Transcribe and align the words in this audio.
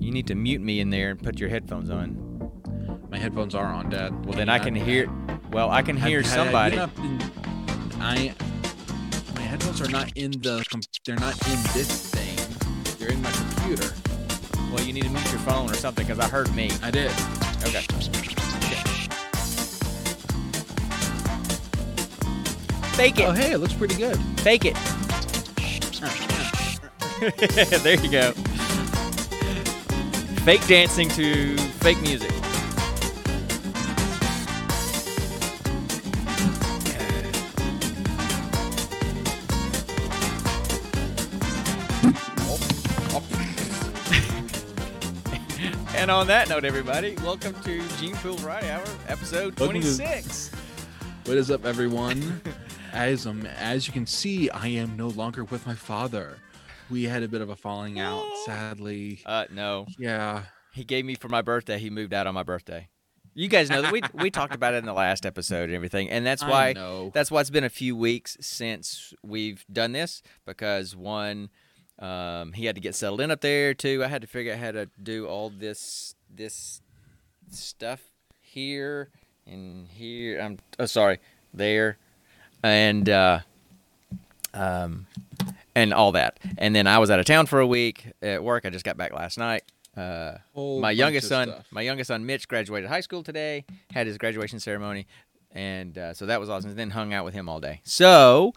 You 0.00 0.10
need 0.10 0.26
to 0.28 0.34
mute 0.34 0.62
me 0.62 0.80
in 0.80 0.88
there 0.88 1.10
and 1.10 1.22
put 1.22 1.38
your 1.38 1.50
headphones 1.50 1.90
on. 1.90 2.50
My 3.10 3.18
headphones 3.18 3.54
are 3.54 3.66
on, 3.66 3.90
Dad. 3.90 4.24
Well, 4.24 4.34
then 4.34 4.48
I 4.48 4.58
can 4.58 4.74
hear. 4.74 5.10
Well, 5.52 5.70
I 5.70 5.82
can 5.82 5.94
hear 5.94 6.24
somebody. 6.24 6.78
I. 6.78 8.34
My 9.34 9.42
headphones 9.42 9.82
are 9.82 9.90
not 9.90 10.10
in 10.16 10.30
the. 10.30 10.64
They're 11.04 11.16
not 11.16 11.34
in 11.46 11.62
this 11.74 12.10
thing. 12.10 12.34
They're 12.98 13.12
in 13.12 13.20
my 13.20 13.30
computer. 13.30 13.92
Well, 14.72 14.82
you 14.82 14.94
need 14.94 15.04
to 15.04 15.10
mute 15.10 15.30
your 15.30 15.40
phone 15.40 15.70
or 15.70 15.74
something 15.74 16.06
because 16.06 16.18
I 16.18 16.28
heard 16.28 16.54
me. 16.54 16.70
I 16.82 16.90
did. 16.90 17.10
Okay. 17.64 17.84
Fake 22.96 23.18
it. 23.18 23.24
Oh, 23.24 23.32
hey, 23.32 23.52
it 23.52 23.58
looks 23.58 23.74
pretty 23.74 23.96
good. 23.96 24.16
Fake 24.40 24.64
it. 24.64 24.76
there 27.82 28.02
you 28.02 28.10
go. 28.10 28.32
Fake 30.44 30.66
dancing 30.66 31.08
to 31.10 31.54
fake 31.58 32.00
music. 32.00 32.30
And 45.94 46.10
on 46.10 46.26
that 46.28 46.48
note, 46.48 46.64
everybody, 46.64 47.14
welcome 47.16 47.54
to 47.62 47.86
Gene 47.98 48.14
Pool 48.16 48.36
Variety 48.36 48.70
Hour, 48.70 48.84
episode 49.08 49.54
26. 49.58 50.50
What 51.26 51.36
is 51.36 51.50
up, 51.50 51.66
everyone? 51.66 52.40
as 52.94 53.26
um, 53.26 53.44
as 53.44 53.86
you 53.86 53.92
can 53.92 54.06
see, 54.06 54.48
I 54.48 54.68
am 54.68 54.96
no 54.96 55.08
longer 55.08 55.44
with 55.44 55.66
my 55.66 55.74
father. 55.74 56.38
We 56.90 57.04
had 57.04 57.22
a 57.22 57.28
bit 57.28 57.40
of 57.40 57.50
a 57.50 57.56
falling 57.56 58.00
out, 58.00 58.24
sadly. 58.44 59.20
Uh, 59.24 59.44
no. 59.52 59.86
Yeah. 59.98 60.44
He 60.72 60.84
gave 60.84 61.04
me 61.04 61.14
for 61.14 61.28
my 61.28 61.42
birthday. 61.42 61.78
He 61.78 61.90
moved 61.90 62.12
out 62.12 62.26
on 62.26 62.34
my 62.34 62.42
birthday. 62.42 62.88
You 63.34 63.48
guys 63.48 63.70
know 63.70 63.80
that 63.82 63.92
we 63.92 64.02
we 64.14 64.30
talked 64.30 64.54
about 64.56 64.74
it 64.74 64.78
in 64.78 64.86
the 64.86 64.92
last 64.92 65.24
episode 65.24 65.64
and 65.64 65.74
everything, 65.74 66.10
and 66.10 66.26
that's 66.26 66.44
why 66.46 66.74
that's 67.14 67.30
why 67.30 67.40
it's 67.40 67.50
been 67.50 67.64
a 67.64 67.70
few 67.70 67.96
weeks 67.96 68.36
since 68.40 69.14
we've 69.22 69.64
done 69.72 69.92
this 69.92 70.20
because 70.46 70.96
one, 70.96 71.48
um, 72.00 72.52
he 72.52 72.66
had 72.66 72.74
to 72.74 72.80
get 72.80 72.96
settled 72.96 73.20
in 73.20 73.30
up 73.30 73.40
there. 73.40 73.72
Two, 73.72 74.02
I 74.02 74.08
had 74.08 74.22
to 74.22 74.26
figure 74.26 74.52
out 74.52 74.58
how 74.58 74.72
to 74.72 74.88
do 75.00 75.26
all 75.26 75.48
this 75.48 76.16
this 76.28 76.82
stuff 77.50 78.00
here 78.40 79.10
and 79.46 79.86
here. 79.88 80.40
I'm 80.40 80.58
oh 80.80 80.86
sorry 80.86 81.20
there, 81.54 81.98
and 82.64 83.08
uh, 83.08 83.40
um, 84.54 85.06
and 85.74 85.92
all 85.92 86.12
that. 86.12 86.38
And 86.58 86.74
then 86.74 86.86
I 86.86 86.98
was 86.98 87.10
out 87.10 87.20
of 87.20 87.26
town 87.26 87.46
for 87.46 87.60
a 87.60 87.66
week 87.66 88.12
at 88.22 88.42
work. 88.42 88.64
I 88.64 88.70
just 88.70 88.84
got 88.84 88.96
back 88.96 89.12
last 89.12 89.38
night. 89.38 89.62
Uh, 89.96 90.38
my 90.54 90.90
youngest 90.90 91.28
son, 91.28 91.48
stuff. 91.48 91.66
my 91.70 91.82
youngest 91.82 92.08
son 92.08 92.24
Mitch, 92.24 92.46
graduated 92.48 92.88
high 92.88 93.00
school 93.00 93.22
today. 93.22 93.64
Had 93.92 94.06
his 94.06 94.18
graduation 94.18 94.60
ceremony, 94.60 95.06
and 95.52 95.98
uh, 95.98 96.14
so 96.14 96.26
that 96.26 96.40
was 96.40 96.48
awesome. 96.48 96.74
Then 96.74 96.90
hung 96.90 97.12
out 97.12 97.24
with 97.24 97.34
him 97.34 97.48
all 97.48 97.60
day. 97.60 97.80
So, 97.84 98.52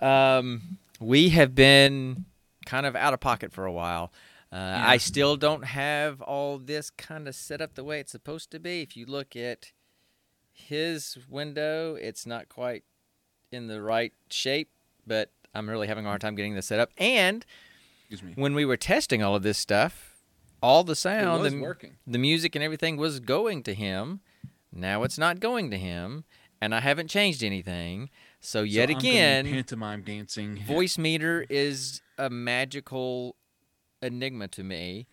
um, 0.00 0.78
we 1.00 1.28
have 1.30 1.54
been 1.54 2.24
kind 2.66 2.86
of 2.86 2.96
out 2.96 3.14
of 3.14 3.20
pocket 3.20 3.52
for 3.52 3.64
a 3.64 3.72
while. 3.72 4.12
Uh, 4.52 4.82
I 4.84 4.98
still 4.98 5.36
don't 5.36 5.64
have 5.64 6.20
all 6.22 6.58
this 6.58 6.90
kind 6.90 7.26
of 7.26 7.34
set 7.34 7.60
up 7.60 7.74
the 7.74 7.82
way 7.84 7.98
it's 7.98 8.12
supposed 8.12 8.50
to 8.52 8.60
be. 8.60 8.82
If 8.82 8.96
you 8.96 9.04
look 9.06 9.34
at 9.34 9.72
his 10.52 11.18
window, 11.28 11.96
it's 11.96 12.24
not 12.24 12.48
quite 12.48 12.84
in 13.50 13.66
the 13.66 13.82
right 13.82 14.12
shape, 14.30 14.70
but 15.06 15.30
I'm 15.54 15.68
really 15.68 15.86
having 15.86 16.04
a 16.04 16.08
hard 16.08 16.20
time 16.20 16.34
getting 16.34 16.54
this 16.54 16.66
set 16.66 16.80
up. 16.80 16.90
And 16.98 17.44
Excuse 18.10 18.22
me. 18.22 18.32
when 18.40 18.54
we 18.54 18.64
were 18.64 18.76
testing 18.76 19.22
all 19.22 19.34
of 19.34 19.42
this 19.42 19.58
stuff, 19.58 20.16
all 20.62 20.84
the 20.84 20.96
sound, 20.96 21.44
the, 21.44 21.60
working. 21.60 21.96
the 22.06 22.18
music, 22.18 22.54
and 22.54 22.64
everything 22.64 22.96
was 22.96 23.20
going 23.20 23.62
to 23.64 23.74
him. 23.74 24.20
Now 24.72 25.02
it's 25.02 25.18
not 25.18 25.38
going 25.38 25.70
to 25.70 25.78
him, 25.78 26.24
and 26.60 26.74
I 26.74 26.80
haven't 26.80 27.08
changed 27.08 27.42
anything. 27.44 28.10
So 28.40 28.62
yet 28.62 28.88
So 28.88 28.94
I'm 28.94 28.98
again, 28.98 29.44
pantomime 29.46 30.02
dancing. 30.02 30.56
Voicemeeter 30.66 31.46
is 31.48 32.00
a 32.18 32.28
magical 32.30 33.36
enigma 34.02 34.48
to 34.48 34.64
me, 34.64 35.06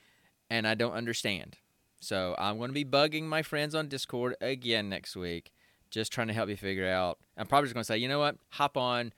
and 0.50 0.68
I 0.68 0.76
don't 0.76 0.94
understand. 0.94 1.58
So 2.00 2.36
I'm 2.40 2.58
going 2.58 2.70
to 2.70 2.74
be 2.74 2.86
bugging 2.86 3.24
my 3.24 3.44
friends 3.44 3.76
on 3.76 3.88
Discord 3.88 4.36
again 4.42 4.90
next 4.90 5.16
week, 5.16 5.52
just 5.92 6.12
trying 6.12 6.28
to 6.28 6.34
help 6.34 6.50
you 6.50 6.58
figure 6.58 6.88
out. 6.88 7.20
I'm 7.38 7.46
probably 7.46 7.68
just 7.68 7.76
going 7.76 7.84
to 7.84 7.88
say, 7.88 7.98
you 7.98 8.08
know 8.08 8.20
what? 8.20 8.38
Hop 8.50 8.76
on. 8.76 9.14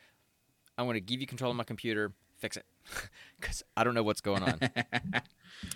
I'm 0.78 0.86
going 0.86 0.96
to 0.96 1.02
give 1.02 1.22
you 1.22 1.28
control 1.28 1.52
of 1.52 1.58
my 1.58 1.64
computer. 1.64 2.12
Fix 2.40 2.58
it, 2.58 2.66
because 3.40 3.64
I 3.78 3.84
don't 3.86 3.94
know 3.94 4.04
what's 4.04 4.22
going 4.22 4.44
on. 4.44 4.60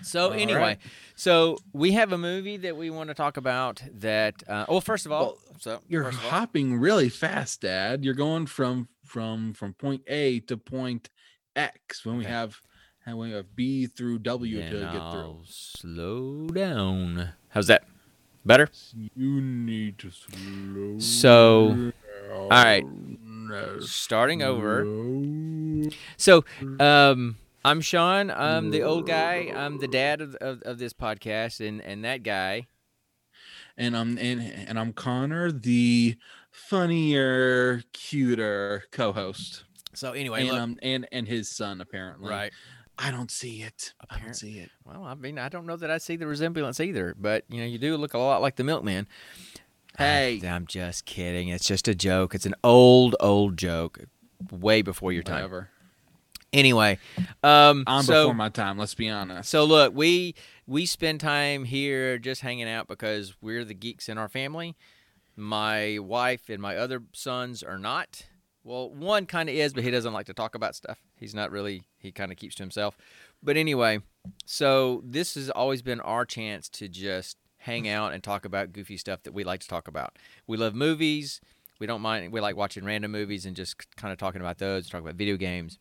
So 0.01 0.27
All 0.27 0.33
anyway, 0.33 0.59
right. 0.59 0.79
so 1.15 1.59
we 1.71 1.93
have 1.93 2.11
a 2.11 2.17
movie 2.17 2.57
that 2.57 2.75
we 2.75 2.89
want 2.89 3.07
to 3.09 3.13
talk 3.13 3.37
about. 3.37 3.81
That 3.93 4.43
uh, 4.47 4.65
well, 4.67 4.81
first 4.81 5.05
of 5.05 5.11
all, 5.13 5.21
Well, 5.25 5.37
so 5.59 5.79
You're 5.87 6.05
all- 6.05 6.11
hopping 6.11 6.77
really 6.77 7.07
fast, 7.09 7.61
Dad. 7.61 8.03
You're 8.03 8.13
going 8.15 8.47
from 8.47 8.89
from 9.05 9.53
from 9.53 9.73
point 9.75 10.01
A 10.07 10.41
to 10.41 10.57
point 10.57 11.09
X 11.55 12.05
when 12.05 12.17
we 12.17 12.23
Okay. 12.25 12.33
have 12.33 12.59
and 13.05 13.17
we 13.17 13.31
have 13.31 13.55
B 13.55 13.85
through 13.85 14.19
W 14.19 14.57
Then 14.59 14.71
to 14.71 14.79
get 14.79 14.91
through. 14.91 14.99
I'll 14.99 15.41
slow 15.45 16.47
down. 16.47 17.29
How's 17.49 17.67
that? 17.67 17.85
Better? 18.45 18.69
You 19.15 19.39
need 19.41 19.99
to 19.99 20.11
slow. 20.11 20.99
So, 20.99 21.91
all 22.33 22.49
right. 22.49 22.83
Starting 23.81 24.41
over. 24.41 24.85
So, 26.17 26.45
um, 26.79 27.37
I'm 27.63 27.81
Sean. 27.81 28.31
I'm 28.31 28.71
the 28.71 28.83
old 28.83 29.07
guy. 29.07 29.51
I'm 29.55 29.79
the 29.79 29.87
dad 29.87 30.21
of, 30.21 30.35
of, 30.35 30.61
of 30.63 30.79
this 30.79 30.93
podcast, 30.93 31.65
and, 31.65 31.81
and 31.81 32.03
that 32.05 32.23
guy. 32.23 32.67
and 33.77 33.95
I'm 33.95 34.17
and, 34.17 34.41
and 34.41 34.79
I'm 34.79 34.93
Connor, 34.93 35.51
the 35.51 36.17
funnier, 36.51 37.83
cuter 37.93 38.83
co-host. 38.91 39.63
So 39.93 40.13
anyway, 40.13 40.41
and 40.41 40.49
look, 40.49 40.59
um 40.59 40.77
and 40.81 41.07
and 41.11 41.27
his 41.27 41.49
son 41.49 41.81
apparently. 41.81 42.29
right. 42.29 42.51
I 42.99 43.11
don't 43.11 43.29
see 43.29 43.61
it. 43.61 43.93
I 44.09 44.17
don't 44.19 44.33
see 44.33 44.57
it. 44.57 44.71
Well, 44.83 45.03
I 45.03 45.13
mean, 45.13 45.37
I 45.37 45.49
don't 45.49 45.67
know 45.67 45.75
that 45.75 45.91
I 45.91 45.99
see 45.99 46.15
the 46.15 46.25
resemblance 46.25 46.79
either, 46.79 47.15
but 47.19 47.43
you 47.47 47.59
know, 47.59 47.67
you 47.67 47.77
do 47.77 47.95
look 47.95 48.15
a 48.15 48.17
lot 48.17 48.41
like 48.41 48.55
the 48.55 48.63
milkman. 48.63 49.07
Hey. 49.97 50.39
I'm 50.47 50.67
just 50.67 51.05
kidding. 51.05 51.47
It's 51.47 51.65
just 51.65 51.87
a 51.87 51.95
joke. 51.95 52.35
It's 52.35 52.45
an 52.45 52.53
old, 52.63 53.15
old 53.19 53.57
joke, 53.57 53.99
way 54.51 54.83
before 54.83 55.11
your 55.11 55.23
time. 55.23 55.37
Whatever. 55.37 55.69
Anyway, 56.53 56.97
um, 57.43 57.83
I'm 57.87 58.03
so 58.03 58.25
before 58.25 58.35
my 58.35 58.49
time. 58.49 58.77
Let's 58.77 58.95
be 58.95 59.09
honest. 59.09 59.49
so 59.49 59.65
look, 59.65 59.93
we 59.93 60.35
we 60.65 60.85
spend 60.85 61.19
time 61.19 61.65
here 61.65 62.17
just 62.17 62.41
hanging 62.41 62.69
out 62.69 62.87
because 62.87 63.35
we're 63.41 63.65
the 63.65 63.73
geeks 63.73 64.07
in 64.07 64.17
our 64.17 64.29
family. 64.29 64.75
My 65.35 65.97
wife 65.99 66.49
and 66.49 66.61
my 66.61 66.77
other 66.77 67.03
sons 67.13 67.63
are 67.63 67.77
not. 67.77 68.23
Well, 68.63 68.89
one 68.89 69.25
kind 69.25 69.49
of 69.49 69.55
is, 69.55 69.73
but 69.73 69.83
he 69.83 69.91
doesn't 69.91 70.13
like 70.13 70.25
to 70.27 70.33
talk 70.33 70.55
about 70.55 70.75
stuff. 70.75 70.99
He's 71.15 71.35
not 71.35 71.51
really. 71.51 71.83
He 71.97 72.11
kind 72.11 72.31
of 72.31 72.37
keeps 72.37 72.55
to 72.55 72.63
himself. 72.63 72.97
But 73.43 73.57
anyway, 73.57 73.99
so 74.45 75.01
this 75.05 75.35
has 75.35 75.49
always 75.49 75.81
been 75.81 75.99
our 76.01 76.25
chance 76.25 76.69
to 76.69 76.87
just 76.87 77.37
hang 77.67 77.87
out 77.87 78.13
and 78.13 78.23
talk 78.23 78.45
about 78.45 78.71
goofy 78.71 78.95
stuff 78.97 79.21
that 79.23 79.33
we 79.33 79.43
like 79.43 79.59
to 79.59 79.67
talk 79.67 79.87
about. 79.89 80.17
We 80.47 80.55
love 80.57 80.73
movies. 80.73 81.41
We 81.79 81.85
don't 81.85 82.01
mind. 82.01 82.31
We 82.31 82.39
like 82.39 82.55
watching 82.55 82.85
random 82.85 83.11
movies 83.11 83.45
and 83.45 83.55
just 83.55 83.95
kind 83.97 84.11
of 84.11 84.17
talking 84.17 84.39
about 84.41 84.57
those. 84.57 84.89
Talk 84.89 85.01
about 85.01 85.15
video 85.15 85.35
games. 85.35 85.77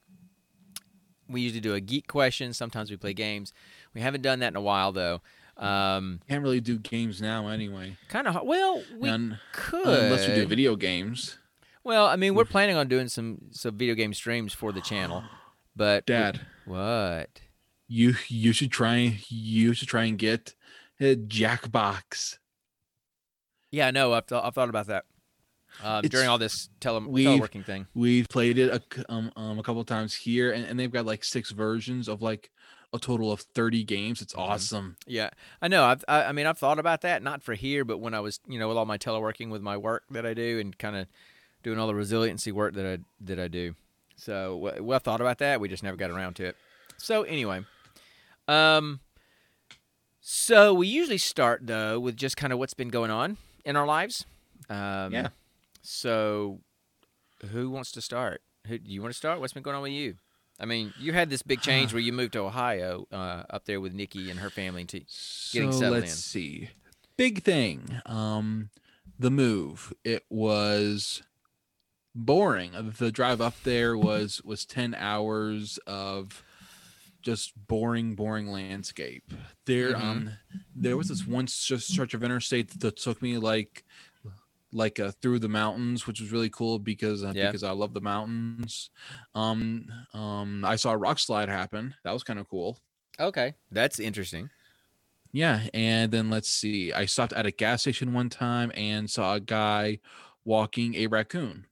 We 1.28 1.40
usually 1.40 1.60
do 1.60 1.74
a 1.74 1.80
geek 1.80 2.08
question. 2.08 2.52
Sometimes 2.52 2.90
we 2.90 2.96
play 2.96 3.14
games. 3.14 3.52
We 3.94 4.00
haven't 4.00 4.22
done 4.22 4.40
that 4.40 4.48
in 4.48 4.56
a 4.56 4.60
while 4.60 4.90
though. 4.92 5.22
Um, 5.56 6.20
Can't 6.28 6.42
really 6.42 6.60
do 6.60 6.78
games 6.78 7.22
now 7.22 7.48
anyway. 7.48 7.96
kind 8.08 8.26
of 8.28 8.42
well, 8.44 8.82
we 8.98 9.08
Un- 9.08 9.38
could 9.52 9.86
unless 9.86 10.28
we 10.28 10.34
do 10.34 10.46
video 10.46 10.76
games. 10.76 11.38
Well, 11.82 12.06
I 12.06 12.16
mean, 12.16 12.34
we're 12.34 12.44
planning 12.44 12.76
on 12.76 12.88
doing 12.88 13.08
some 13.08 13.38
some 13.52 13.78
video 13.78 13.94
game 13.94 14.12
streams 14.12 14.52
for 14.52 14.72
the 14.72 14.80
channel, 14.82 15.22
but 15.74 16.04
Dad, 16.04 16.40
what? 16.66 17.40
you 17.88 18.16
you 18.28 18.52
should 18.52 18.70
try 18.72 19.18
you 19.28 19.72
should 19.72 19.88
try 19.88 20.04
and 20.04 20.18
get 20.18 20.54
Jackbox. 21.00 22.38
Yeah, 23.70 23.90
no, 23.90 24.12
I've, 24.14 24.26
th- 24.26 24.40
I've 24.42 24.54
thought 24.54 24.68
about 24.68 24.86
that 24.86 25.04
um, 25.82 26.02
during 26.02 26.28
all 26.28 26.38
this 26.38 26.68
tele- 26.80 27.00
teleworking 27.26 27.64
thing. 27.64 27.86
We've 27.94 28.28
played 28.28 28.58
it 28.58 28.70
a, 28.70 29.12
um, 29.12 29.30
um, 29.36 29.58
a 29.58 29.62
couple 29.62 29.80
of 29.80 29.86
times 29.86 30.14
here, 30.14 30.52
and, 30.52 30.64
and 30.64 30.78
they've 30.78 30.90
got 30.92 31.04
like 31.04 31.24
six 31.24 31.50
versions 31.50 32.08
of 32.08 32.22
like 32.22 32.50
a 32.92 32.98
total 32.98 33.32
of 33.32 33.40
30 33.40 33.84
games. 33.84 34.22
It's 34.22 34.34
awesome. 34.34 34.96
Yeah, 35.06 35.30
I 35.60 35.68
know. 35.68 35.84
I've, 35.84 36.04
I, 36.08 36.24
I 36.24 36.32
mean, 36.32 36.46
I've 36.46 36.58
thought 36.58 36.78
about 36.78 37.02
that, 37.02 37.22
not 37.22 37.42
for 37.42 37.54
here, 37.54 37.84
but 37.84 37.98
when 37.98 38.14
I 38.14 38.20
was, 38.20 38.40
you 38.48 38.58
know, 38.58 38.68
with 38.68 38.76
all 38.78 38.86
my 38.86 38.96
teleworking 38.96 39.50
with 39.50 39.60
my 39.60 39.76
work 39.76 40.04
that 40.10 40.24
I 40.24 40.32
do, 40.32 40.58
and 40.60 40.78
kind 40.78 40.96
of 40.96 41.06
doing 41.62 41.78
all 41.78 41.88
the 41.88 41.94
resiliency 41.94 42.52
work 42.52 42.74
that 42.74 42.86
I 42.86 42.98
that 43.24 43.38
I 43.40 43.48
do. 43.48 43.74
So, 44.16 44.56
we- 44.56 44.80
well, 44.80 45.00
thought 45.00 45.20
about 45.20 45.38
that. 45.38 45.60
We 45.60 45.68
just 45.68 45.82
never 45.82 45.96
got 45.96 46.10
around 46.10 46.34
to 46.36 46.44
it. 46.46 46.56
So, 46.96 47.24
anyway, 47.24 47.62
um, 48.48 49.00
so 50.28 50.74
we 50.74 50.88
usually 50.88 51.18
start 51.18 51.68
though 51.68 52.00
with 52.00 52.16
just 52.16 52.36
kind 52.36 52.52
of 52.52 52.58
what's 52.58 52.74
been 52.74 52.88
going 52.88 53.12
on 53.12 53.36
in 53.64 53.76
our 53.76 53.86
lives. 53.86 54.26
Um, 54.68 55.12
Yeah. 55.12 55.28
So, 55.82 56.58
who 57.52 57.70
wants 57.70 57.92
to 57.92 58.00
start? 58.00 58.42
Who 58.66 58.76
do 58.76 58.90
you 58.90 59.00
want 59.00 59.12
to 59.14 59.16
start? 59.16 59.38
What's 59.38 59.52
been 59.52 59.62
going 59.62 59.76
on 59.76 59.82
with 59.82 59.92
you? 59.92 60.16
I 60.58 60.64
mean, 60.64 60.92
you 60.98 61.12
had 61.12 61.30
this 61.30 61.42
big 61.42 61.60
change 61.60 61.92
where 61.92 62.02
you 62.02 62.12
moved 62.12 62.32
to 62.32 62.40
Ohio, 62.40 63.06
uh, 63.12 63.44
up 63.48 63.66
there 63.66 63.80
with 63.80 63.94
Nikki 63.94 64.28
and 64.28 64.40
her 64.40 64.50
family. 64.50 64.84
To 64.86 64.98
Getting 65.52 65.70
so 65.70 65.78
settled 65.78 66.00
let's 66.00 66.10
in. 66.10 66.16
see. 66.16 66.70
Big 67.16 67.44
thing. 67.44 68.00
Um, 68.04 68.70
the 69.16 69.30
move. 69.30 69.92
It 70.02 70.24
was 70.28 71.22
boring. 72.16 72.72
The 72.98 73.12
drive 73.12 73.40
up 73.40 73.54
there 73.62 73.96
was 73.96 74.42
was 74.42 74.66
ten 74.66 74.92
hours 74.98 75.78
of 75.86 76.42
just 77.26 77.52
boring, 77.68 78.16
boring 78.16 78.48
landscape. 78.48 79.24
There, 79.66 79.96
Mhm. 79.96 80.00
um, 80.00 80.30
there 80.74 80.96
was 80.96 81.08
this 81.08 81.26
one 81.26 81.48
stretch 81.48 82.14
of 82.14 82.22
interstate 82.24 82.80
that 82.80 82.96
took 82.96 83.20
me 83.22 83.38
like 83.38 83.84
like 84.72 85.00
uh, 85.00 85.12
through 85.22 85.38
the 85.40 85.48
mountains, 85.48 86.06
which 86.06 86.20
was 86.20 86.32
really 86.32 86.50
cool 86.50 86.78
because 86.78 87.24
uh, 87.24 87.34
Yeah. 87.34 87.52
because 87.52 87.62
I 87.62 87.72
love 87.72 87.94
the 87.94 88.00
mountains. 88.00 88.90
Um, 89.34 89.88
um, 90.14 90.64
I 90.64 90.76
saw 90.76 90.92
a 90.92 90.98
rock 90.98 91.18
slide 91.20 91.48
happen. 91.48 91.94
That 92.04 92.12
was 92.12 92.24
kind 92.24 92.38
of 92.38 92.48
cool. 92.48 92.78
okay, 93.18 93.54
that's 93.70 93.98
interesting. 94.00 94.50
Yeah, 95.32 95.68
and 95.74 96.12
then 96.12 96.30
let's 96.30 96.48
see. 96.48 96.92
I 96.92 97.04
stopped 97.06 97.32
at 97.32 97.46
a 97.46 97.50
gas 97.50 97.82
station 97.82 98.12
one 98.12 98.30
time 98.30 98.72
and 98.74 99.10
saw 99.10 99.34
a 99.34 99.40
guy 99.40 100.00
walking 100.44 100.94
a 100.94 101.08
raccoon, 101.08 101.66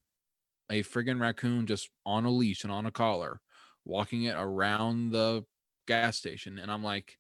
a 0.71 0.83
friggin' 0.83 1.21
raccoon 1.21 1.67
just 1.67 1.91
on 2.07 2.25
a 2.27 2.31
leash 2.31 2.65
and 2.65 2.73
on 2.73 2.87
a 2.87 2.93
collar, 2.93 3.41
walking 3.85 4.25
it 4.25 4.35
around 4.37 5.11
the 5.13 5.45
gas 5.87 6.17
station. 6.17 6.59
And 6.59 6.71
I'm 6.71 6.83
like, 6.83 7.19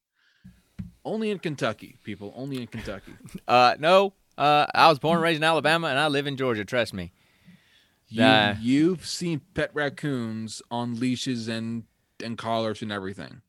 only 1.05 1.31
in 1.31 1.39
Kentucky, 1.39 1.99
people, 2.05 2.33
only 2.37 2.61
in 2.61 2.67
Kentucky. 2.67 3.13
Uh, 3.49 3.75
no, 3.79 4.15
uh, 4.39 4.67
I 4.75 4.89
was 4.89 4.99
born 4.99 5.17
and 5.17 5.23
raised 5.23 5.37
in 5.37 5.45
Alabama, 5.45 5.89
and 5.89 5.99
I 5.99 6.09
live 6.09 6.27
in 6.27 6.37
Georgia. 6.37 6.65
Trust 6.65 6.95
me. 6.95 7.13
You. 8.09 8.55
You've 8.61 9.07
seen 9.07 9.41
pet 9.55 9.71
raccoons 9.75 10.63
on 10.71 10.99
leashes 10.99 11.49
and 11.49 11.85
and 12.23 12.39
collars 12.39 12.81
and 12.81 12.93
everything. 12.93 13.43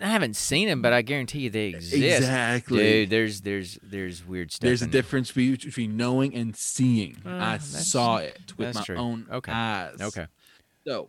I 0.00 0.06
haven't 0.06 0.36
seen 0.36 0.68
them, 0.68 0.80
but 0.82 0.92
I 0.92 1.02
guarantee 1.02 1.40
you 1.40 1.50
they 1.50 1.68
exist. 1.68 1.94
Exactly. 1.94 2.78
Dude, 2.78 3.10
there's 3.10 3.40
there's 3.40 3.78
there's 3.82 4.24
weird 4.26 4.52
stuff. 4.52 4.66
There's 4.66 4.82
a 4.82 4.86
difference 4.86 5.32
be- 5.32 5.56
between 5.56 5.96
knowing 5.96 6.34
and 6.34 6.54
seeing. 6.56 7.16
Uh, 7.26 7.30
I 7.30 7.58
saw 7.58 8.18
it 8.18 8.52
with 8.56 8.74
my 8.76 8.82
true. 8.82 8.96
own 8.96 9.26
Okay. 9.30 9.52
eyes. 9.52 10.00
Okay. 10.00 10.26
So, 10.86 11.08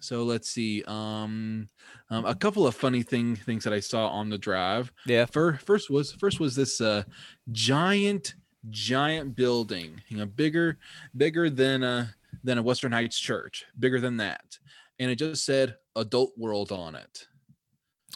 so 0.00 0.24
let's 0.24 0.50
see. 0.50 0.82
Um, 0.86 1.68
um, 2.10 2.24
a 2.24 2.34
couple 2.34 2.66
of 2.66 2.74
funny 2.74 3.02
thing 3.02 3.36
things 3.36 3.64
that 3.64 3.72
I 3.72 3.80
saw 3.80 4.08
on 4.08 4.28
the 4.30 4.38
drive. 4.38 4.92
Yeah. 5.06 5.26
First, 5.26 5.64
first 5.64 5.90
was 5.90 6.12
first 6.12 6.40
was 6.40 6.56
this 6.56 6.80
uh 6.80 7.04
giant, 7.52 8.34
giant 8.70 9.36
building. 9.36 10.00
You 10.08 10.18
know, 10.18 10.26
bigger, 10.26 10.78
bigger 11.16 11.48
than 11.50 11.82
a 11.82 12.14
than 12.42 12.58
a 12.58 12.62
Western 12.62 12.92
Heights 12.92 13.18
church. 13.18 13.64
Bigger 13.78 14.00
than 14.00 14.16
that, 14.16 14.58
and 14.98 15.10
it 15.10 15.16
just 15.16 15.44
said 15.44 15.76
"Adult 15.96 16.32
World" 16.36 16.72
on 16.72 16.94
it. 16.94 17.26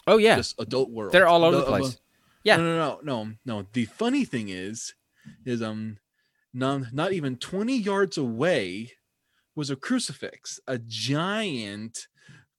Oh 0.07 0.17
yeah. 0.17 0.35
Just 0.35 0.59
Adult 0.59 0.89
World. 0.89 1.11
They're 1.13 1.27
all 1.27 1.43
over 1.43 1.57
the 1.57 1.61
The- 1.63 1.67
uh, 1.71 1.77
place. 1.79 1.99
Yeah. 2.43 2.57
No, 2.57 2.63
no, 2.63 2.77
no, 2.77 2.99
no, 3.25 3.33
no. 3.45 3.67
The 3.73 3.85
funny 3.85 4.23
thing 4.23 4.49
is, 4.49 4.93
is 5.45 5.63
um, 5.63 5.97
not 6.53 6.93
not 6.93 7.11
even 7.13 7.37
twenty 7.37 7.77
yards 7.77 8.17
away 8.17 8.91
was 9.55 9.69
a 9.69 9.75
crucifix, 9.75 10.59
a 10.67 10.77
giant 10.77 12.07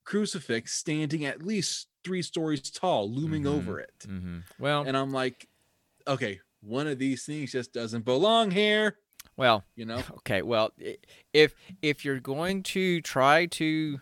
crucifix 0.03 0.73
standing 0.73 1.25
at 1.25 1.43
least 1.43 1.87
three 2.03 2.21
stories 2.21 2.69
tall, 2.71 3.11
looming 3.11 3.43
Mhm. 3.43 3.51
over 3.51 3.79
it. 3.79 4.05
hmm 4.05 4.39
Well, 4.59 4.83
And 4.87 4.95
I'm 4.97 5.11
like, 5.11 5.47
okay, 6.07 6.39
one 6.61 6.87
of 6.87 6.97
these 6.99 7.25
things 7.25 7.51
just 7.51 7.73
doesn't 7.73 8.05
belong 8.05 8.51
here, 8.51 8.97
well, 9.35 9.63
you 9.75 9.85
know? 9.85 9.99
okay. 10.17 10.41
Well, 10.41 10.71
if 11.33 11.53
if 11.81 12.03
you're 12.05 12.19
going 12.19 12.63
to 12.63 13.01
try 13.01 13.45
to 13.47 13.99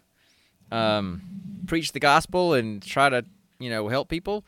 um, 0.71 1.21
preach 1.65 1.91
the 1.91 1.99
gospel 1.99 2.53
and 2.53 2.81
try 2.81 3.09
to 3.09 3.25
you 3.59 3.69
know 3.69 3.87
help 3.89 4.07
people, 4.09 4.45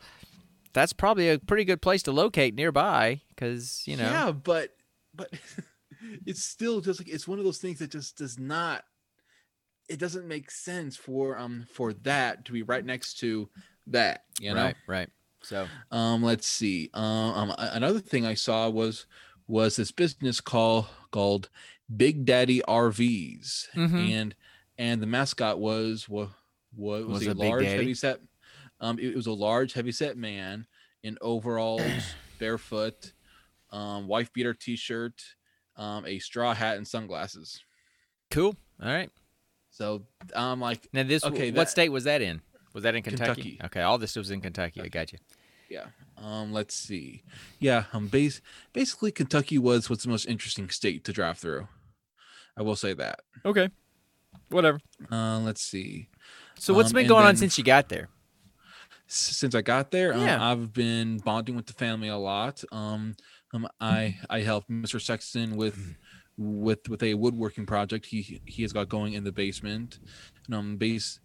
that's 0.72 0.92
probably 0.92 1.28
a 1.28 1.38
pretty 1.38 1.64
good 1.64 1.82
place 1.82 2.02
to 2.04 2.12
locate 2.12 2.54
nearby 2.54 3.20
because 3.30 3.82
you 3.86 3.96
know. 3.96 4.04
Yeah, 4.10 4.32
but 4.32 4.70
but 5.14 5.30
it's 6.26 6.44
still 6.44 6.80
just 6.80 7.00
like 7.00 7.08
it's 7.08 7.28
one 7.28 7.38
of 7.38 7.44
those 7.44 7.58
things 7.58 7.78
that 7.78 7.90
just 7.90 8.16
does 8.16 8.38
not 8.38 8.84
it 9.88 9.98
doesn't 9.98 10.28
make 10.28 10.50
sense 10.50 10.96
for 10.96 11.38
um 11.38 11.66
for 11.72 11.92
that 11.92 12.44
to 12.44 12.52
be 12.52 12.62
right 12.62 12.84
next 12.84 13.14
to 13.20 13.48
that, 13.86 14.24
you 14.38 14.52
know. 14.54 14.64
Right. 14.64 14.76
Right. 14.86 15.08
So. 15.42 15.66
Um 15.90 16.22
let's 16.22 16.46
see. 16.46 16.90
Um, 16.94 17.04
um 17.50 17.54
another 17.58 18.00
thing 18.00 18.26
I 18.26 18.34
saw 18.34 18.68
was 18.68 19.06
was 19.46 19.76
this 19.76 19.92
business 19.92 20.40
call 20.40 20.88
called 21.10 21.48
Big 21.94 22.26
Daddy 22.26 22.60
RVs 22.68 23.68
Mhm. 23.74 24.10
and 24.12 24.34
and 24.76 25.02
the 25.02 25.06
mascot 25.06 25.58
was 25.58 26.08
what 26.08 26.28
was, 26.76 27.04
was, 27.06 27.12
Was 27.20 27.26
a 27.28 27.34
large 27.34 27.64
heavy 27.64 27.94
set 27.94 28.20
um 28.80 28.98
it, 28.98 29.06
it 29.06 29.16
was 29.16 29.26
a 29.26 29.32
large 29.32 29.72
heavy 29.72 29.92
set 29.92 30.16
man 30.18 30.66
in 31.02 31.16
overalls 31.22 32.14
barefoot 32.38 33.12
um 33.70 34.06
wife 34.06 34.32
beater 34.32 34.52
t-shirt 34.54 35.14
um 35.78 36.04
a 36.06 36.18
straw 36.18 36.52
hat 36.54 36.76
and 36.76 36.86
sunglasses 36.86 37.62
Cool. 38.30 38.54
All 38.82 38.88
right. 38.92 39.10
so 39.70 40.02
i'm 40.36 40.60
like 40.60 40.86
Now 40.92 41.02
this. 41.04 41.24
Okay, 41.24 41.34
Okay. 41.34 41.50
that- 41.50 41.56
what 41.56 41.70
state 41.70 41.88
was 41.88 42.04
that 42.04 42.20
in? 42.20 42.42
Was 42.74 42.82
that 42.84 42.94
in 42.94 43.02
Kentucky? 43.02 43.42
Kentucky. 43.42 43.60
Okay. 43.64 43.80
All 43.80 43.96
this 43.98 44.14
was 44.14 44.30
in 44.30 44.40
Kentucky. 44.42 44.82
I 44.82 44.88
got 44.88 45.12
you. 45.12 45.18
yeah 45.70 45.86
um 46.18 46.52
let's 46.52 46.74
see 46.74 47.22
yeah 47.60 47.84
um 47.92 48.08
base 48.08 48.40
basically 48.72 49.12
kentucky 49.12 49.56
was 49.56 49.88
what's 49.88 50.02
the 50.02 50.08
most 50.10 50.26
interesting 50.26 50.68
state 50.68 51.04
to 51.04 51.12
drive 51.12 51.38
through 51.38 51.68
i 52.56 52.62
will 52.62 52.74
say 52.76 52.92
that 52.94 53.20
Okay. 53.44 53.68
Whatever. 54.50 54.78
uh 55.12 55.38
let's 55.40 55.62
see 55.62 56.08
So 56.58 56.74
what's 56.74 56.90
Um, 56.90 56.94
been 56.94 57.06
going 57.06 57.24
on 57.24 57.36
since 57.36 57.56
you 57.58 57.62
got 57.64 57.88
there? 57.88 58.08
Since 59.06 59.54
i 59.54 59.62
got 59.62 59.90
there 59.90 60.12
um, 60.12 60.20
i've 60.48 60.72
been 60.72 61.18
bonding 61.18 61.54
with 61.56 61.66
the 61.66 61.72
family 61.72 62.08
a 62.08 62.16
lot 62.16 62.62
um 62.72 63.14
um 63.54 63.66
i 63.80 64.16
i 64.30 64.40
helped 64.40 64.68
mr 64.70 65.00
sexton 65.00 65.56
with 65.56 65.96
with 66.36 66.88
with 66.88 67.02
a 67.02 67.14
woodworking 67.14 67.66
project 67.66 68.06
he 68.06 68.40
he 68.46 68.62
has 68.62 68.72
got 68.72 68.88
going 68.88 69.12
in 69.14 69.24
the 69.24 69.32
basement 69.32 69.98
and 70.46 70.54
um 70.54 70.76
base 70.76 71.20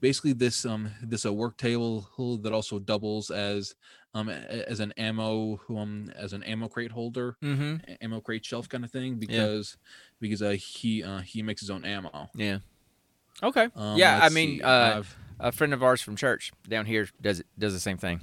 basically 0.00 0.32
this 0.32 0.64
um 0.64 0.90
this 1.02 1.24
a 1.24 1.32
work 1.32 1.56
table 1.56 2.08
that 2.42 2.52
also 2.52 2.78
doubles 2.78 3.30
as 3.30 3.74
um 4.14 4.28
as 4.28 4.80
an 4.80 4.92
ammo 4.96 5.60
um 5.70 6.12
as 6.16 6.32
an 6.32 6.42
ammo 6.42 6.68
crate 6.68 6.90
holder 6.92 7.36
Mm-hmm. 7.42 7.76
ammo 8.00 8.20
crate 8.20 8.44
shelf 8.44 8.68
kind 8.68 8.84
of 8.84 8.90
thing 8.90 9.16
because 9.16 9.76
because 10.20 10.42
uh 10.42 10.50
he 10.50 11.02
uh 11.02 11.20
he 11.20 11.42
makes 11.42 11.60
his 11.60 11.70
own 11.70 11.84
ammo 11.84 12.28
Yeah. 12.34 12.58
Okay. 13.42 13.68
um, 13.74 13.96
yeah, 13.98 14.20
I 14.22 14.28
mean, 14.28 14.62
uh, 14.62 15.02
a 15.40 15.50
friend 15.50 15.72
of 15.74 15.82
ours 15.82 16.00
from 16.00 16.14
church 16.14 16.52
down 16.68 16.86
here 16.86 17.08
does 17.20 17.40
it 17.40 17.46
does 17.58 17.72
the 17.72 17.80
same 17.80 17.96
thing. 17.98 18.20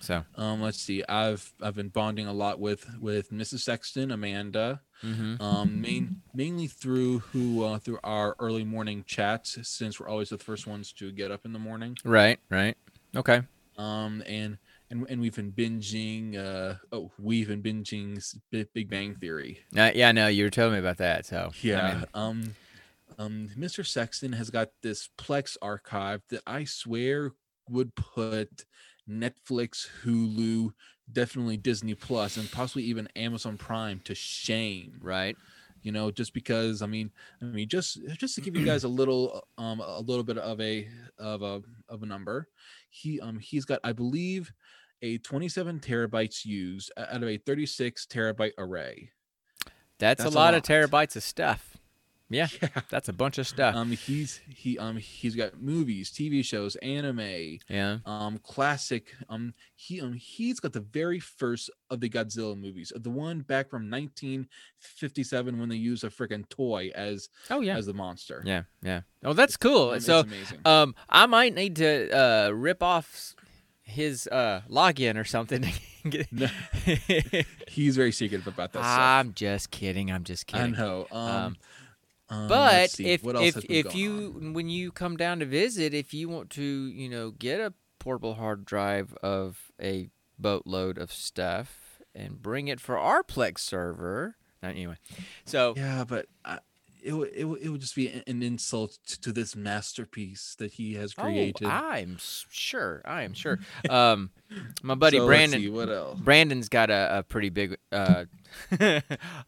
So. 0.00 0.24
um 0.36 0.60
let's 0.62 0.80
see 0.80 1.02
i've 1.08 1.52
i've 1.62 1.74
been 1.74 1.88
bonding 1.88 2.26
a 2.26 2.32
lot 2.32 2.60
with 2.60 2.86
with 3.00 3.30
mrs 3.30 3.60
sexton 3.60 4.10
amanda 4.10 4.80
Mm-hmm. 5.04 5.40
um 5.40 5.80
main 5.80 6.22
mainly 6.34 6.66
through 6.66 7.20
who 7.20 7.62
uh 7.62 7.78
through 7.78 8.00
our 8.02 8.34
early 8.40 8.64
morning 8.64 9.04
chats 9.06 9.56
since 9.62 10.00
we're 10.00 10.08
always 10.08 10.28
the 10.30 10.38
first 10.38 10.66
ones 10.66 10.92
to 10.94 11.12
get 11.12 11.30
up 11.30 11.44
in 11.44 11.52
the 11.52 11.58
morning 11.60 11.96
Right. 12.04 12.40
Right. 12.50 12.76
Okay. 13.14 13.42
um 13.76 14.24
and 14.26 14.58
and, 14.90 15.06
and 15.08 15.20
we've 15.20 15.36
been 15.36 15.52
binging 15.52 16.36
uh 16.36 16.74
oh 16.90 17.12
we've 17.16 17.46
been 17.46 17.62
binging 17.62 18.20
big 18.50 18.90
bang 18.90 19.14
theory 19.14 19.60
Uh, 19.76 19.92
yeah. 19.94 20.10
No, 20.10 20.26
you 20.26 20.42
were 20.44 20.50
telling 20.50 20.72
me 20.72 20.78
about 20.80 20.96
that. 20.96 21.26
So. 21.26 21.50
I 21.52 21.58
yeah 21.62 21.94
mean, 21.94 22.04
um 22.14 22.54
um 23.18 23.48
mr 23.56 23.86
sexton 23.86 24.32
has 24.32 24.50
got 24.50 24.70
this 24.82 25.08
plex 25.16 25.56
archive 25.62 26.22
that 26.30 26.42
i 26.46 26.64
swear 26.64 27.32
would 27.70 27.94
put 27.94 28.64
netflix 29.08 29.86
hulu 30.04 30.70
definitely 31.12 31.56
disney 31.56 31.94
plus 31.94 32.36
and 32.36 32.50
possibly 32.52 32.82
even 32.82 33.08
amazon 33.16 33.56
prime 33.56 34.00
to 34.04 34.14
shame 34.14 34.98
right. 35.00 35.36
you 35.82 35.90
know 35.92 36.10
just 36.10 36.34
because 36.34 36.82
i 36.82 36.86
mean 36.86 37.10
i 37.40 37.46
mean 37.46 37.68
just 37.68 37.98
just 38.18 38.34
to 38.34 38.40
give 38.42 38.54
you 38.56 38.64
guys 38.66 38.84
a 38.84 38.88
little 39.00 39.42
um 39.56 39.80
a 39.80 40.00
little 40.00 40.24
bit 40.24 40.36
of 40.38 40.60
a 40.60 40.86
of 41.18 41.42
a 41.42 41.62
of 41.88 42.02
a 42.02 42.06
number 42.06 42.48
he 42.90 43.18
um 43.20 43.38
he's 43.38 43.64
got 43.64 43.80
i 43.84 43.92
believe 43.92 44.52
a 45.00 45.16
27 45.18 45.80
terabytes 45.80 46.44
used 46.44 46.90
out 46.98 47.22
of 47.22 47.28
a 47.28 47.38
36 47.38 48.04
terabyte 48.06 48.52
array 48.58 49.10
That's, 49.98 50.22
That's 50.22 50.34
a 50.34 50.36
a 50.36 50.36
lot, 50.36 50.52
lot. 50.52 50.54
of 50.54 50.62
terabytes 50.64 51.16
of 51.16 51.22
stuff. 51.22 51.77
Yeah. 52.30 52.48
yeah 52.62 52.68
That's 52.90 53.08
a 53.08 53.12
bunch 53.12 53.38
of 53.38 53.46
stuff. 53.46 53.74
um 53.74 53.90
he's 53.90 54.40
he 54.54 54.78
um 54.78 54.96
he's 54.98 55.34
got 55.34 55.60
movies 55.62 56.10
tv 56.10 56.44
shows 56.44 56.76
anime 56.76 57.58
yeah. 57.68 57.98
um 58.04 58.38
classic 58.38 59.14
um 59.30 59.54
he 59.74 60.00
um 60.00 60.12
he's 60.12 60.60
got 60.60 60.72
the 60.74 60.80
very 60.80 61.20
first 61.20 61.70
of 61.90 62.00
the 62.00 62.08
godzilla 62.10 62.54
movies 62.58 62.92
the 62.94 63.08
one 63.10 63.40
back 63.40 63.70
from 63.70 63.88
1957 63.90 65.58
when 65.58 65.68
they 65.68 65.76
used 65.76 66.04
a 66.04 66.08
freaking 66.10 66.48
toy 66.48 66.90
as 66.94 67.28
Oh 67.50 67.60
yeah. 67.60 67.76
as 67.76 67.86
the 67.86 67.94
monster 67.94 68.42
Yeah. 68.44 68.62
Yeah. 68.82 69.02
Oh, 69.24 69.32
that's 69.32 69.56
cool. 69.56 69.92
It's 69.92 70.06
so, 70.06 70.20
amazing 70.20 70.60
um, 70.64 70.94
I 71.08 71.26
might 71.26 71.54
need 71.54 71.76
to 71.76 72.10
uh 72.16 72.50
rip 72.50 72.82
off 72.82 73.34
his 73.82 74.26
uh 74.28 74.60
login 74.68 75.16
or 75.16 75.24
something. 75.24 75.64
No. 76.30 76.46
he's 77.68 77.94
very 77.96 78.12
secretive 78.12 78.46
about 78.46 78.72
that 78.72 78.78
stuff. 78.78 78.98
I'm 78.98 79.34
just 79.34 79.70
kidding. 79.70 80.10
I'm 80.10 80.24
just 80.24 80.46
kidding. 80.46 80.74
I 80.74 80.78
know. 80.78 81.06
Um, 81.10 81.20
Um, 81.20 81.56
Um, 82.30 82.48
But 82.48 82.98
if 83.00 83.24
if 83.24 83.56
if 83.70 83.94
you 83.94 84.34
on? 84.36 84.52
when 84.52 84.68
you 84.68 84.92
come 84.92 85.16
down 85.16 85.38
to 85.40 85.46
visit, 85.46 85.94
if 85.94 86.12
you 86.12 86.28
want 86.28 86.50
to, 86.50 86.62
you 86.62 87.08
know, 87.08 87.30
get 87.30 87.60
a 87.60 87.72
portable 87.98 88.34
hard 88.34 88.64
drive 88.64 89.14
of 89.22 89.70
a 89.80 90.10
boatload 90.38 90.98
of 90.98 91.12
stuff 91.12 92.00
and 92.14 92.40
bring 92.42 92.68
it 92.68 92.80
for 92.80 92.98
our 92.98 93.22
Plex 93.22 93.58
server. 93.60 94.36
uh, 94.62 94.66
Anyway, 94.66 94.96
so 95.44 95.74
yeah, 95.76 96.04
but 96.04 96.26
I, 96.44 96.58
it 97.02 97.12
would 97.12 97.30
it 97.34 97.44
would 97.44 97.60
it 97.62 97.68
would 97.68 97.80
just 97.80 97.94
be 97.96 98.08
an- 98.08 98.22
an 98.26 98.42
insult 98.42 98.98
to 99.22 99.32
this 99.32 99.54
masterpiece 99.56 100.54
that 100.58 100.72
he 100.72 100.94
has 100.94 101.14
created. 101.14 101.64
Oh, 101.66 101.68
I'm 101.70 102.16
sure. 102.50 103.02
I 103.04 103.22
am 103.22 103.34
sure. 103.34 103.58
Um, 103.90 104.30
my 104.82 104.94
buddy 104.94 105.18
So, 105.18 105.24
let's 105.24 105.36
Brandon. 105.36 105.60
see, 105.60 105.68
what 105.68 105.88
else? 105.90 106.18
Brandon's 106.20 106.68
got 106.68 106.88
a, 106.90 107.18
a 107.18 107.22
pretty 107.22 107.50
big, 107.50 107.76
uh, 107.92 108.24
a 108.80 109.02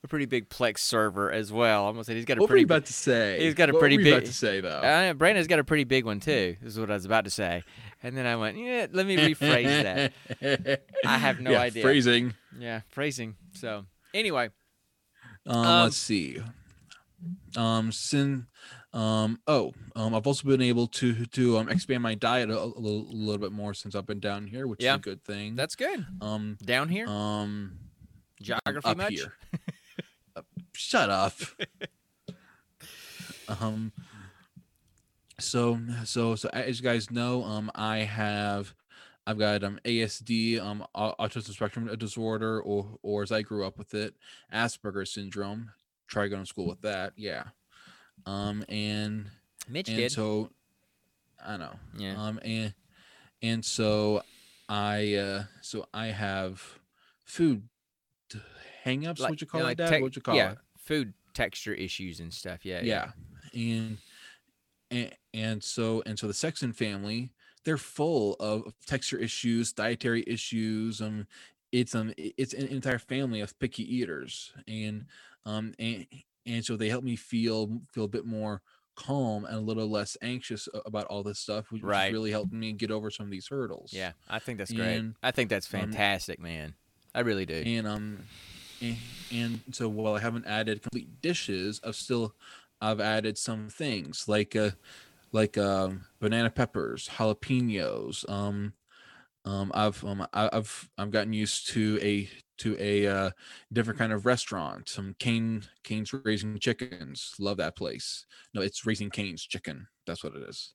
pretty 0.08 0.26
big 0.26 0.48
Plex 0.50 0.78
server 0.80 1.30
as 1.32 1.50
well. 1.52 1.88
I'm 1.88 1.94
gonna 1.94 2.04
say 2.04 2.14
he's 2.14 2.24
got 2.26 2.36
a 2.38 2.40
What 2.40 2.50
were 2.50 2.56
you 2.56 2.66
pretty. 2.66 2.76
about 2.80 2.86
to 2.86 2.92
say? 2.92 3.38
he's 3.40 3.54
got 3.54 3.70
a 3.70 3.72
What 3.72 3.80
pretty 3.80 3.96
were 3.96 4.02
you 4.02 4.08
about 4.12 4.20
big- 4.22 4.28
to 4.30 4.34
say 4.34 4.60
though. 4.60 4.68
Uh, 4.68 5.12
Brandon's 5.14 5.46
got 5.46 5.58
a 5.58 5.64
pretty 5.64 5.84
big 5.84 6.04
one 6.04 6.20
too. 6.20 6.56
Is 6.62 6.78
what 6.78 6.90
I 6.90 6.94
was 6.94 7.04
about 7.06 7.24
to 7.24 7.30
say, 7.30 7.62
and 8.02 8.16
then 8.16 8.26
I 8.26 8.36
went, 8.36 8.58
yeah. 8.58 8.86
Let 8.92 9.06
me 9.06 9.16
rephrase 9.16 10.10
that. 10.40 10.82
I 11.04 11.18
have 11.18 11.40
no 11.40 11.52
Yeah, 11.52 11.60
idea. 11.62 11.82
Phrasing. 11.82 12.34
Yeah, 12.58 12.80
phrasing. 12.90 13.36
So 13.54 13.86
anyway, 14.14 14.50
Um, 15.46 15.56
Um, 15.56 15.82
let's 15.84 15.96
see. 15.96 16.42
Um, 17.56 17.92
sin. 17.92 18.46
Um, 18.92 19.40
oh, 19.46 19.72
um, 19.96 20.14
I've 20.14 20.26
also 20.26 20.46
been 20.48 20.62
able 20.62 20.86
to 20.88 21.26
to 21.26 21.58
um 21.58 21.68
expand 21.68 22.02
my 22.02 22.14
diet 22.14 22.50
a, 22.50 22.58
a 22.58 22.64
little, 22.64 23.06
a 23.10 23.14
little 23.14 23.38
bit 23.38 23.52
more 23.52 23.74
since 23.74 23.94
I've 23.94 24.06
been 24.06 24.20
down 24.20 24.46
here, 24.46 24.66
which 24.66 24.82
Yeah. 24.82 24.94
is 24.94 24.98
a 24.98 25.02
good 25.02 25.24
thing. 25.24 25.54
that's 25.56 25.74
good. 25.76 26.04
um 26.20 26.56
Down 26.64 26.88
here, 26.88 27.06
um 27.08 27.78
geography 28.40 28.88
up 28.88 28.96
much? 28.96 29.12
here. 29.12 29.34
Shut 30.72 31.10
up. 31.10 31.34
um. 33.48 33.92
So 35.38 35.80
so 36.04 36.34
so 36.34 36.48
as 36.52 36.78
you 36.80 36.84
guys 36.84 37.10
know, 37.10 37.44
um, 37.44 37.70
I 37.74 37.98
have. 37.98 38.74
I've 39.26 39.38
got 39.38 39.62
um 39.62 39.78
ASD, 39.84 40.60
um 40.60 40.84
autism 40.94 41.52
spectrum 41.52 41.86
disorder, 41.98 42.60
or 42.60 42.98
or 43.02 43.22
as 43.22 43.30
I 43.30 43.42
grew 43.42 43.64
up 43.66 43.78
with 43.78 43.94
it, 43.94 44.14
Asperger's 44.52 45.12
syndrome. 45.12 45.70
Try 46.10 46.28
going 46.28 46.42
to 46.42 46.46
school 46.48 46.66
with 46.66 46.82
that, 46.82 47.12
yeah. 47.16 47.44
Um 48.26 48.64
and 48.68 49.30
Mitch 49.68 49.88
and 49.88 49.96
did. 49.96 50.12
so 50.12 50.50
I 51.44 51.56
know. 51.56 51.72
yeah. 51.96 52.22
Um 52.22 52.38
and 52.44 52.74
and 53.40 53.64
so 53.64 54.22
I 54.68 55.14
uh 55.14 55.44
so 55.62 55.86
I 55.94 56.06
have 56.08 56.62
food 57.24 57.62
hangups, 58.84 59.20
Like- 59.20 59.30
what 59.30 59.40
you 59.40 59.46
call 59.46 59.66
it, 59.66 59.76
Dad? 59.78 59.88
tec- 59.88 60.02
what 60.02 60.16
you 60.16 60.22
call 60.22 60.36
yeah, 60.36 60.52
it? 60.52 60.58
food 60.78 61.14
texture 61.34 61.72
issues 61.74 62.20
and 62.20 62.32
stuff. 62.34 62.64
Yeah, 62.64 62.80
Yeah. 62.82 63.12
And 63.54 63.98
and 64.90 65.14
and 65.32 65.62
so 65.64 66.02
and 66.06 66.18
so 66.18 66.26
the 66.26 66.34
Sexton 66.34 66.72
family, 66.72 67.32
they're 67.64 67.76
full 67.78 68.34
of 68.40 68.72
texture 68.86 69.18
issues, 69.18 69.72
dietary 69.72 70.24
issues. 70.26 71.00
Um 71.00 71.26
it's 71.72 71.94
um 71.94 72.12
it's 72.16 72.54
an 72.54 72.66
entire 72.68 72.98
family 72.98 73.40
of 73.40 73.58
picky 73.58 73.84
eaters. 73.96 74.52
And 74.68 75.06
um 75.44 75.74
and 75.78 76.06
and 76.46 76.64
so 76.64 76.76
they 76.76 76.88
help 76.88 77.04
me 77.04 77.16
feel 77.16 77.80
feel 77.92 78.04
a 78.04 78.08
bit 78.08 78.26
more 78.26 78.62
calm 78.96 79.44
and 79.44 79.54
a 79.56 79.60
little 79.60 79.88
less 79.88 80.16
anxious 80.22 80.68
about 80.84 81.06
all 81.06 81.22
this 81.22 81.38
stuff, 81.38 81.70
which, 81.70 81.82
Right. 81.82 82.08
is 82.08 82.12
really 82.12 82.30
helping 82.32 82.60
me 82.60 82.72
get 82.72 82.90
over 82.90 83.10
some 83.10 83.26
of 83.26 83.30
these 83.32 83.48
hurdles. 83.48 83.92
Yeah, 83.92 84.12
I 84.28 84.38
think 84.40 84.58
that's 84.58 84.72
great. 84.72 84.96
And, 84.96 85.14
I 85.22 85.30
think 85.30 85.48
that's 85.50 85.66
um, 85.72 85.80
fantastic, 85.80 86.38
man. 86.40 86.74
I 87.14 87.20
really 87.20 87.46
do. 87.46 87.62
and 87.64 87.86
um 87.86 88.28
and, 88.80 88.98
and 89.30 89.62
so 89.72 89.88
while 89.88 90.14
i 90.14 90.20
haven't 90.20 90.46
added 90.46 90.82
complete 90.82 91.20
dishes 91.20 91.80
i've 91.84 91.96
still 91.96 92.34
i've 92.80 93.00
added 93.00 93.36
some 93.36 93.68
things 93.68 94.26
like 94.28 94.56
uh 94.56 94.70
like 95.32 95.58
um 95.58 96.06
banana 96.20 96.50
peppers 96.50 97.08
jalapenos 97.08 98.28
um 98.28 98.72
um 99.50 99.70
i've 99.74 100.04
um 100.04 100.26
i've 100.32 100.90
i've 100.98 101.10
gotten 101.10 101.32
used 101.32 101.68
to 101.68 101.98
a 102.02 102.28
to 102.56 102.76
a 102.78 103.06
uh 103.06 103.30
different 103.72 103.98
kind 103.98 104.12
of 104.12 104.26
restaurant 104.26 104.88
some 104.88 105.14
cane 105.18 105.62
canes 105.82 106.12
raising 106.12 106.58
chickens 106.58 107.34
love 107.38 107.56
that 107.56 107.76
place 107.76 108.26
no 108.54 108.60
it's 108.60 108.86
Raising 108.86 109.10
Cane's 109.10 109.42
chicken 109.42 109.86
that's 110.06 110.22
what 110.22 110.34
it 110.34 110.48
is 110.48 110.74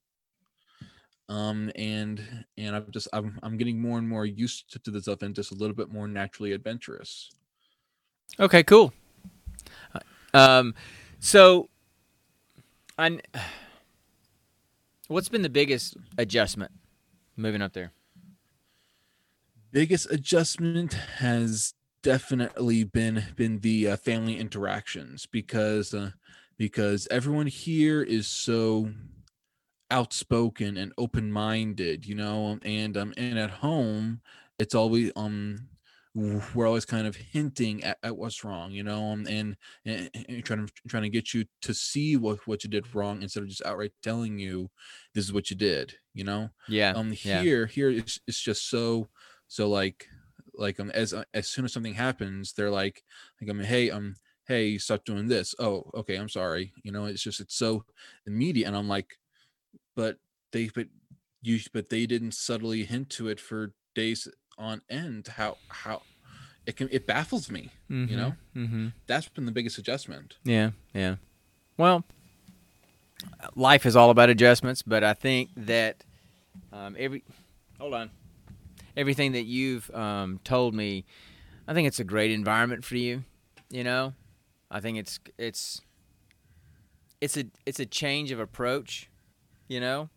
um 1.28 1.70
and 1.76 2.44
and 2.58 2.76
i've 2.76 2.90
just 2.90 3.08
i'm, 3.12 3.38
I'm 3.42 3.56
getting 3.56 3.80
more 3.80 3.98
and 3.98 4.08
more 4.08 4.26
used 4.26 4.70
to, 4.72 4.78
to 4.80 4.90
this 4.90 5.04
stuff 5.04 5.22
and 5.22 5.34
just 5.34 5.52
a 5.52 5.56
little 5.56 5.74
bit 5.74 5.90
more 5.90 6.06
naturally 6.06 6.52
adventurous 6.52 7.30
Okay, 8.38 8.62
cool. 8.62 8.92
Uh, 9.94 10.00
Um, 10.34 10.74
so, 11.20 11.68
I. 12.98 13.20
What's 15.08 15.28
been 15.28 15.42
the 15.42 15.48
biggest 15.48 15.96
adjustment 16.18 16.72
moving 17.36 17.62
up 17.62 17.72
there? 17.72 17.92
Biggest 19.76 20.10
adjustment 20.10 20.94
has 20.94 21.74
definitely 22.02 22.82
been 22.84 23.24
been 23.36 23.58
the 23.60 23.88
uh, 23.90 23.96
family 23.96 24.38
interactions 24.38 25.26
because 25.26 25.92
uh, 25.92 26.10
because 26.56 27.06
everyone 27.10 27.46
here 27.46 28.02
is 28.02 28.26
so 28.26 28.90
outspoken 29.90 30.76
and 30.76 30.92
open-minded 30.98 32.04
you 32.06 32.14
know 32.14 32.58
and 32.62 32.96
um 32.96 33.14
and 33.16 33.38
at 33.38 33.50
home 33.50 34.20
it's 34.58 34.74
always 34.74 35.12
um 35.14 35.68
we're 36.54 36.66
always 36.66 36.86
kind 36.86 37.06
of 37.06 37.14
hinting 37.14 37.84
at, 37.84 37.98
at 38.02 38.16
what's 38.16 38.42
wrong 38.42 38.72
you 38.72 38.82
know 38.82 39.12
um, 39.12 39.26
and, 39.28 39.56
and, 39.84 40.10
and 40.28 40.44
trying 40.44 40.66
to 40.66 40.72
trying 40.88 41.02
to 41.04 41.08
get 41.10 41.32
you 41.34 41.44
to 41.62 41.74
see 41.74 42.16
what 42.16 42.44
what 42.48 42.64
you 42.64 42.70
did 42.70 42.94
wrong 42.94 43.22
instead 43.22 43.42
of 43.42 43.48
just 43.48 43.64
outright 43.64 43.92
telling 44.02 44.38
you 44.38 44.68
this 45.14 45.24
is 45.24 45.32
what 45.32 45.50
you 45.50 45.56
did 45.56 45.94
you 46.14 46.24
know 46.24 46.48
Yeah. 46.66 46.94
um 46.94 47.12
yeah. 47.22 47.46
here 47.46 47.66
here 47.66 47.90
it's, 47.90 48.18
it's 48.26 48.40
just 48.40 48.68
so 48.68 49.08
so 49.48 49.68
like 49.68 50.06
like 50.54 50.80
um 50.80 50.90
as 50.90 51.12
uh, 51.12 51.24
as 51.34 51.48
soon 51.48 51.64
as 51.64 51.72
something 51.72 51.94
happens 51.94 52.52
they're 52.52 52.70
like 52.70 53.02
like 53.40 53.50
um 53.50 53.60
hey 53.60 53.90
um 53.90 54.14
hey 54.48 54.78
stop 54.78 55.04
doing 55.04 55.28
this 55.28 55.54
oh 55.58 55.90
okay 55.94 56.16
i'm 56.16 56.28
sorry 56.28 56.72
you 56.82 56.90
know 56.92 57.04
it's 57.06 57.22
just 57.22 57.40
it's 57.40 57.56
so 57.56 57.84
immediate 58.26 58.66
and 58.66 58.76
i'm 58.76 58.88
like 58.88 59.18
but 59.94 60.16
they 60.52 60.70
but 60.74 60.86
you 61.42 61.58
but 61.72 61.90
they 61.90 62.06
didn't 62.06 62.32
subtly 62.32 62.84
hint 62.84 63.10
to 63.10 63.28
it 63.28 63.38
for 63.40 63.72
days 63.94 64.28
on 64.58 64.80
end 64.88 65.26
how 65.36 65.56
how 65.68 66.00
it 66.66 66.76
can 66.76 66.88
it 66.90 67.06
baffles 67.06 67.50
me 67.50 67.70
you 67.88 68.16
know 68.16 68.34
Mm-hmm. 68.56 68.88
that's 69.06 69.28
been 69.28 69.44
the 69.44 69.52
biggest 69.52 69.76
adjustment 69.78 70.38
Yeah. 70.44 70.70
Yeah. 70.94 71.16
Well, 71.76 72.04
life 73.54 73.84
is 73.86 73.96
all 73.96 74.08
about 74.10 74.30
adjustments, 74.30 74.82
but 74.82 75.04
I 75.04 75.12
think 75.14 75.50
that 75.56 76.04
um, 76.72 76.96
every 76.98 77.22
hold 77.78 77.94
on, 77.94 78.10
everything 78.96 79.32
that 79.32 79.44
you've 79.44 79.90
um, 79.94 80.40
told 80.44 80.74
me, 80.74 81.04
I 81.68 81.74
think 81.74 81.88
it's 81.88 82.00
a 82.00 82.04
great 82.04 82.30
environment 82.30 82.84
for 82.84 82.96
you. 82.96 83.24
You 83.70 83.84
know, 83.84 84.14
I 84.70 84.80
think 84.80 84.98
it's 84.98 85.18
it's 85.38 85.80
it's 87.20 87.36
a 87.36 87.44
it's 87.64 87.80
a 87.80 87.86
change 87.86 88.30
of 88.30 88.40
approach. 88.40 89.10
You 89.68 89.80
know, 89.80 90.10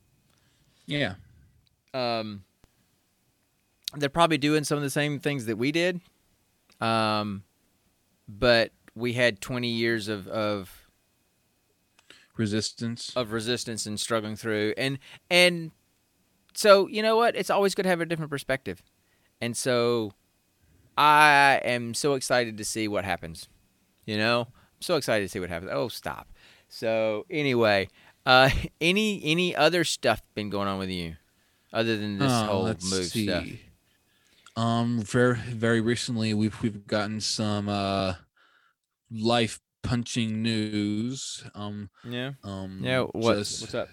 yeah 0.85 1.15
um, 1.93 2.43
they're 3.95 4.09
probably 4.09 4.37
doing 4.37 4.63
some 4.63 4.77
of 4.77 4.83
the 4.83 4.89
same 4.89 5.19
things 5.19 5.45
that 5.45 5.57
we 5.57 5.71
did, 5.71 6.01
um, 6.79 7.43
but 8.27 8.71
we 8.95 9.13
had 9.13 9.41
20 9.41 9.67
years 9.67 10.07
of, 10.07 10.27
of 10.27 10.87
resistance 12.37 13.11
of 13.17 13.33
resistance 13.33 13.85
and 13.85 13.99
struggling 13.99 14.33
through 14.33 14.73
and 14.77 14.97
and 15.29 15.71
so 16.53 16.87
you 16.87 17.01
know 17.01 17.15
what? 17.17 17.35
It's 17.35 17.49
always 17.49 17.75
good 17.75 17.83
to 17.83 17.89
have 17.89 18.01
a 18.01 18.05
different 18.05 18.31
perspective. 18.31 18.81
And 19.41 19.55
so 19.55 20.13
i 20.97 21.61
am 21.63 21.93
so 21.93 22.13
excited 22.15 22.57
to 22.57 22.65
see 22.65 22.85
what 22.89 23.05
happens 23.05 23.47
you 24.05 24.17
know? 24.17 24.41
I'm 24.41 24.81
so 24.81 24.95
excited 24.95 25.23
to 25.25 25.29
see 25.29 25.39
what 25.39 25.49
happens. 25.49 25.71
Oh 25.73 25.87
stop. 25.87 26.27
So 26.67 27.25
anyway 27.29 27.87
uh 28.25 28.49
any 28.81 29.21
any 29.23 29.55
other 29.55 29.83
stuff 29.83 30.21
been 30.35 30.49
going 30.49 30.67
on 30.67 30.79
with 30.79 30.89
you 30.89 31.15
other 31.71 31.95
than 31.95 32.17
this 32.17 32.31
Oh, 32.31 32.45
whole 32.45 32.63
let's 32.63 32.89
move 32.91 33.05
stuff? 33.05 33.43
See. 33.45 33.61
Um, 34.55 34.99
very 35.01 35.35
very 35.37 35.79
recently 35.79 36.33
we've 36.33 36.59
we've 36.61 36.85
gotten 36.87 37.21
some 37.21 37.69
uh 37.69 38.15
life 39.11 39.61
punching 39.83 40.41
news. 40.41 41.43
Um, 41.55 41.89
yeah. 42.03 42.31
um, 42.43 42.79
yeah 42.83 43.01
what 43.03 43.37
just- 43.37 43.61
what's 43.61 43.75
up 43.75 43.89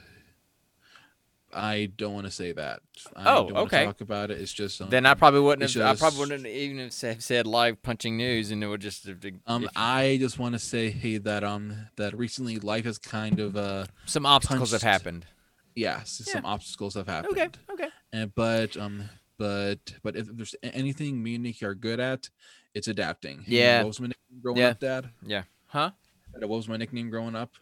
I 1.57 1.87
don't 1.97 2.13
want 2.15 2.27
to 2.27 2.31
say 2.31 2.53
that. 2.53 2.81
I 3.17 3.35
Oh, 3.35 3.49
okay. 3.65 3.85
Talk 3.87 4.01
about 4.03 4.31
it. 4.31 4.41
It's 4.41 4.53
just 4.53 4.81
um, 4.81 4.91
then 4.91 5.07
i 5.07 5.15
probably 5.15 5.41
wouldn't 5.41 5.71
have 5.73 5.83
i 5.83 5.95
probably 5.99 6.19
wouldn't 6.21 6.47
even 6.47 6.79
have 6.79 6.93
said- 6.93 7.23
said 7.23 7.47
live 7.47 7.83
punching 7.83 8.17
news 8.17 8.51
and 8.51 8.63
it 8.63 8.67
would 8.67 8.81
just 8.81 9.07
have 9.07 9.25
um 9.47 9.65
if- 9.65 9.71
I 9.77 10.19
just 10.21 10.39
want 10.39 10.55
to 10.55 10.59
say 10.59 10.91
hey 10.91 11.19
that 11.19 11.43
um 11.45 11.75
that 11.97 12.17
recently 12.17 12.59
life 12.59 12.85
has 12.85 12.99
kind 12.99 13.41
of 13.41 13.57
uh 13.57 13.87
some 14.05 14.27
obstacles 14.27 14.73
have 14.73 14.83
punched- 14.83 14.93
happened 14.93 15.27
yeah 15.75 16.03
some 16.05 16.45
obstacles 16.45 16.95
have 16.95 17.07
happened. 17.09 17.33
okay 17.33 17.49
okay 17.73 17.89
And 18.13 18.35
but 18.35 18.77
um 18.77 19.09
but 19.39 19.79
but 20.03 20.17
if 20.17 20.27
there's 20.35 20.55
anything 20.63 21.23
me 21.23 21.35
and 21.35 21.45
Nikki 21.45 21.67
are 21.67 21.75
good 21.75 22.01
at, 22.01 22.31
it's 22.75 22.89
adapting. 22.89 23.45
Yeah. 23.47 23.81
What 23.81 23.89
was 23.89 24.01
my 24.01 24.07
nickname 24.09 24.41
growing 24.43 24.59
Yeah. 24.59 24.69
up, 24.69 24.81
Dad? 24.81 25.11
Yeah. 25.23 25.43
Huh? 25.67 25.91
What 26.33 26.49
was 26.49 26.69
my 26.69 26.77
nickname 26.79 27.11
growing 27.11 27.35
up? 27.37 27.53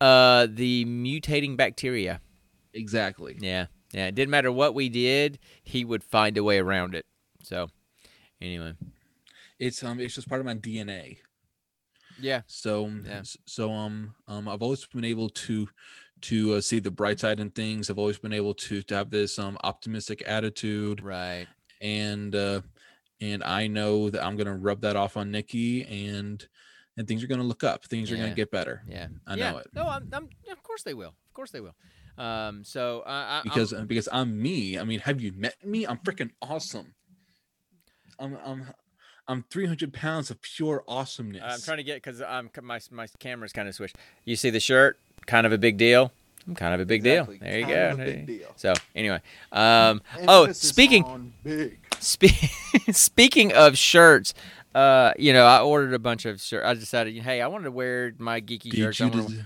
Uh, 0.00 0.46
the 0.50 0.84
mutating 0.84 1.56
bacteria. 1.56 2.20
Exactly. 2.78 3.36
Yeah, 3.40 3.66
yeah. 3.92 4.06
It 4.06 4.14
didn't 4.14 4.30
matter 4.30 4.52
what 4.52 4.74
we 4.74 4.88
did, 4.88 5.38
he 5.64 5.84
would 5.84 6.04
find 6.04 6.36
a 6.38 6.44
way 6.44 6.58
around 6.58 6.94
it. 6.94 7.06
So, 7.42 7.68
anyway. 8.40 8.74
It's 9.58 9.82
um 9.82 9.98
it's 10.00 10.14
just 10.14 10.28
part 10.28 10.40
of 10.40 10.46
my 10.46 10.54
DNA. 10.54 11.18
Yeah. 12.20 12.42
So 12.46 12.86
Yeah. 13.04 13.22
so 13.46 13.72
um 13.72 14.14
um 14.28 14.48
I've 14.48 14.62
always 14.62 14.86
been 14.86 15.04
able 15.04 15.28
to 15.30 15.68
to 16.20 16.54
uh, 16.54 16.60
see 16.60 16.80
the 16.80 16.90
bright 16.90 17.20
side 17.20 17.40
in 17.40 17.50
things. 17.50 17.90
I've 17.90 17.98
always 17.98 18.18
been 18.18 18.32
able 18.32 18.54
to 18.54 18.82
to 18.82 18.94
have 18.94 19.10
this 19.10 19.38
um 19.38 19.58
optimistic 19.64 20.22
attitude 20.26 21.02
Right. 21.02 21.46
and 21.80 22.34
uh 22.34 22.60
and 23.20 23.42
I 23.42 23.66
know 23.66 24.10
that 24.10 24.24
I'm 24.24 24.36
gonna 24.36 24.56
rub 24.56 24.80
that 24.82 24.94
off 24.96 25.16
on 25.16 25.30
Nikki 25.32 25.84
and 25.84 26.46
and 26.96 27.06
things 27.08 27.22
are 27.24 27.28
gonna 27.28 27.42
look 27.44 27.64
up. 27.64 27.84
Things 27.84 28.10
are 28.12 28.16
gonna 28.16 28.34
get 28.34 28.50
better 28.52 28.82
Yeah. 28.88 29.08
I 29.26 29.34
yeah. 29.34 29.50
know 29.50 29.58
it. 29.58 29.66
No, 29.74 29.88
I'm, 29.88 30.08
I'm. 30.12 30.28
Of 30.50 30.62
course 30.62 30.82
they 30.84 30.94
will. 30.94 31.14
Of 31.28 31.34
course 31.34 31.50
they 31.50 31.60
will. 31.60 31.74
Um. 32.18 32.64
So 32.64 33.02
I, 33.06 33.12
I 33.12 33.34
I'm- 33.36 33.42
because 33.44 33.72
uh, 33.72 33.82
because 33.82 34.08
I'm 34.12 34.40
me. 34.40 34.78
I 34.78 34.84
mean, 34.84 35.00
have 35.00 35.20
you 35.20 35.32
met 35.32 35.54
me? 35.64 35.86
I'm 35.86 35.98
freaking 35.98 36.30
awesome. 36.42 36.94
I'm 38.18 38.36
I'm 38.44 38.66
I'm 39.28 39.44
300 39.50 39.92
pounds 39.92 40.30
of 40.30 40.40
pure 40.42 40.82
awesomeness. 40.88 41.42
I'm 41.44 41.60
trying 41.60 41.76
to 41.78 41.82
get 41.84 41.96
because 41.96 42.20
I'm 42.22 42.50
my 42.62 42.80
my 42.90 43.06
camera's 43.18 43.52
kind 43.52 43.68
of 43.68 43.74
switched. 43.74 43.96
You 44.24 44.36
see 44.36 44.50
the 44.50 44.60
shirt, 44.60 44.98
kind 45.26 45.46
of 45.46 45.52
a 45.52 45.58
big 45.58 45.76
deal. 45.76 46.12
I'm 46.46 46.54
kind 46.54 46.72
of 46.74 46.80
a 46.80 46.86
big 46.86 47.06
Exactly, 47.06 47.38
deal. 47.38 47.46
There 47.48 47.58
you 47.58 47.64
kind 47.66 47.74
go. 47.74 47.90
of 47.90 48.00
a 48.00 48.04
big 48.04 48.26
deal. 48.26 48.48
So 48.56 48.72
anyway, 48.96 49.20
um, 49.52 50.00
oh, 50.26 50.44
Emphasis 50.44 50.68
speaking 50.68 51.32
big. 51.44 51.78
spe- 52.00 52.50
speaking 52.90 53.52
of 53.52 53.76
shirts, 53.76 54.32
uh, 54.74 55.12
you 55.18 55.34
know, 55.34 55.44
I 55.44 55.60
ordered 55.60 55.92
a 55.92 55.98
bunch 55.98 56.24
of 56.24 56.40
shirts. 56.40 56.66
I 56.66 56.72
decided, 56.72 57.14
hey, 57.18 57.42
I 57.42 57.48
wanted 57.48 57.64
to 57.64 57.70
wear 57.70 58.12
my 58.18 58.40
geeky 58.40 58.70
did 58.70 58.76
shirts. 58.76 59.00
I 59.02 59.04
you, 59.04 59.10
wanna- 59.10 59.28
des- 59.28 59.42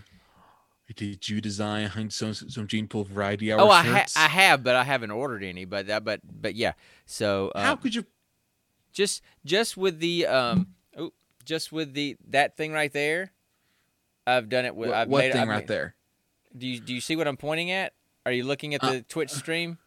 did 0.97 1.29
you 1.29 1.41
design 1.41 2.11
some 2.11 2.35
some 2.35 2.67
Gene 2.67 2.87
Pool 2.89 3.05
variety 3.05 3.53
hour 3.53 3.61
oh, 3.61 3.71
I, 3.71 3.83
ha- 3.83 4.07
I 4.17 4.29
have, 4.29 4.63
but 4.63 4.75
I 4.77 4.85
haven't 4.85 5.11
ordered 5.11 5.43
any. 5.45 5.65
But 5.65 5.89
uh, 5.91 6.01
but 6.01 6.21
but 6.25 6.55
yeah. 6.55 6.73
So 7.07 7.51
uh, 7.55 7.63
How 7.63 7.77
could 7.77 7.95
you? 7.95 8.05
just 8.93 9.23
just 9.45 9.77
with 9.77 10.01
the 10.01 10.27
um 10.27 10.67
oh, 10.99 11.13
just 11.47 11.73
with 11.73 11.95
the 11.95 12.15
that 12.29 12.59
thing 12.59 12.73
right 12.75 12.93
there 12.93 13.33
i've 14.27 14.51
done 14.51 14.67
it 14.67 14.77
with 14.77 14.91
What, 14.91 14.99
i've 14.99 15.09
what 15.09 15.19
made 15.21 15.33
thing 15.33 15.41
I've 15.41 15.49
right 15.49 15.59
made- 15.61 15.69
there? 15.69 15.95
do 16.59 16.67
you 16.67 16.79
do 16.79 16.93
you 16.93 17.01
see 17.01 17.17
what 17.17 17.27
i'm 17.27 17.39
pointing 17.39 17.71
at 17.71 17.95
are 18.27 18.33
you 18.33 18.45
looking 18.45 18.75
at 18.75 18.85
Uh, 18.85 18.91
the 18.93 19.03
twitch 19.03 19.31
stream 19.31 19.79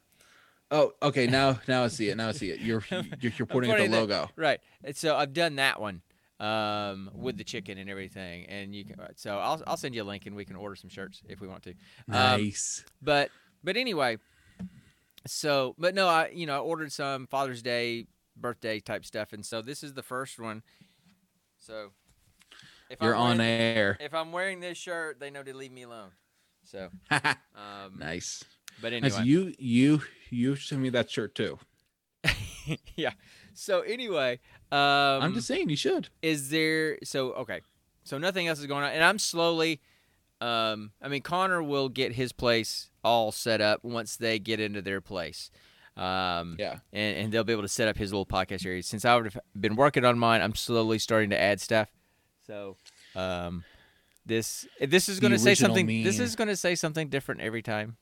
Oh, 0.72 0.94
okay. 1.04 1.28
Now 1.40 1.60
now 1.68 1.84
I 1.84 1.88
see 1.90 2.10
it. 2.10 2.18
Now 2.18 2.30
I 2.30 2.32
see 2.32 2.50
it. 2.50 2.60
You're 2.62 2.84
you're, 3.22 3.32
you're 3.38 3.46
pointing 3.46 3.70
at 3.70 3.78
the 3.78 3.84
pointing 3.84 3.94
at- 3.94 4.00
logo. 4.00 4.30
right 4.36 4.60
and 4.84 4.96
so 4.98 5.16
i've 5.16 5.34
done 5.34 5.58
that 5.58 5.80
one 5.80 6.02
um 6.40 7.10
with 7.14 7.38
the 7.38 7.44
chicken 7.44 7.78
and 7.78 7.90
everything 7.90 8.46
and 8.48 8.76
you 8.76 8.84
can 8.84 8.98
so 9.16 9.38
i'll, 9.38 9.62
I'll 9.66 9.78
send 9.78 9.96
you 9.96 10.04
a 10.04 10.06
link 10.06 10.26
and 10.26 10.36
we 10.36 10.44
can 10.44 10.58
order 10.58 10.76
some 10.76 10.90
shirts 10.90 11.22
if 11.30 11.40
we 11.40 11.48
want 11.48 11.64
to 11.64 11.70
Um, 11.70 11.76
Nice. 12.42 12.84
but 13.02 13.30
but 13.64 13.78
anyway 13.78 14.18
so 15.26 15.76
but 15.78 15.96
no 15.96 16.08
i 16.08 16.30
you 16.34 16.46
know 16.46 16.56
i 16.56 16.60
ordered 16.60 16.92
some 16.92 17.26
father's 17.28 17.62
day 17.62 18.08
birthday 18.36 18.80
type 18.82 19.06
stuff 19.06 19.32
and 19.32 19.46
so 19.46 19.62
this 19.62 19.82
is 19.82 19.94
the 19.94 20.04
first 20.04 20.38
one 20.40 20.62
so 21.58 21.92
if 22.90 23.02
you're 23.02 23.16
I'm 23.16 23.22
on 23.22 23.38
wearing- 23.40 23.62
air. 23.78 23.98
if 24.00 24.14
I'm 24.14 24.32
wearing 24.32 24.60
this 24.60 24.78
shirt, 24.78 25.20
they 25.20 25.32
know 25.32 25.42
to 25.42 25.56
leave 25.58 25.72
me 25.72 25.82
alone. 25.82 26.10
So, 26.66 26.90
um, 27.10 27.98
nice. 27.98 28.44
but 28.80 28.94
anyway, 28.94 29.24
You 29.24 29.56
you 29.58 30.02
you 30.30 30.56
send 30.56 30.84
me 30.84 30.90
that 30.92 31.10
shirt 31.10 31.34
too. 31.34 31.58
yeah. 32.96 33.14
So 33.56 33.82
anyway, 33.82 34.40
um, 34.72 34.80
I'm 35.24 35.34
just 35.34 35.48
saying 35.48 35.70
you 35.70 35.76
should. 35.76 36.10
is 36.22 36.50
there? 36.50 36.98
So 37.04 37.32
okay, 37.34 37.62
so 38.04 38.18
nothing 38.18 38.48
else 38.48 38.60
is 38.60 38.66
going 38.68 38.84
on, 38.84 38.92
and 38.92 39.04
I'm 39.04 39.18
slowly. 39.20 39.82
Um, 40.42 40.92
I 41.02 41.08
mean, 41.08 41.22
Connor 41.22 41.64
will 41.64 41.88
get 41.90 42.12
his 42.14 42.32
place 42.34 42.90
all 43.04 43.32
set 43.32 43.62
up 43.62 43.84
once 43.84 44.18
they 44.18 44.38
get 44.38 44.60
into 44.60 44.82
their 44.82 45.00
place. 45.02 45.50
Um, 45.96 46.58
Yeah. 46.60 46.80
and, 46.92 47.18
and 47.18 47.32
they'll 47.32 47.46
be 47.46 47.54
able 47.54 47.62
to 47.62 47.70
set 47.70 47.88
up 47.88 47.96
his 47.98 48.12
little 48.12 48.26
podcast 48.26 48.66
area. 48.66 48.84
Since 48.84 49.06
I've 49.06 49.38
been 49.58 49.78
working 49.78 50.04
on 50.04 50.20
mine, 50.20 50.42
I'm 50.42 50.54
slowly 50.54 51.00
starting 51.00 51.30
to 51.30 51.40
add 51.42 51.62
stuff. 51.62 51.90
So, 52.46 52.76
um, 53.16 53.64
this 54.26 54.68
this 54.82 55.08
is 55.08 55.22
going 55.22 55.32
to 55.32 55.40
say 55.40 55.56
something. 55.56 55.86
me. 55.86 56.04
This 56.04 56.20
is 56.20 56.36
going 56.36 56.50
to 56.50 56.58
say 56.58 56.76
something 56.76 57.08
different 57.08 57.40
every 57.42 57.62
time. 57.62 57.96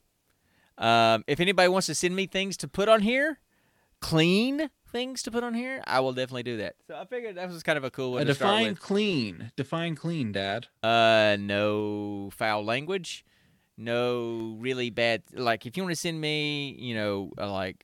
Um, 0.79 1.23
if 1.27 1.39
anybody 1.39 1.69
wants 1.69 1.85
to 1.87 1.95
send 1.95 2.15
me 2.15 2.25
things 2.25 2.57
to 2.57 2.67
put 2.67 2.89
on 2.89 3.01
here, 3.01 3.39
clean 3.99 4.71
things 4.93 5.21
to 5.23 5.31
put 5.31 5.43
on 5.43 5.53
here, 5.53 5.83
I 5.85 5.99
will 5.99 6.13
definitely 6.13 6.43
do 6.43 6.57
that. 6.57 6.75
So 6.87 6.95
I 6.95 7.03
figured 7.05 7.35
that 7.35 7.49
was 7.49 7.61
kind 7.63 7.77
of 7.77 7.83
a 7.83 7.91
cool 7.91 8.13
one 8.13 8.21
Uh, 8.21 8.25
to 8.25 8.33
start 8.35 8.57
define 8.59 8.69
with. 8.69 8.79
clean. 8.79 9.51
Define 9.57 9.95
clean, 9.95 10.31
Dad. 10.31 10.67
Uh, 10.81 11.35
no 11.39 12.29
foul 12.31 12.63
language, 12.63 13.25
no 13.75 14.55
really 14.59 14.89
bad. 14.89 15.23
Like 15.33 15.65
if 15.65 15.75
you 15.75 15.83
want 15.83 15.91
to 15.91 15.99
send 15.99 16.21
me, 16.21 16.75
you 16.79 16.95
know, 16.95 17.31
uh, 17.37 17.51
like 17.51 17.83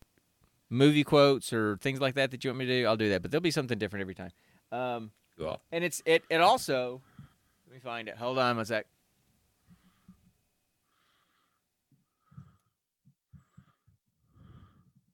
movie 0.69 1.03
quotes 1.03 1.51
or 1.51 1.77
things 1.77 1.99
like 1.99 2.15
that 2.15 2.31
that 2.31 2.43
you 2.43 2.49
want 2.51 2.59
me 2.59 2.65
to 2.67 2.81
do, 2.81 2.87
I'll 2.87 2.95
do 2.95 3.09
that. 3.09 3.21
But 3.21 3.31
there'll 3.31 3.41
be 3.41 3.51
something 3.51 3.77
different 3.77 4.01
every 4.01 4.15
time. 4.15 4.31
Um, 4.71 5.11
Cool. 5.37 5.59
and 5.71 5.83
it's 5.83 6.01
it 6.05 6.23
it 6.29 6.41
also. 6.41 7.01
Let 7.67 7.73
me 7.73 7.79
find 7.79 8.07
it. 8.07 8.17
Hold 8.17 8.37
on 8.39 8.55
one 8.55 8.65
sec. 8.65 8.85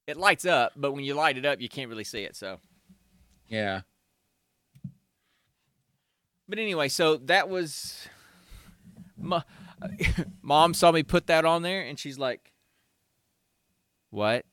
It 0.08 0.18
lights 0.18 0.46
up, 0.46 0.74
but 0.76 0.92
when 0.92 1.04
you 1.04 1.16
light 1.16 1.38
it 1.38 1.46
up, 1.46 1.60
you 1.60 1.70
can't 1.70 1.90
really 1.90 2.04
see 2.04 2.24
it. 2.24 2.36
So, 2.36 2.60
Yeah. 3.48 3.82
but 6.48 6.60
anyway, 6.60 6.90
so 6.90 7.18
that 7.18 7.50
was. 7.50 8.08
My, 9.18 9.44
Mom 10.42 10.74
saw 10.74 10.92
me 10.92 11.02
put 11.04 11.28
that 11.28 11.46
on 11.46 11.64
there, 11.64 11.82
and 11.82 11.98
she's 11.98 12.20
like, 12.20 12.52
"What? 14.12 14.46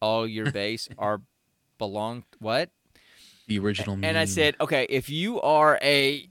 All 0.00 0.26
your 0.26 0.50
base 0.52 0.88
are 0.96 1.20
belong 1.78 2.24
what?" 2.38 2.70
The 3.46 3.58
original 3.58 3.98
And 4.02 4.16
I 4.16 4.24
said, 4.24 4.56
okay, 4.60 4.86
if 4.88 5.10
you 5.10 5.40
are 5.40 5.78
a 5.82 6.28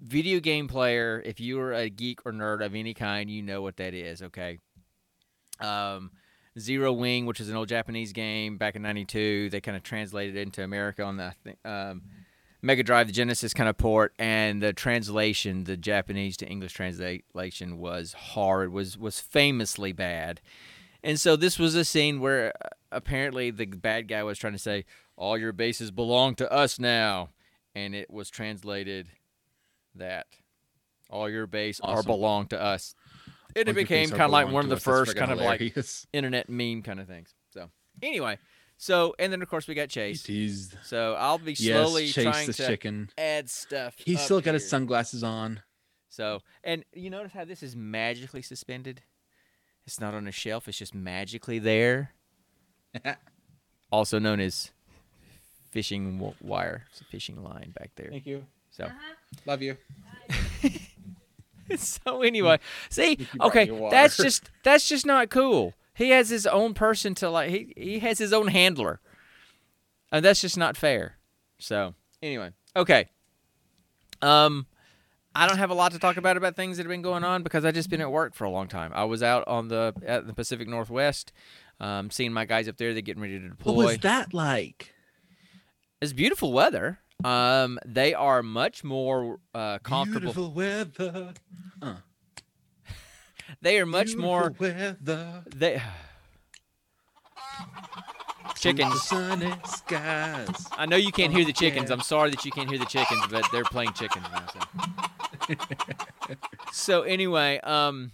video 0.00 0.40
game 0.40 0.68
player, 0.68 1.20
if 1.24 1.40
you 1.40 1.58
are 1.60 1.74
a 1.74 1.90
geek 1.90 2.24
or 2.24 2.32
nerd 2.32 2.64
of 2.64 2.74
any 2.74 2.94
kind, 2.94 3.28
you 3.28 3.42
know 3.42 3.60
what 3.60 3.76
that 3.78 3.92
is, 3.92 4.22
okay? 4.22 4.58
Um, 5.60 6.12
Zero 6.58 6.92
Wing, 6.92 7.26
which 7.26 7.40
is 7.40 7.48
an 7.48 7.56
old 7.56 7.68
Japanese 7.68 8.12
game 8.12 8.58
back 8.58 8.76
in 8.76 8.82
'92, 8.82 9.50
they 9.50 9.60
kind 9.60 9.76
of 9.76 9.82
translated 9.82 10.36
it 10.36 10.42
into 10.42 10.62
America 10.62 11.02
on 11.02 11.16
the 11.16 11.34
um, 11.64 12.02
Mega 12.60 12.82
Drive, 12.82 13.08
the 13.08 13.12
Genesis 13.12 13.54
kind 13.54 13.68
of 13.68 13.76
port, 13.76 14.14
and 14.18 14.62
the 14.62 14.72
translation, 14.72 15.64
the 15.64 15.76
Japanese 15.76 16.36
to 16.38 16.46
English 16.46 16.74
translation, 16.74 17.78
was 17.78 18.12
hard, 18.12 18.72
was 18.72 18.96
was 18.96 19.18
famously 19.18 19.92
bad. 19.92 20.40
And 21.02 21.18
so 21.18 21.34
this 21.34 21.58
was 21.58 21.74
a 21.74 21.84
scene 21.84 22.20
where 22.20 22.52
uh, 22.64 22.68
apparently 22.92 23.50
the 23.50 23.66
bad 23.66 24.06
guy 24.06 24.22
was 24.22 24.38
trying 24.38 24.52
to 24.52 24.58
say, 24.58 24.84
"All 25.16 25.36
your 25.36 25.52
bases 25.52 25.90
belong 25.90 26.34
to 26.36 26.52
us 26.52 26.78
now," 26.78 27.30
and 27.74 27.94
it 27.94 28.10
was 28.10 28.30
translated 28.30 29.08
that 29.94 30.26
all 31.10 31.28
your 31.28 31.46
base 31.46 31.80
are 31.80 32.02
belong 32.02 32.46
to 32.48 32.60
us. 32.60 32.94
And 33.56 33.68
it 33.68 33.74
became 33.74 34.08
kind 34.10 34.22
of 34.22 34.30
like 34.30 34.50
one 34.50 34.64
of 34.64 34.70
the 34.70 34.80
first 34.80 35.14
freaking 35.14 35.18
kind 35.18 35.32
of 35.32 35.40
like 35.40 35.62
internet 36.12 36.48
meme 36.48 36.82
kind 36.82 37.00
of 37.00 37.06
things. 37.06 37.34
So 37.50 37.70
anyway, 38.02 38.38
so 38.76 39.14
and 39.18 39.32
then 39.32 39.42
of 39.42 39.48
course 39.48 39.68
we 39.68 39.74
got 39.74 39.88
Chase. 39.88 40.22
Teased. 40.22 40.76
So 40.84 41.14
I'll 41.18 41.38
be 41.38 41.52
Yes, 41.52 41.58
slowly 41.88 42.08
Chase 42.08 42.24
trying 42.24 42.46
the 42.46 42.52
to 42.54 42.66
chicken. 42.66 43.10
add 43.18 43.50
stuff. 43.50 43.94
He's 43.98 44.18
up 44.18 44.24
still 44.24 44.40
got 44.40 44.54
his 44.54 44.68
sunglasses 44.68 45.22
on. 45.22 45.62
So, 46.08 46.40
and 46.62 46.84
you 46.92 47.08
notice 47.08 47.32
how 47.32 47.44
this 47.46 47.62
is 47.62 47.74
magically 47.74 48.42
suspended? 48.42 49.02
It's 49.86 49.98
not 49.98 50.14
on 50.14 50.28
a 50.28 50.32
shelf, 50.32 50.68
it's 50.68 50.78
just 50.78 50.94
magically 50.94 51.58
there. 51.58 52.12
also 53.90 54.18
known 54.18 54.40
as 54.40 54.72
fishing 55.70 56.18
wire. 56.40 56.84
It's 56.90 57.00
a 57.00 57.04
fishing 57.04 57.42
line 57.42 57.72
back 57.78 57.92
there. 57.96 58.08
Thank 58.10 58.26
you. 58.26 58.44
So, 58.70 58.84
uh-huh. 58.84 59.14
Love 59.46 59.62
you. 59.62 59.76
so 61.76 62.22
anyway, 62.22 62.58
see, 62.90 63.26
okay, 63.40 63.70
that's 63.90 64.16
just 64.22 64.50
that's 64.62 64.88
just 64.88 65.06
not 65.06 65.30
cool. 65.30 65.74
He 65.94 66.10
has 66.10 66.30
his 66.30 66.46
own 66.46 66.74
person 66.74 67.14
to 67.16 67.30
like 67.30 67.50
he 67.50 67.72
he 67.76 67.98
has 68.00 68.18
his 68.18 68.32
own 68.32 68.48
handler. 68.48 69.00
And 70.10 70.22
that's 70.24 70.42
just 70.42 70.58
not 70.58 70.76
fair. 70.76 71.16
So, 71.58 71.94
anyway, 72.22 72.50
okay. 72.76 73.08
Um 74.20 74.66
I 75.34 75.48
don't 75.48 75.58
have 75.58 75.70
a 75.70 75.74
lot 75.74 75.92
to 75.92 75.98
talk 75.98 76.16
about 76.18 76.36
about 76.36 76.56
things 76.56 76.76
that 76.76 76.84
have 76.84 76.90
been 76.90 77.02
going 77.02 77.24
on 77.24 77.42
because 77.42 77.64
I 77.64 77.70
just 77.70 77.88
been 77.88 78.02
at 78.02 78.12
work 78.12 78.34
for 78.34 78.44
a 78.44 78.50
long 78.50 78.68
time. 78.68 78.92
I 78.94 79.04
was 79.04 79.22
out 79.22 79.44
on 79.46 79.68
the 79.68 79.94
at 80.04 80.26
the 80.26 80.34
Pacific 80.34 80.68
Northwest, 80.68 81.32
um, 81.80 82.10
seeing 82.10 82.32
my 82.32 82.44
guys 82.44 82.68
up 82.68 82.76
there. 82.76 82.92
They're 82.92 83.02
getting 83.02 83.22
ready 83.22 83.38
to 83.38 83.48
deploy. 83.48 83.72
What 83.72 83.86
was 83.86 83.98
that 83.98 84.34
like? 84.34 84.92
It's 86.02 86.12
beautiful 86.12 86.52
weather. 86.52 86.98
Um, 87.24 87.78
they 87.84 88.14
are 88.14 88.42
much 88.42 88.84
more 88.84 89.38
uh, 89.54 89.78
comfortable. 89.78 90.32
Beautiful 90.32 90.52
weather. 90.52 91.34
They 93.60 93.78
are 93.78 93.86
much 93.86 94.16
more. 94.16 94.50
Beautiful 94.50 94.96
weather. 95.04 95.44
They 95.54 95.82
chickens. 98.56 99.02
Sunny 99.02 99.52
skies. 99.66 100.66
I 100.72 100.86
know 100.86 100.96
you 100.96 101.12
can't 101.12 101.32
hear 101.32 101.44
the 101.44 101.52
chickens. 101.52 101.90
Yeah. 101.90 101.96
I'm 101.96 102.00
sorry 102.00 102.30
that 102.30 102.44
you 102.44 102.50
can't 102.50 102.68
hear 102.68 102.78
the 102.78 102.86
chickens, 102.86 103.22
but 103.30 103.46
they're 103.52 103.64
playing 103.64 103.92
chickens 103.92 104.24
now. 104.32 104.46
So. 104.46 104.60
so 106.72 107.02
anyway, 107.02 107.60
um, 107.60 108.12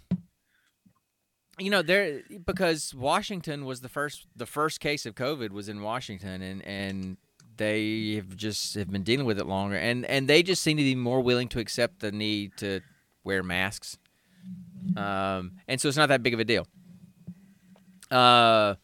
you 1.57 1.69
know 1.69 1.81
there 1.81 2.21
because 2.45 2.93
Washington 2.93 3.65
was 3.65 3.81
the 3.81 3.89
first 3.89 4.27
the 4.35 4.45
first 4.45 4.79
case 4.79 5.05
of 5.05 5.15
COVID 5.15 5.51
was 5.51 5.69
in 5.69 5.81
Washington, 5.81 6.41
and 6.41 6.65
and 6.65 7.17
they 7.59 8.13
have 8.15 8.35
just 8.35 8.73
have 8.75 8.89
been 8.89 9.03
dealing 9.03 9.27
with 9.27 9.37
it 9.37 9.45
longer, 9.45 9.75
and 9.75 10.05
and 10.05 10.27
they 10.27 10.41
just 10.41 10.63
seem 10.63 10.77
to 10.77 10.83
be 10.83 10.95
more 10.95 11.21
willing 11.21 11.49
to 11.49 11.59
accept 11.59 11.99
the 11.99 12.11
need 12.11 12.57
to 12.57 12.79
wear 13.23 13.43
masks, 13.43 13.99
um, 14.97 15.51
and 15.67 15.79
so 15.79 15.87
it's 15.87 15.97
not 15.97 16.09
that 16.09 16.23
big 16.23 16.33
of 16.33 16.39
a 16.39 16.45
deal. 16.45 16.65
Uh, 18.09 18.75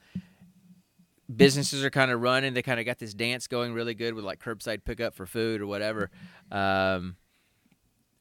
businesses 1.33 1.83
are 1.83 1.89
kind 1.89 2.11
of 2.11 2.21
running. 2.21 2.53
They 2.53 2.61
kind 2.61 2.79
of 2.79 2.85
got 2.85 2.99
this 2.99 3.13
dance 3.13 3.47
going 3.47 3.73
really 3.73 3.95
good 3.95 4.13
with 4.13 4.25
like 4.25 4.39
curbside 4.39 4.83
pickup 4.83 5.15
for 5.15 5.25
food 5.25 5.61
or 5.61 5.67
whatever. 5.67 6.11
Um, 6.51 7.15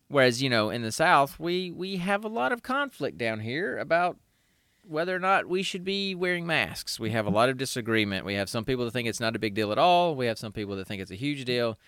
whereas 0.08 0.40
you 0.40 0.48
know 0.48 0.70
in 0.70 0.82
the 0.82 0.92
South 0.92 1.40
we 1.40 1.70
we 1.72 1.96
have 1.96 2.24
a 2.24 2.28
lot 2.28 2.52
of 2.52 2.62
conflict 2.62 3.18
down 3.18 3.40
here 3.40 3.76
about 3.78 4.16
whether 4.86 5.14
or 5.14 5.18
not 5.18 5.48
we 5.48 5.62
should 5.62 5.84
be 5.84 6.14
wearing 6.14 6.46
masks. 6.46 7.00
We 7.00 7.10
have 7.10 7.26
a 7.26 7.30
lot 7.30 7.48
of 7.48 7.56
disagreement. 7.56 8.24
We 8.24 8.34
have 8.34 8.48
some 8.48 8.64
people 8.64 8.84
that 8.84 8.90
think 8.92 9.08
it's 9.08 9.20
not 9.20 9.36
a 9.36 9.38
big 9.38 9.54
deal 9.54 9.72
at 9.72 9.78
all. 9.78 10.14
We 10.14 10.26
have 10.26 10.38
some 10.38 10.52
people 10.52 10.76
that 10.76 10.86
think 10.86 11.00
it's 11.02 11.10
a 11.10 11.16
huge 11.16 11.44
deal. 11.44 11.78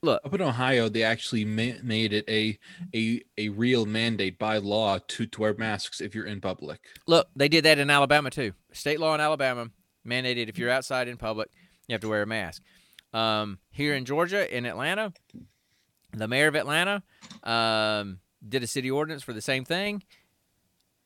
Look, 0.00 0.20
up 0.24 0.32
in 0.32 0.40
Ohio, 0.42 0.88
they 0.88 1.02
actually 1.02 1.44
ma- 1.44 1.80
made 1.82 2.12
it 2.12 2.24
a 2.28 2.58
a 2.94 3.20
a 3.36 3.48
real 3.48 3.84
mandate 3.84 4.38
by 4.38 4.58
law 4.58 4.98
to, 5.08 5.26
to 5.26 5.40
wear 5.40 5.54
masks 5.54 6.00
if 6.00 6.14
you're 6.14 6.24
in 6.26 6.40
public. 6.40 6.80
Look, 7.08 7.28
they 7.34 7.48
did 7.48 7.64
that 7.64 7.80
in 7.80 7.90
Alabama 7.90 8.30
too. 8.30 8.52
State 8.72 9.00
law 9.00 9.14
in 9.14 9.20
Alabama 9.20 9.70
mandated 10.06 10.48
if 10.48 10.56
you're 10.56 10.70
outside 10.70 11.08
in 11.08 11.16
public, 11.16 11.50
you 11.88 11.94
have 11.94 12.00
to 12.02 12.08
wear 12.08 12.22
a 12.22 12.26
mask. 12.26 12.62
Um, 13.12 13.58
here 13.70 13.94
in 13.94 14.04
Georgia, 14.04 14.56
in 14.56 14.66
Atlanta, 14.66 15.12
the 16.12 16.28
mayor 16.28 16.46
of 16.46 16.54
Atlanta 16.54 17.02
um, 17.42 18.20
did 18.46 18.62
a 18.62 18.66
city 18.66 18.90
ordinance 18.90 19.22
for 19.22 19.32
the 19.32 19.40
same 19.40 19.64
thing, 19.64 20.02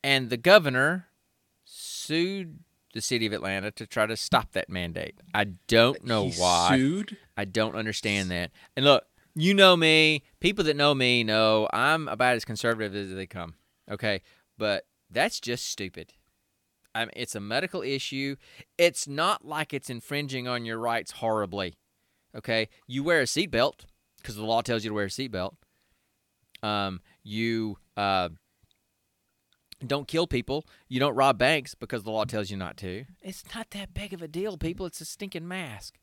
and 0.02 0.30
the 0.30 0.36
governor 0.36 1.08
sued 1.64 2.60
the 2.94 3.00
city 3.00 3.26
of 3.26 3.32
Atlanta 3.32 3.70
to 3.70 3.86
try 3.86 4.06
to 4.06 4.16
stop 4.16 4.52
that 4.52 4.68
mandate. 4.68 5.14
I 5.34 5.44
don't 5.66 6.04
know 6.04 6.28
He 6.28 6.40
why. 6.40 6.76
Sued? 6.76 7.16
I 7.36 7.44
don't 7.44 7.74
understand 7.74 8.30
that. 8.30 8.50
And 8.76 8.84
look, 8.84 9.04
you 9.34 9.54
know 9.54 9.76
me. 9.76 10.22
People 10.40 10.64
that 10.64 10.76
know 10.76 10.94
me 10.94 11.24
know 11.24 11.68
I'm 11.72 12.08
about 12.08 12.36
as 12.36 12.44
conservative 12.44 12.94
as 12.94 13.14
they 13.14 13.26
come. 13.26 13.54
Okay, 13.90 14.20
but 14.58 14.84
that's 15.10 15.40
just 15.40 15.66
stupid. 15.66 16.12
I 16.94 17.06
mean, 17.06 17.12
it's 17.16 17.34
a 17.34 17.40
medical 17.40 17.82
issue. 17.82 18.36
It's 18.76 19.08
not 19.08 19.44
like 19.44 19.72
it's 19.72 19.88
infringing 19.88 20.46
on 20.46 20.66
your 20.66 20.78
rights 20.78 21.12
horribly. 21.12 21.74
Okay, 22.36 22.68
you 22.86 23.02
wear 23.02 23.20
a 23.20 23.24
seatbelt 23.24 23.86
because 24.18 24.36
the 24.36 24.44
law 24.44 24.60
tells 24.60 24.84
you 24.84 24.90
to 24.90 24.94
wear 24.94 25.06
a 25.06 25.08
seatbelt. 25.08 25.54
Um, 26.62 27.00
you 27.22 27.78
uh, 27.96 28.28
don't 29.88 30.08
kill 30.08 30.26
people. 30.26 30.66
You 30.88 31.00
don't 31.00 31.14
rob 31.14 31.38
banks 31.38 31.74
because 31.74 32.02
the 32.02 32.10
law 32.10 32.24
tells 32.24 32.50
you 32.50 32.56
not 32.56 32.76
to. 32.78 33.04
It's 33.22 33.44
not 33.54 33.70
that 33.70 33.94
big 33.94 34.12
of 34.12 34.22
a 34.22 34.28
deal, 34.28 34.56
people. 34.56 34.86
It's 34.86 35.00
a 35.00 35.04
stinking 35.04 35.46
mask. 35.46 35.98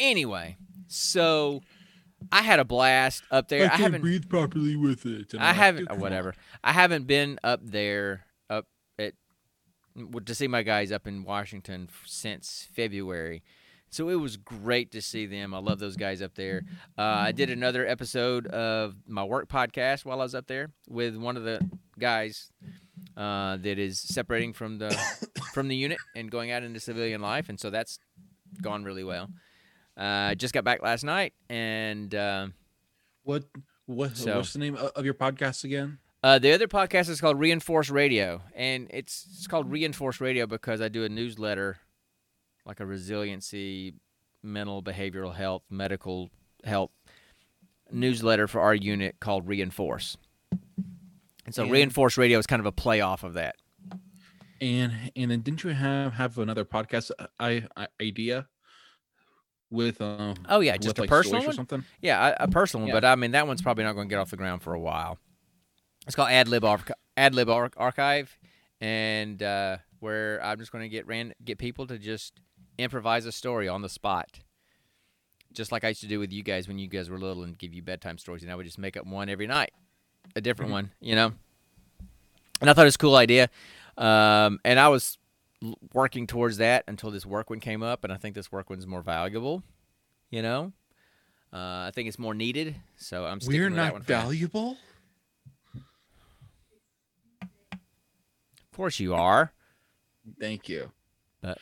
Anyway, 0.00 0.56
so 0.86 1.62
I 2.30 2.42
had 2.42 2.60
a 2.60 2.64
blast 2.64 3.22
up 3.30 3.48
there. 3.48 3.66
I, 3.66 3.68
can't 3.70 3.80
haven't 3.80 4.00
breathe 4.00 4.28
properly 4.28 4.76
with 4.76 5.06
it. 5.06 5.34
I 5.34 5.48
like, 5.48 5.56
haven't 5.56 5.88
"Dude, 5.88 5.98
uh, 5.98 6.00
whatever. 6.00 6.34
I 6.62 6.72
haven't 6.72 7.06
been 7.06 7.38
up 7.42 7.60
there 7.62 8.26
up 8.48 8.66
at 8.98 9.14
to 10.24 10.34
see 10.34 10.48
my 10.48 10.62
guys 10.62 10.92
up 10.92 11.06
in 11.06 11.24
Washington 11.24 11.88
since 12.04 12.68
February. 12.72 13.42
So 13.90 14.08
it 14.10 14.16
was 14.16 14.36
great 14.36 14.90
to 14.92 15.00
see 15.02 15.26
them. 15.26 15.54
I 15.54 15.58
love 15.58 15.78
those 15.78 15.96
guys 15.96 16.20
up 16.22 16.34
there. 16.34 16.62
Uh, 16.96 17.02
I 17.02 17.32
did 17.32 17.50
another 17.50 17.86
episode 17.86 18.46
of 18.48 18.94
my 19.06 19.24
work 19.24 19.48
podcast 19.48 20.04
while 20.04 20.20
I 20.20 20.24
was 20.24 20.34
up 20.34 20.46
there 20.46 20.70
with 20.88 21.16
one 21.16 21.36
of 21.36 21.44
the 21.44 21.60
guys 21.98 22.50
uh, 23.16 23.56
that 23.56 23.78
is 23.78 23.98
separating 24.00 24.52
from 24.52 24.78
the 24.78 24.90
from 25.54 25.68
the 25.68 25.76
unit 25.76 25.98
and 26.14 26.30
going 26.30 26.50
out 26.50 26.62
into 26.62 26.80
civilian 26.80 27.20
life, 27.20 27.48
and 27.48 27.58
so 27.58 27.70
that's 27.70 27.98
gone 28.62 28.84
really 28.84 29.04
well. 29.04 29.30
Uh, 29.96 30.30
I 30.30 30.34
just 30.34 30.54
got 30.54 30.64
back 30.64 30.82
last 30.82 31.02
night, 31.04 31.32
and 31.48 32.14
uh, 32.14 32.48
What 33.24 33.44
what 33.86 34.16
So- 34.16 34.36
what's 34.36 34.52
the 34.52 34.58
name 34.58 34.76
of 34.76 34.90
of 34.94 35.04
your 35.04 35.14
podcast 35.14 35.64
again? 35.64 35.98
Uh, 36.22 36.36
the 36.38 36.52
other 36.52 36.66
podcast 36.66 37.08
is 37.08 37.20
called 37.20 37.38
Reinforce 37.38 37.90
Radio, 37.90 38.42
and 38.54 38.88
it's 38.90 39.26
it's 39.30 39.46
called 39.46 39.70
Reinforce 39.70 40.20
Radio 40.20 40.46
because 40.46 40.80
I 40.80 40.88
do 40.88 41.04
a 41.04 41.08
newsletter, 41.08 41.78
like 42.68 42.78
a 42.80 42.86
resiliency, 42.86 43.94
mental, 44.42 44.82
behavioral 44.82 45.34
health, 45.34 45.62
medical 45.70 46.30
health 46.64 46.90
newsletter 47.90 48.46
for 48.46 48.60
our 48.60 48.74
unit 48.74 49.16
called 49.18 49.48
Reinforce. 49.48 50.16
And 51.46 51.54
so 51.54 51.62
And- 51.64 51.72
Reinforce 51.72 52.16
Radio 52.18 52.38
is 52.38 52.46
kind 52.46 52.60
of 52.60 52.66
a 52.66 52.72
play 52.72 53.00
off 53.00 53.24
of 53.24 53.34
that. 53.34 53.56
And 54.60 54.92
and 55.16 55.30
then 55.30 55.40
didn't 55.40 55.62
you 55.64 55.70
have 55.70 56.14
have 56.14 56.36
another 56.38 56.64
podcast 56.64 57.10
uh, 57.18 57.26
I, 57.40 57.64
I 57.76 57.86
idea 58.02 58.48
with 59.70 60.00
uh 60.00 60.34
Oh 60.48 60.60
yeah, 60.60 60.76
just 60.76 60.98
a 60.98 61.02
like, 61.02 61.08
personal 61.10 61.40
stories 61.40 61.44
or 61.44 61.60
one. 61.60 61.68
something? 61.68 61.84
Yeah, 62.02 62.34
a, 62.40 62.44
a 62.44 62.48
personal 62.48 62.86
one, 62.86 62.92
but 62.92 63.04
I 63.04 63.14
mean 63.14 63.30
that 63.32 63.46
one's 63.46 63.62
probably 63.62 63.84
not 63.84 63.92
going 63.94 64.08
to 64.08 64.12
get 64.12 64.18
off 64.18 64.30
the 64.30 64.36
ground 64.36 64.62
for 64.62 64.74
a 64.74 64.80
while. 64.80 65.16
It's 66.06 66.16
called 66.16 66.30
AdLib 66.30 66.64
Arch- 66.64 66.90
AdLib 67.16 67.48
Ar- 67.48 67.70
Archive, 67.76 68.36
and 68.80 69.40
uh, 69.42 69.76
where 70.00 70.42
I'm 70.44 70.58
just 70.58 70.72
going 70.72 70.82
to 70.82 70.88
get 70.88 71.06
ran 71.06 71.34
get 71.44 71.58
people 71.58 71.86
to 71.86 71.96
just 71.98 72.32
improvise 72.78 73.26
a 73.26 73.32
story 73.32 73.68
on 73.68 73.82
the 73.82 73.88
spot, 73.88 74.40
just 75.52 75.72
like 75.72 75.84
I 75.84 75.88
used 75.88 76.00
to 76.02 76.06
do 76.06 76.18
with 76.18 76.32
you 76.32 76.42
guys 76.42 76.68
when 76.68 76.78
you 76.78 76.86
guys 76.88 77.10
were 77.10 77.18
little 77.18 77.42
and 77.42 77.58
give 77.58 77.74
you 77.74 77.82
bedtime 77.82 78.18
stories, 78.18 78.42
and 78.42 78.50
I 78.52 78.54
would 78.54 78.66
just 78.66 78.78
make 78.78 78.96
up 78.96 79.06
one 79.06 79.28
every 79.28 79.46
night, 79.46 79.72
a 80.36 80.40
different 80.40 80.70
Mhm. 80.70 80.74
one, 80.74 80.90
you 81.00 81.14
know. 81.14 81.34
And 82.60 82.68
I 82.70 82.72
thought 82.72 82.82
it 82.82 82.84
was 82.86 82.94
a 82.96 82.98
cool 82.98 83.16
idea, 83.16 83.50
um, 83.96 84.60
and 84.64 84.78
I 84.80 84.88
was 84.88 85.18
working 85.92 86.26
towards 86.26 86.58
that 86.58 86.84
until 86.86 87.10
this 87.10 87.26
work 87.26 87.50
one 87.50 87.60
came 87.60 87.82
up, 87.82 88.04
and 88.04 88.12
I 88.12 88.16
think 88.16 88.34
this 88.36 88.50
work 88.52 88.70
one's 88.70 88.86
more 88.86 89.02
valuable, 89.02 89.62
you 90.30 90.40
know. 90.42 90.72
Uh, 91.52 91.86
I 91.88 91.90
think 91.94 92.08
it's 92.08 92.18
more 92.18 92.34
needed, 92.34 92.76
so 92.96 93.24
I'm 93.24 93.40
sticking 93.40 93.58
We're 93.60 93.66
with 93.68 93.76
that 93.76 93.84
not 93.86 93.92
one 93.94 94.02
for 94.02 94.12
now. 94.12 94.20
valuable. 94.22 94.76
Of 97.72 98.72
course 98.72 99.00
you 99.00 99.14
are. 99.14 99.52
Thank 100.38 100.68
you. 100.68 100.92
But- 101.40 101.58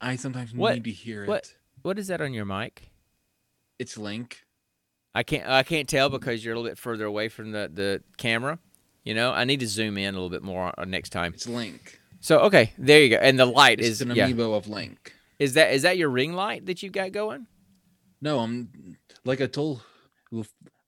I 0.00 0.16
sometimes 0.16 0.54
What- 0.54 0.74
need 0.74 0.84
to 0.84 0.90
hear 0.90 1.26
what- 1.26 1.44
it. 1.44 1.56
What 1.82 1.98
is 1.98 2.08
that 2.08 2.20
on 2.20 2.34
your 2.34 2.44
mic? 2.44 2.90
It's 3.78 3.96
Link. 3.96 4.44
I 5.14 5.22
can't 5.22 5.48
I 5.48 5.62
can't 5.62 5.88
tell 5.88 6.08
because 6.10 6.44
you're 6.44 6.54
a 6.54 6.56
little 6.56 6.70
bit 6.70 6.78
further 6.78 7.04
away 7.06 7.28
from 7.28 7.52
the, 7.52 7.70
the 7.72 8.02
camera. 8.18 8.58
You 9.04 9.14
know, 9.14 9.32
I 9.32 9.44
need 9.44 9.60
to 9.60 9.66
zoom 9.66 9.96
in 9.96 10.14
a 10.14 10.16
little 10.18 10.28
bit 10.30 10.42
more 10.42 10.72
next 10.86 11.10
time. 11.10 11.32
It's 11.34 11.46
Link. 11.48 11.98
So 12.20 12.40
okay, 12.40 12.72
there 12.78 13.02
you 13.02 13.08
go. 13.08 13.16
And 13.16 13.38
the 13.38 13.46
light 13.46 13.80
It's 13.80 13.88
is 13.88 14.02
an 14.02 14.14
yeah. 14.14 14.28
amiibo 14.28 14.54
of 14.56 14.68
Link. 14.68 15.14
Is 15.38 15.54
that 15.54 15.72
is 15.72 15.82
that 15.82 15.96
your 15.96 16.10
ring 16.10 16.34
light 16.34 16.66
that 16.66 16.82
you 16.82 16.90
got 16.90 17.12
going? 17.12 17.46
No, 18.20 18.40
I'm 18.40 18.98
like 19.24 19.40
I 19.40 19.46
told 19.46 19.82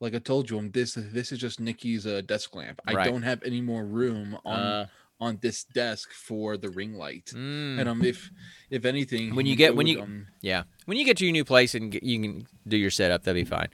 like 0.01 0.15
I 0.15 0.19
told 0.19 0.51
you, 0.51 0.59
I'm 0.59 0.71
this 0.73 0.95
this 0.95 1.33
is 1.33 1.39
just 1.39 1.59
Nikki's 1.59 2.07
uh, 2.07 2.21
desk 2.21 2.55
lamp. 2.55 2.81
I 2.87 2.93
Right. 2.93 3.09
don't 3.11 3.23
have 3.23 3.43
any 3.45 3.63
more 3.63 3.85
room 3.85 4.37
on 4.45 4.59
Uh, 4.59 4.87
on 5.23 5.39
this 5.41 5.65
desk 5.65 6.11
for 6.13 6.57
the 6.57 6.69
ring 6.71 6.95
light. 7.05 7.27
mm, 7.35 7.79
And 7.79 7.89
um, 7.89 8.03
if 8.05 8.31
if 8.71 8.85
anything, 8.85 9.35
When 9.37 9.47
you 9.47 9.57
get- 9.57 9.75
when 9.77 9.87
you- 9.87 10.01
um, 10.03 10.27
yeah. 10.41 10.63
When 10.87 10.97
you 10.99 11.05
get 11.05 11.17
to 11.19 11.25
your 11.25 11.33
new 11.33 11.45
place 11.45 11.75
and 11.77 11.93
get, 11.93 12.03
you 12.03 12.21
can 12.21 12.47
do 12.67 12.77
your 12.77 12.91
setup, 12.91 13.23
that'd 13.23 13.39
be 13.45 13.49
fine. 13.49 13.69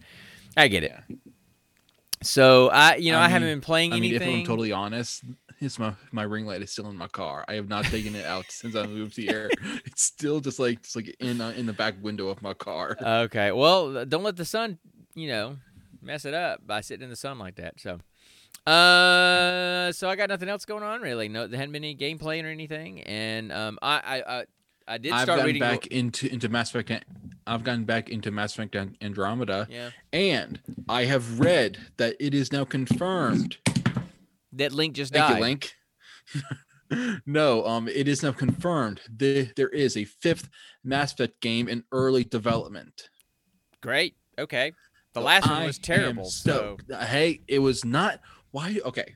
I 0.57 0.69
get 0.69 0.83
it. 0.85 0.93
So 2.23 2.69
I, 2.71 2.97
you 2.97 3.13
know, 3.13 3.19
I, 3.19 3.27
I 3.27 3.29
haven't 3.29 3.49
been 3.49 3.61
playing 3.61 3.93
I 3.93 4.01
mean, 4.01 4.15
if. 4.15 4.23
I'm 4.23 4.45
totally 4.45 4.73
honest, 4.73 5.23
it's 5.61 5.79
my 5.79 5.93
my 6.11 6.25
ring 6.25 6.47
light 6.47 6.63
is 6.63 6.71
still 6.73 6.89
in 6.91 6.97
my 6.97 7.07
car. 7.09 7.45
I 7.49 7.55
have 7.55 7.69
not 7.69 7.85
taken 7.85 8.15
it 8.17 8.27
out 8.27 8.47
since 8.49 8.75
I 8.75 8.87
moved 8.87 9.17
here. 9.17 9.51
It's 9.87 10.03
still 10.03 10.41
just 10.41 10.59
like 10.59 10.83
just 10.83 10.97
like 10.97 11.15
in 11.21 11.41
uh, 11.41 11.51
in 11.57 11.67
the 11.67 11.73
back 11.73 11.95
window 12.03 12.29
of 12.29 12.43
my 12.43 12.55
car. 12.55 12.97
Okay. 13.01 13.53
Well, 13.53 14.05
don't 14.05 14.25
let 14.25 14.37
the 14.37 14.45
sun, 14.45 14.79
you 15.15 15.29
know, 15.29 15.57
mess 16.03 16.25
it 16.25 16.35
up 16.35 16.67
by 16.67 16.81
sitting 16.81 17.05
in 17.05 17.11
the 17.11 17.17
sun 17.17 17.39
like 17.39 17.55
that. 17.57 17.79
So, 17.81 18.01
uh, 18.69 19.93
so 19.93 20.09
I 20.09 20.17
got 20.17 20.29
nothing 20.29 20.49
else 20.49 20.65
going 20.65 20.83
on 20.83 21.01
really. 21.01 21.29
No, 21.29 21.47
there 21.47 21.59
hadn't 21.59 21.73
been 21.73 21.85
any 21.85 21.97
gameplay 21.97 22.43
or 22.45 22.49
anything, 22.49 23.03
and 23.03 23.53
um, 23.53 23.79
I 23.83 23.99
I 23.99 24.39
I, 24.41 24.45
I 24.87 24.99
did 24.99 25.13
I've 25.13 25.23
start 25.23 25.45
reading. 25.45 25.61
back 25.61 25.87
into 25.89 26.33
into 26.33 26.49
Mass 26.49 26.75
Effect. 26.75 27.05
I've 27.47 27.65
gotten 27.65 27.85
back 27.85 28.11
into 28.11 28.31
Mass 28.31 28.53
Effect 28.55 28.75
An- 28.75 28.97
Andromeda, 29.01 29.67
Yeah, 29.71 29.91
and 30.13 30.61
I 30.89 31.05
have 31.05 31.41
read 31.41 31.79
that 31.97 32.17
it 32.21 32.35
is 32.35 32.53
now 32.53 32.65
confirmed. 32.65 33.57
that 34.53 34.73
Link 34.73 34.95
just 34.95 35.13
Thank 35.13 35.29
died. 35.29 35.37
you, 35.37 35.43
Link. 35.43 35.75
no, 37.27 37.65
um, 37.67 37.89
it 37.89 38.07
is 38.09 38.23
now 38.23 38.33
confirmed. 38.33 39.01
The, 39.15 39.51
there 39.57 39.69
is 39.69 39.97
a 39.97 40.05
fifth 40.05 40.49
Mass 40.85 41.13
Effect 41.13 41.41
game 41.41 41.69
in 41.69 41.85
early 41.93 42.25
development. 42.25 43.09
Great. 43.81 44.17
Okay. 44.39 44.73
The 45.15 45.21
last 45.21 45.49
one 45.49 45.65
was 45.65 45.79
terrible. 45.79 46.27
So. 46.27 46.77
Hey, 47.01 47.41
it 47.49 47.59
was 47.61 47.85
not. 47.85 48.21
Why? 48.51 48.79
Okay, 48.85 49.15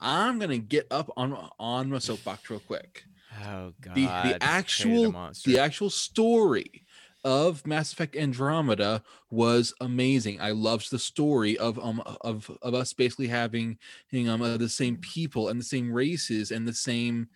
I'm 0.00 0.38
gonna 0.38 0.58
get 0.58 0.86
up 0.90 1.10
on 1.16 1.32
on 1.58 1.90
my 1.90 1.98
soapbox 1.98 2.48
real 2.50 2.60
quick. 2.60 3.04
oh 3.44 3.72
god, 3.80 3.94
The 3.94 4.06
the 4.06 4.38
actual 4.42 5.12
the 5.44 5.58
actual 5.58 5.90
story 5.90 6.84
of 7.24 7.66
Mass 7.66 7.92
Effect 7.92 8.16
Andromeda 8.16 9.02
was 9.30 9.74
amazing. 9.80 10.40
I 10.40 10.52
loved 10.52 10.90
the 10.90 10.98
story 10.98 11.58
of 11.58 11.78
um 11.78 12.00
of 12.20 12.50
of 12.62 12.74
us 12.74 12.92
basically 12.92 13.28
having 13.28 13.78
um 14.14 14.40
uh, 14.40 14.56
the 14.56 14.68
same 14.68 14.96
people 14.98 15.48
and 15.48 15.60
the 15.60 15.64
same 15.64 15.92
races 15.92 16.50
and 16.50 16.66
the 16.66 16.72
same 16.72 17.28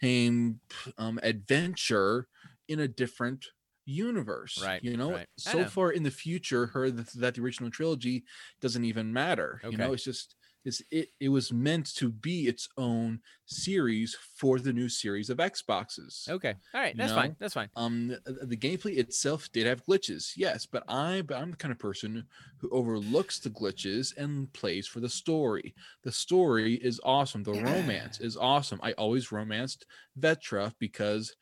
same 0.00 0.60
um 0.98 1.18
adventure 1.22 2.28
in 2.68 2.80
a 2.80 2.88
different 2.88 3.46
universe. 3.86 4.62
Right, 4.64 4.82
You 4.84 4.96
know, 4.96 5.12
right. 5.12 5.26
So 5.36 5.60
know. 5.60 5.64
far 5.64 5.90
in 5.90 6.02
the 6.02 6.10
future, 6.10 6.66
heard 6.66 6.96
that, 6.96 7.08
that 7.14 7.34
the 7.34 7.42
original 7.42 7.70
trilogy 7.70 8.24
doesn't 8.60 8.84
even 8.84 9.12
matter. 9.12 9.60
Okay. 9.64 9.72
You 9.72 9.78
know, 9.78 9.92
it's 9.92 10.04
just 10.04 10.36
it's 10.64 10.82
it 10.90 11.08
it 11.20 11.28
was 11.28 11.52
meant 11.52 11.94
to 11.96 12.10
be 12.10 12.46
its 12.46 12.68
own 12.76 13.20
series 13.46 14.16
for 14.36 14.58
the 14.58 14.72
new 14.72 14.88
series 14.88 15.30
of 15.30 15.38
Xboxes. 15.38 16.28
Okay. 16.28 16.54
All 16.74 16.80
right. 16.80 16.94
You 16.94 16.98
That's 16.98 17.12
fine. 17.12 17.36
That's 17.38 17.54
fine. 17.54 17.68
Um, 17.76 18.08
the, 18.08 18.46
the 18.46 18.56
gameplay 18.56 18.98
itself 18.98 19.50
did 19.52 19.66
have 19.66 19.84
glitches, 19.84 20.32
yes, 20.36 20.66
but 20.66 20.84
I, 20.88 21.22
but 21.22 21.36
I'm 21.36 21.50
the 21.50 21.56
kind 21.56 21.72
of 21.72 21.78
person 21.78 22.26
who 22.58 22.70
overlooks 22.70 23.38
the 23.38 23.50
glitches 23.50 24.16
and 24.16 24.52
plays 24.52 24.86
for 24.86 25.00
the 25.00 25.08
story. 25.08 25.74
The 26.02 26.12
story 26.12 26.74
is 26.74 27.00
awesome. 27.04 27.42
The 27.42 27.52
romance 27.52 28.20
is 28.20 28.36
awesome. 28.36 28.80
I 28.82 28.92
always 28.92 29.32
romanced 29.32 29.86
Vetra 30.18 30.72
because, 30.78 31.34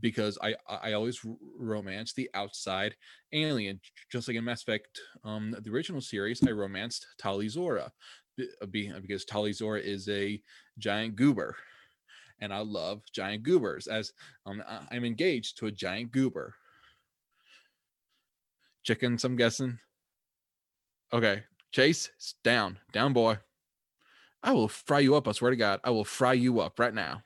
because 0.00 0.38
I, 0.42 0.54
I 0.68 0.92
always 0.92 1.20
r- 1.24 1.34
romanced 1.58 2.16
the 2.16 2.30
outside 2.34 2.94
alien, 3.32 3.80
just 4.10 4.28
like 4.28 4.36
in 4.36 4.44
Mass 4.44 4.62
Effect, 4.62 5.00
um, 5.24 5.54
the 5.60 5.70
original 5.70 6.00
series. 6.00 6.40
I 6.46 6.50
romanced 6.52 7.06
Tali'Zorah, 7.20 7.90
because 8.70 9.24
Tali'Zorah 9.24 9.82
is 9.82 10.08
a 10.08 10.40
giant 10.78 11.16
goober 11.16 11.56
and 12.40 12.52
I 12.52 12.58
love 12.58 13.02
giant 13.12 13.42
goobers. 13.42 13.86
As 13.86 14.12
um, 14.46 14.62
I- 14.66 14.86
I'm 14.90 15.04
engaged 15.04 15.58
to 15.58 15.66
a 15.66 15.72
giant 15.72 16.12
goober. 16.12 16.54
Chickens, 18.82 19.24
I'm 19.24 19.36
guessing. 19.36 19.78
Okay, 21.12 21.42
Chase, 21.72 22.10
down, 22.42 22.78
down, 22.92 23.12
boy. 23.12 23.38
I 24.42 24.52
will 24.52 24.68
fry 24.68 25.00
you 25.00 25.16
up. 25.16 25.28
I 25.28 25.32
swear 25.32 25.50
to 25.50 25.56
God, 25.56 25.80
I 25.84 25.90
will 25.90 26.04
fry 26.04 26.32
you 26.32 26.60
up 26.60 26.78
right 26.78 26.94
now. 26.94 27.22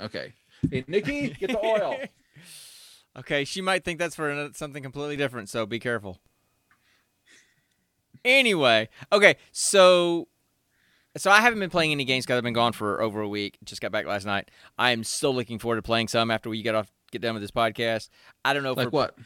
Okay, 0.00 0.34
hey 0.70 0.84
Nikki, 0.86 1.30
get 1.30 1.50
the 1.50 1.64
oil. 1.64 1.98
okay, 3.18 3.44
she 3.44 3.60
might 3.60 3.84
think 3.84 3.98
that's 3.98 4.14
for 4.14 4.50
something 4.54 4.82
completely 4.82 5.16
different, 5.16 5.48
so 5.48 5.66
be 5.66 5.80
careful. 5.80 6.20
Anyway, 8.24 8.88
okay, 9.12 9.36
so 9.52 10.28
so 11.16 11.30
I 11.30 11.40
haven't 11.40 11.58
been 11.58 11.70
playing 11.70 11.92
any 11.92 12.04
games 12.04 12.24
because 12.24 12.38
I've 12.38 12.44
been 12.44 12.52
gone 12.54 12.72
for 12.72 13.00
over 13.02 13.20
a 13.20 13.28
week. 13.28 13.58
Just 13.64 13.80
got 13.80 13.92
back 13.92 14.06
last 14.06 14.26
night. 14.26 14.50
I 14.78 14.92
am 14.92 15.04
still 15.04 15.34
looking 15.34 15.58
forward 15.58 15.76
to 15.76 15.82
playing 15.82 16.08
some 16.08 16.30
after 16.30 16.48
we 16.48 16.62
get 16.62 16.74
off, 16.74 16.90
get 17.10 17.22
done 17.22 17.34
with 17.34 17.42
this 17.42 17.50
podcast. 17.50 18.08
I 18.44 18.52
don't 18.54 18.62
know 18.62 18.72
if 18.72 18.76
Like 18.76 18.92
what? 18.92 19.16
What 19.16 19.24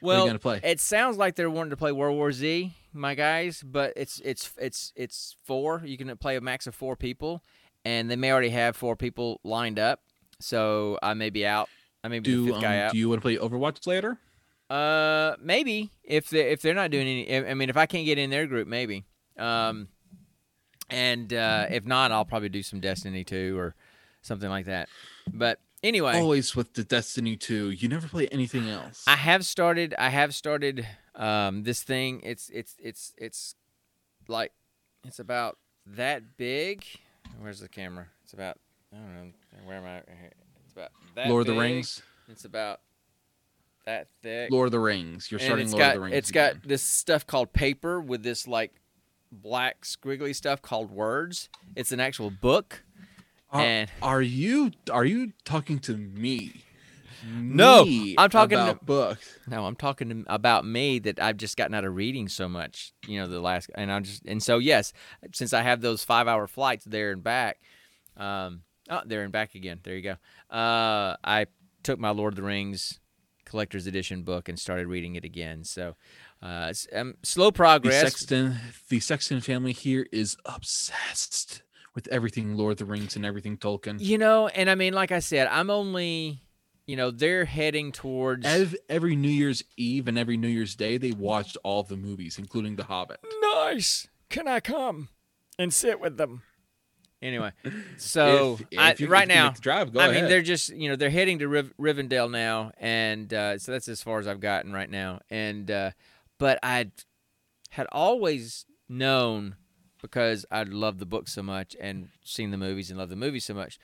Well, 0.00 0.20
you 0.20 0.28
gonna 0.28 0.38
play? 0.38 0.60
it 0.62 0.80
sounds 0.80 1.16
like 1.16 1.34
they're 1.34 1.50
wanting 1.50 1.70
to 1.70 1.76
play 1.76 1.92
World 1.92 2.16
War 2.16 2.32
Z, 2.32 2.72
my 2.92 3.14
guys, 3.14 3.62
but 3.62 3.92
it's 3.96 4.20
it's 4.24 4.52
it's 4.58 4.92
it's 4.96 5.36
four. 5.44 5.82
You 5.84 5.98
can 5.98 6.16
play 6.16 6.36
a 6.36 6.40
max 6.40 6.66
of 6.66 6.74
four 6.74 6.96
people, 6.96 7.42
and 7.84 8.10
they 8.10 8.16
may 8.16 8.32
already 8.32 8.50
have 8.50 8.76
four 8.76 8.96
people 8.96 9.40
lined 9.44 9.78
up. 9.78 10.00
So 10.40 10.98
I 11.02 11.14
may 11.14 11.30
be 11.30 11.44
out. 11.46 11.68
I 12.04 12.08
may 12.08 12.20
be 12.20 12.34
the 12.34 12.46
fifth 12.46 12.54
um, 12.56 12.62
guy 12.62 12.78
out. 12.78 12.92
do 12.92 12.98
you 12.98 13.08
want 13.08 13.20
to 13.20 13.22
play 13.22 13.36
Overwatch 13.36 13.86
later? 13.86 14.18
Uh, 14.70 15.34
maybe 15.40 15.90
if 16.04 16.28
they 16.30 16.50
if 16.50 16.60
they're 16.62 16.74
not 16.74 16.90
doing 16.90 17.06
any. 17.06 17.48
I 17.48 17.54
mean, 17.54 17.70
if 17.70 17.76
I 17.76 17.86
can't 17.86 18.04
get 18.04 18.18
in 18.18 18.30
their 18.30 18.46
group, 18.46 18.68
maybe. 18.68 19.04
Um, 19.38 19.88
and 20.90 21.32
uh, 21.32 21.66
if 21.70 21.86
not, 21.86 22.12
I'll 22.12 22.24
probably 22.24 22.48
do 22.48 22.62
some 22.62 22.80
Destiny 22.80 23.24
2 23.24 23.58
or 23.58 23.74
something 24.22 24.48
like 24.48 24.66
that. 24.66 24.88
But 25.32 25.60
anyway, 25.82 26.18
Always 26.18 26.56
with 26.56 26.74
the 26.74 26.84
Destiny 26.84 27.36
2. 27.36 27.70
You 27.70 27.88
never 27.88 28.08
play 28.08 28.28
anything 28.28 28.68
else. 28.68 29.04
I 29.06 29.16
have 29.16 29.44
started. 29.44 29.94
I 29.98 30.08
have 30.10 30.34
started 30.34 30.86
um, 31.14 31.62
this 31.62 31.82
thing. 31.82 32.20
It's 32.24 32.50
it's 32.50 32.76
it's 32.78 33.14
it's 33.16 33.54
like 34.28 34.52
it's 35.04 35.18
about 35.18 35.58
that 35.86 36.36
big. 36.36 36.84
Where's 37.40 37.60
the 37.60 37.68
camera? 37.68 38.06
It's 38.24 38.32
about 38.32 38.58
I 38.92 38.96
don't 38.96 39.14
know 39.14 39.32
where 39.64 39.76
am 39.76 39.84
I? 39.84 39.98
It's 40.64 40.72
about 40.74 40.90
that. 41.14 41.28
Lord 41.28 41.48
of 41.48 41.54
the. 41.54 41.60
Rings. 41.60 42.02
It's 42.28 42.44
about 42.44 42.80
that 43.88 44.08
thick. 44.22 44.50
Lord 44.50 44.66
of 44.66 44.72
the 44.72 44.78
Rings. 44.80 45.30
You're 45.30 45.38
and 45.40 45.46
starting 45.46 45.70
Lord 45.70 45.78
got 45.80 45.88
of 45.88 45.94
the 45.94 46.00
Rings. 46.04 46.16
it's 46.16 46.30
again. 46.30 46.54
got 46.54 46.68
this 46.68 46.82
stuff 46.82 47.26
called 47.26 47.52
paper 47.52 48.00
with 48.00 48.22
this 48.22 48.46
like 48.46 48.72
black 49.32 49.82
squiggly 49.82 50.34
stuff 50.34 50.60
called 50.62 50.90
words. 50.90 51.48
It's 51.74 51.90
an 51.92 51.98
actual 52.00 52.30
book. 52.30 52.82
Are, 53.50 53.62
and- 53.62 53.90
are 54.02 54.20
you 54.22 54.72
are 54.92 55.04
you 55.06 55.32
talking 55.44 55.78
to 55.80 55.96
me? 55.96 56.64
No, 57.26 57.84
Me 57.84 58.14
I'm 58.16 58.30
talking 58.30 58.56
to- 58.58 58.62
about 58.62 58.86
books. 58.86 59.38
No, 59.48 59.66
I'm 59.66 59.74
talking 59.74 60.08
to, 60.24 60.32
about 60.32 60.64
me 60.64 61.00
that 61.00 61.18
I've 61.20 61.36
just 61.36 61.56
gotten 61.56 61.74
out 61.74 61.84
of 61.84 61.96
reading 61.96 62.28
so 62.28 62.48
much, 62.48 62.92
you 63.08 63.18
know, 63.18 63.26
the 63.26 63.40
last, 63.40 63.70
and 63.74 63.90
I'm 63.90 64.04
just, 64.04 64.24
and 64.24 64.40
so 64.40 64.58
yes, 64.58 64.92
since 65.34 65.52
I 65.52 65.62
have 65.62 65.80
those 65.80 66.04
five 66.04 66.28
hour 66.28 66.46
flights 66.46 66.84
there 66.84 67.10
and 67.10 67.20
back, 67.22 67.58
um, 68.16 68.62
oh, 68.88 69.00
there 69.04 69.22
and 69.24 69.32
back 69.32 69.56
again. 69.56 69.80
There 69.82 69.96
you 69.96 70.02
go. 70.02 70.12
Uh, 70.56 71.16
I 71.24 71.46
took 71.82 71.98
my 71.98 72.10
Lord 72.10 72.34
of 72.34 72.36
the 72.36 72.42
Rings 72.44 73.00
collector's 73.48 73.86
edition 73.86 74.22
book 74.22 74.48
and 74.48 74.58
started 74.58 74.86
reading 74.86 75.16
it 75.16 75.24
again. 75.24 75.64
So, 75.64 75.96
uh, 76.42 76.68
it's, 76.70 76.86
um, 76.94 77.14
slow 77.22 77.50
progress. 77.50 77.94
The. 78.02 78.10
Sexton, 78.10 78.56
the 78.88 79.00
Sexton 79.00 79.40
family 79.40 79.72
here 79.72 80.06
is 80.12 80.36
obsessed 80.44 81.62
with 81.94 82.06
everything 82.08 82.54
Lord 82.56 82.72
of 82.72 82.78
the 82.78 82.84
Rings 82.84 83.16
and 83.16 83.24
everything 83.26 83.56
Tolkien. 83.56 83.96
You 84.00 84.18
know, 84.18 84.48
and 84.48 84.70
I 84.70 84.74
mean, 84.74 84.92
like 84.92 85.10
I 85.10 85.18
said, 85.18 85.48
I'm 85.48 85.70
only, 85.70 86.42
you 86.86 86.94
know, 86.96 87.10
they're 87.10 87.44
heading 87.44 87.90
towards. 87.90 88.46
Ev- 88.46 88.76
every 88.88 89.16
New 89.16 89.28
Year's 89.30 89.64
Eve 89.76 90.06
and 90.06 90.16
every 90.18 90.36
New 90.36 90.48
Year's 90.48 90.76
Day, 90.76 90.96
they 90.98 91.10
watched 91.12 91.56
all 91.64 91.82
the 91.82 91.96
movies, 91.96 92.38
including 92.38 92.76
The 92.76 92.84
Hobbit. 92.84 93.18
nice. 93.40 94.06
Can 94.30 94.46
I 94.46 94.60
come 94.60 95.08
and 95.58 95.72
sit 95.72 95.98
with 96.00 96.18
them? 96.18 96.42
Anyway, 97.20 97.50
so 97.96 98.58
If- 98.60 98.60
if 98.60 98.70
you- 98.70 98.78
right 98.78 98.92
if 98.94 99.00
you 99.00 99.08
make 99.08 99.28
now, 99.28 99.50
drive, 99.60 99.96
I 99.96 100.06
ahead. 100.06 100.14
mean, 100.22 100.30
they're 100.30 100.42
just 100.42 100.68
you 100.70 100.88
know 100.88 100.96
they're 100.96 101.10
heading 101.10 101.38
to 101.40 101.48
Riv- 101.48 101.74
Rivendell 101.78 102.30
now, 102.30 102.70
and 102.78 103.32
uh, 103.34 103.58
so 103.58 103.72
that's 103.72 103.88
as 103.88 104.02
far 104.02 104.18
as 104.20 104.26
I've 104.28 104.40
gotten 104.40 104.72
right 104.72 104.90
now. 104.90 105.20
And 105.30 105.70
uh, 105.70 105.90
but 106.38 106.58
I 106.62 106.90
had 107.70 107.86
always 107.92 108.66
known 108.88 109.56
because 110.00 110.46
I 110.50 110.62
love 110.62 110.98
the 110.98 111.06
book 111.06 111.26
so 111.28 111.42
much 111.42 111.74
and 111.80 112.08
seen 112.24 112.50
the 112.52 112.56
movies 112.56 112.88
and 112.90 112.98
love 112.98 113.08
the 113.08 113.16
movies 113.16 113.44
so 113.44 113.52
much 113.54 113.78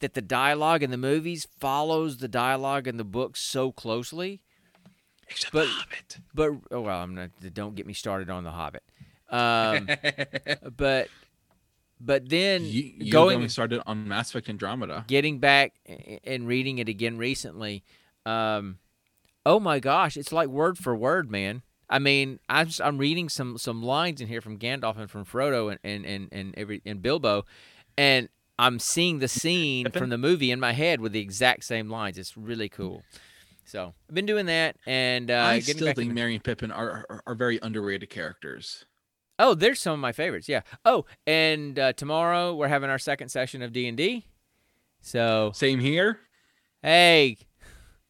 that 0.00 0.12
the 0.12 0.20
dialogue 0.20 0.82
in 0.82 0.90
the 0.90 0.98
movies 0.98 1.48
follows 1.58 2.18
the 2.18 2.28
dialogue 2.28 2.86
in 2.86 2.98
the 2.98 3.04
book 3.04 3.34
so 3.36 3.72
closely. 3.72 4.42
Except 5.30 5.52
but- 5.54 5.64
The 5.64 5.70
Hobbit. 5.70 6.18
But 6.34 6.50
oh 6.70 6.80
well, 6.82 7.00
I'm 7.00 7.14
not. 7.14 7.30
Don't 7.54 7.74
get 7.74 7.86
me 7.86 7.94
started 7.94 8.28
on 8.28 8.44
the 8.44 8.50
Hobbit. 8.50 8.82
Um, 9.30 9.88
but 10.76 11.08
but 12.00 12.28
then 12.28 12.64
you, 12.64 12.82
you 12.98 13.12
going 13.12 13.38
going 13.38 13.48
started 13.48 13.80
on 13.86 14.06
Mass 14.08 14.30
Effect 14.30 14.48
Andromeda. 14.48 15.04
getting 15.06 15.38
back 15.38 15.74
and 16.24 16.46
reading 16.46 16.78
it 16.78 16.88
again 16.88 17.16
recently 17.18 17.84
um 18.26 18.78
oh 19.46 19.60
my 19.60 19.78
gosh 19.80 20.16
it's 20.16 20.32
like 20.32 20.48
word 20.48 20.78
for 20.78 20.96
word 20.96 21.30
man 21.30 21.62
i 21.90 21.98
mean 21.98 22.40
i'm, 22.48 22.66
s- 22.68 22.80
I'm 22.80 22.98
reading 22.98 23.28
some 23.28 23.58
some 23.58 23.82
lines 23.82 24.20
in 24.20 24.28
here 24.28 24.40
from 24.40 24.58
gandalf 24.58 24.96
and 24.98 25.10
from 25.10 25.24
frodo 25.24 25.70
and 25.70 25.78
and 25.84 26.04
and, 26.06 26.28
and 26.32 26.54
every 26.56 26.80
and 26.86 27.02
bilbo 27.02 27.44
and 27.98 28.28
i'm 28.58 28.78
seeing 28.78 29.18
the 29.18 29.28
scene 29.28 29.90
from 29.90 30.08
the 30.08 30.16
movie 30.18 30.50
in 30.50 30.58
my 30.60 30.72
head 30.72 31.00
with 31.00 31.12
the 31.12 31.20
exact 31.20 31.64
same 31.64 31.90
lines 31.90 32.16
it's 32.18 32.36
really 32.36 32.68
cool 32.70 33.02
so 33.66 33.92
i've 34.08 34.14
been 34.14 34.26
doing 34.26 34.46
that 34.46 34.76
and 34.86 35.30
uh 35.30 35.34
I 35.34 35.58
getting 35.58 35.74
still 35.76 35.86
back 35.88 35.96
think 35.96 36.10
into- 36.10 36.14
Merry 36.20 36.34
and 36.34 36.42
Pippin 36.44 36.70
are, 36.70 37.04
are 37.10 37.22
are 37.26 37.34
very 37.34 37.58
underrated 37.62 38.08
characters. 38.10 38.84
Oh 39.38 39.54
there's 39.54 39.80
some 39.80 39.94
of 39.94 39.98
my 40.00 40.12
favorites 40.12 40.48
yeah 40.48 40.60
oh 40.84 41.04
and 41.26 41.78
uh, 41.78 41.92
tomorrow 41.92 42.54
we're 42.54 42.68
having 42.68 42.90
our 42.90 42.98
second 42.98 43.28
session 43.28 43.62
of 43.62 43.72
d&d 43.72 44.24
so 45.00 45.50
Same 45.54 45.80
here. 45.80 46.18
hey 46.82 47.36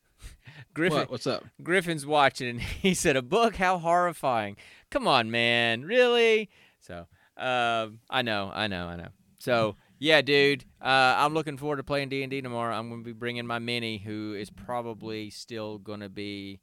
griffin 0.75 0.99
What? 0.99 1.11
What's 1.11 1.27
up? 1.27 1.45
Griffin's 1.63 2.07
watching 2.07 2.49
and 2.49 2.61
he 2.83 2.95
said, 2.95 3.17
"A 3.17 3.23
book? 3.23 3.57
How 3.57 3.79
horrifying! 3.79 4.57
Come 4.91 5.07
on, 5.09 5.31
man, 5.31 5.85
really?" 5.85 6.51
So, 6.81 7.07
um, 7.37 8.01
I 8.11 8.23
know, 8.23 8.51
I 8.55 8.67
know, 8.67 8.87
I 8.87 8.97
know. 8.97 9.09
So, 9.39 9.77
yeah, 9.99 10.21
dude, 10.23 10.65
uh, 10.81 11.15
I'm 11.17 11.35
looking 11.35 11.57
forward 11.57 11.77
to 11.77 11.83
playing 11.85 12.09
D 12.11 12.23
and 12.23 12.31
D 12.31 12.41
tomorrow. 12.43 12.75
I'm 12.77 12.89
going 12.89 13.03
to 13.03 13.05
be 13.05 13.13
bringing 13.13 13.47
my 13.47 13.59
mini, 13.59 13.99
who 13.99 14.35
is 14.35 14.51
probably 14.51 15.31
still 15.31 15.79
going 15.79 16.01
to 16.01 16.09
be 16.09 16.61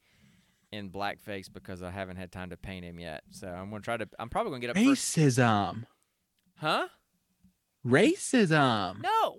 in 0.72 0.90
blackface 0.90 1.52
because 1.52 1.84
I 1.84 1.92
haven't 1.92 2.18
had 2.18 2.32
time 2.32 2.50
to 2.50 2.58
paint 2.58 2.86
him 2.86 3.00
yet. 3.00 3.24
So 3.32 3.48
I'm 3.48 3.70
to 3.82 3.86
try 3.86 3.98
to. 3.98 4.08
I'm 4.20 4.30
probably 4.30 4.52
to 4.62 4.68
get 4.68 4.78
up 4.78 4.84
first. 4.84 5.18
Racism. 5.18 5.86
Huh? 6.58 6.88
Racism. 7.86 9.02
No. 9.02 9.38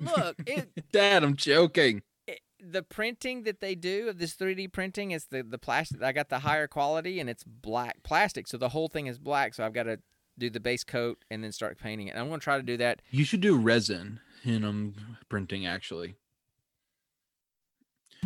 Look, 0.00 0.36
it, 0.46 0.92
Dad, 0.92 1.22
I'm 1.22 1.36
joking. 1.36 2.02
it, 2.26 2.40
the 2.60 2.82
printing 2.82 3.44
that 3.44 3.60
they 3.60 3.74
do 3.74 4.08
of 4.08 4.18
this 4.18 4.34
3D 4.34 4.72
printing 4.72 5.12
is 5.12 5.26
the 5.26 5.42
the 5.42 5.58
plastic. 5.58 6.02
I 6.02 6.12
got 6.12 6.28
the 6.30 6.40
higher 6.40 6.66
quality 6.66 7.20
and 7.20 7.30
it's 7.30 7.44
black 7.44 8.02
plastic, 8.02 8.46
so 8.48 8.56
the 8.56 8.70
whole 8.70 8.88
thing 8.88 9.06
is 9.06 9.18
black. 9.18 9.54
So 9.54 9.64
I've 9.64 9.74
got 9.74 9.84
to 9.84 9.98
do 10.36 10.50
the 10.50 10.60
base 10.60 10.82
coat 10.84 11.18
and 11.30 11.44
then 11.44 11.52
start 11.52 11.78
painting 11.78 12.08
it. 12.08 12.10
And 12.10 12.18
I'm 12.18 12.28
to 12.40 12.44
try 12.44 12.56
to 12.56 12.62
do 12.62 12.76
that. 12.78 13.02
You 13.10 13.24
should 13.24 13.40
do 13.40 13.56
resin 13.56 14.20
in 14.42 14.64
um 14.64 14.94
printing 15.28 15.66
actually. 15.66 16.16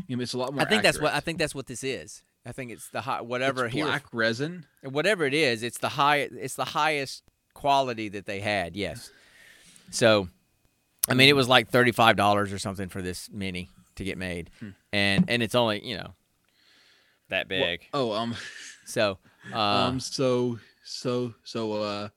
You 0.06 0.16
know, 0.16 0.22
it's 0.22 0.34
a 0.34 0.38
lot 0.38 0.52
more. 0.54 0.62
I 0.62 0.66
think 0.68 0.82
that's 0.82 1.00
what 1.00 1.12
I 1.12 1.20
think 1.20 1.38
that's 1.38 1.54
what 1.54 1.66
this 1.66 1.82
is. 1.84 2.22
I 2.46 2.52
think 2.52 2.70
it's 2.70 2.88
the 2.90 3.00
high 3.02 3.20
whatever 3.20 3.66
It's 3.66 3.74
here 3.74 3.84
black 3.84 4.04
resin. 4.12 4.64
whatever 4.82 5.24
it 5.24 5.34
is, 5.34 5.62
it's 5.62 5.78
the 5.78 5.90
high 5.90 6.16
it's 6.32 6.54
the 6.54 6.64
highest 6.64 7.22
quality 7.54 8.08
that 8.10 8.26
they 8.26 8.40
had. 8.40 8.76
Yes. 8.76 9.10
So, 9.90 10.28
I 11.08 11.14
mean, 11.14 11.28
it 11.28 11.36
was 11.36 11.48
like 11.48 11.68
thirty 11.70 11.92
five 11.92 12.16
dollars 12.16 12.52
or 12.52 12.58
something 12.58 12.88
for 12.88 13.02
this 13.02 13.28
mini 13.30 13.68
to 13.96 14.04
get 14.04 14.16
made, 14.18 14.50
Hmm. 14.60 14.68
and 14.92 15.24
and 15.28 15.42
it's 15.42 15.54
only 15.54 15.84
you 15.86 15.96
know 15.96 16.14
that 17.28 17.48
big. 17.48 17.86
Oh, 17.92 18.12
um, 18.12 18.34
so, 18.86 19.18
uh, 19.52 19.58
um, 19.58 20.00
so 20.00 20.58
so 20.84 21.34
so 21.44 21.72
uh, 21.82 22.08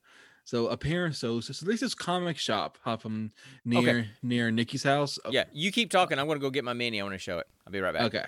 so 0.52 0.66
apparent. 0.66 1.16
So 1.16 1.40
so, 1.40 1.54
so 1.54 1.64
there's 1.64 1.80
this 1.80 1.94
comic 1.94 2.36
shop 2.36 2.76
up 2.84 3.06
um 3.06 3.32
near 3.64 4.06
near 4.22 4.50
Nikki's 4.50 4.82
house. 4.82 5.18
Yeah, 5.30 5.44
you 5.50 5.72
keep 5.72 5.90
talking. 5.90 6.18
I'm 6.18 6.26
gonna 6.26 6.40
go 6.40 6.50
get 6.50 6.62
my 6.62 6.74
mini. 6.74 7.00
I 7.00 7.04
want 7.04 7.14
to 7.14 7.18
show 7.18 7.38
it. 7.38 7.46
I'll 7.66 7.72
be 7.72 7.80
right 7.80 7.94
back. 7.94 8.02
Okay. 8.02 8.26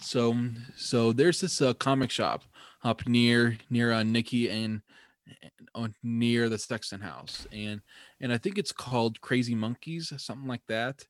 So 0.00 0.36
so 0.76 1.12
there's 1.12 1.40
this 1.40 1.60
uh, 1.60 1.74
comic 1.74 2.12
shop 2.12 2.44
up 2.84 3.08
near 3.08 3.58
near 3.70 3.92
uh, 3.92 4.04
Nikki 4.04 4.48
and 4.48 4.82
near 6.04 6.48
the 6.48 6.58
Sexton 6.58 7.00
house 7.00 7.46
and 7.50 7.80
and 8.20 8.32
I 8.32 8.38
think 8.38 8.56
it's 8.56 8.72
called 8.72 9.20
Crazy 9.20 9.56
Monkeys 9.56 10.12
something 10.18 10.46
like 10.46 10.66
that. 10.68 11.04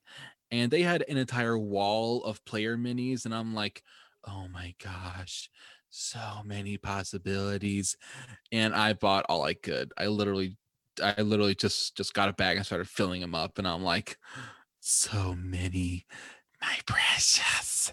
And 0.51 0.71
they 0.71 0.83
had 0.83 1.05
an 1.09 1.19
entire 1.19 1.59
wall 1.59 2.25
of 2.25 2.43
player 2.47 2.79
minis 2.79 3.27
and 3.27 3.35
I'm 3.35 3.55
like, 3.55 3.83
"Oh 4.27 4.49
my 4.49 4.75
gosh, 4.83 5.51
so 5.93 6.43
many 6.45 6.77
possibilities." 6.79 7.97
And 8.51 8.75
I 8.75 8.95
bought 8.95 9.27
all 9.29 9.45
I 9.45 9.55
could. 9.55 9.93
I 9.97 10.07
literally 10.07 10.57
I 11.03 11.23
literally 11.23 11.55
just 11.55 11.97
just 11.97 12.15
got 12.15 12.29
a 12.29 12.33
bag 12.33 12.57
and 12.57 12.67
started 12.67 12.89
filling 12.89 13.21
them 13.21 13.35
up 13.35 13.59
and 13.59 13.67
I'm 13.67 13.83
like, 13.83 14.19
"So 14.81 15.35
many, 15.35 16.07
my 16.61 16.79
precious." 16.87 17.93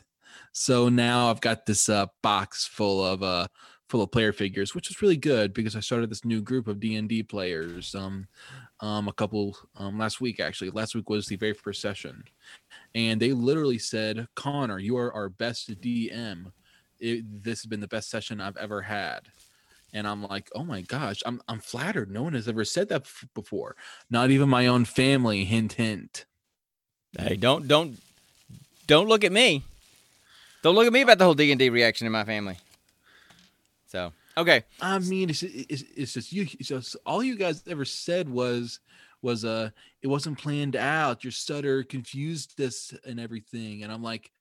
So 0.52 0.90
now 0.90 1.30
I've 1.30 1.42
got 1.42 1.66
this 1.66 1.90
uh, 1.90 2.08
box 2.24 2.66
full 2.66 3.06
of 3.06 3.24
uh 3.24 3.48
full 3.90 4.02
of 4.04 4.12
player 4.12 4.32
figures, 4.32 4.76
which 4.76 4.90
is 4.92 5.02
really 5.02 5.18
good 5.18 5.54
because 5.54 5.76
I 5.76 5.80
started 5.80 6.12
this 6.12 6.24
new 6.24 6.42
group 6.42 6.68
of 6.68 6.80
D 6.80 6.96
and 6.96 7.10
D 7.10 7.24
players. 7.24 7.96
Um, 7.96 8.28
um, 8.82 9.08
a 9.08 9.14
couple 9.14 9.58
um 9.76 9.98
last 9.98 10.22
week 10.22 10.40
actually. 10.40 10.70
Last 10.72 10.96
week 10.96 11.10
was 11.10 11.28
the 11.28 11.36
very 11.38 11.54
first 11.54 11.82
session, 11.82 12.24
and 12.96 13.22
they 13.22 13.34
literally 13.34 13.80
said, 13.80 14.28
"Connor, 14.36 14.80
you 14.80 14.98
are 14.98 15.14
our 15.14 15.30
best 15.30 15.80
DM. 15.82 16.52
It, 17.00 17.44
this 17.44 17.62
has 17.62 17.66
been 17.66 17.80
the 17.80 17.88
best 17.88 18.10
session 18.10 18.42
I've 18.42 18.58
ever 18.58 18.84
had." 18.84 19.30
And 19.94 20.08
I'm 20.08 20.24
like, 20.24 20.50
"Oh 20.54 20.64
my 20.64 20.82
gosh, 20.82 21.22
I'm 21.26 21.42
I'm 21.48 21.60
flattered. 21.60 22.12
No 22.12 22.24
one 22.24 22.34
has 22.34 22.48
ever 22.48 22.66
said 22.66 22.90
that 22.90 23.02
f- 23.02 23.26
before. 23.34 23.76
Not 24.10 24.32
even 24.32 24.50
my 24.50 24.68
own 24.68 24.86
family." 24.86 25.46
Hint, 25.46 25.74
hint. 25.74 26.26
Hey, 27.18 27.36
don't 27.36 27.68
don't 27.68 28.00
don't 28.88 29.08
look 29.08 29.24
at 29.24 29.32
me. 29.32 29.64
Don't 30.62 30.76
look 30.76 30.88
at 30.88 30.94
me 30.94 31.02
about 31.02 31.18
the 31.18 31.26
whole 31.26 31.34
D 31.34 31.52
and 31.52 31.60
D 31.60 31.70
reaction 31.70 32.06
in 32.06 32.12
my 32.14 32.26
family. 32.26 32.58
So 33.88 34.14
okay, 34.38 34.64
I 34.82 35.00
mean, 35.00 35.30
it's, 35.30 35.42
it's 35.42 35.84
it's 35.96 36.14
just 36.14 36.32
you. 36.32 36.44
It's 36.60 36.70
just 36.70 36.96
all 37.06 37.24
you 37.24 37.36
guys 37.36 37.64
ever 37.68 37.86
said 37.86 38.30
was 38.30 38.80
was 39.22 39.44
uh 39.46 39.72
it 40.02 40.08
wasn't 40.08 40.38
planned 40.38 40.76
out. 40.76 41.24
Your 41.24 41.32
stutter 41.32 41.84
confused 41.84 42.60
us 42.62 42.94
and 43.06 43.20
everything, 43.20 43.84
and 43.84 43.92
I'm 43.92 44.04
like, 44.04 44.32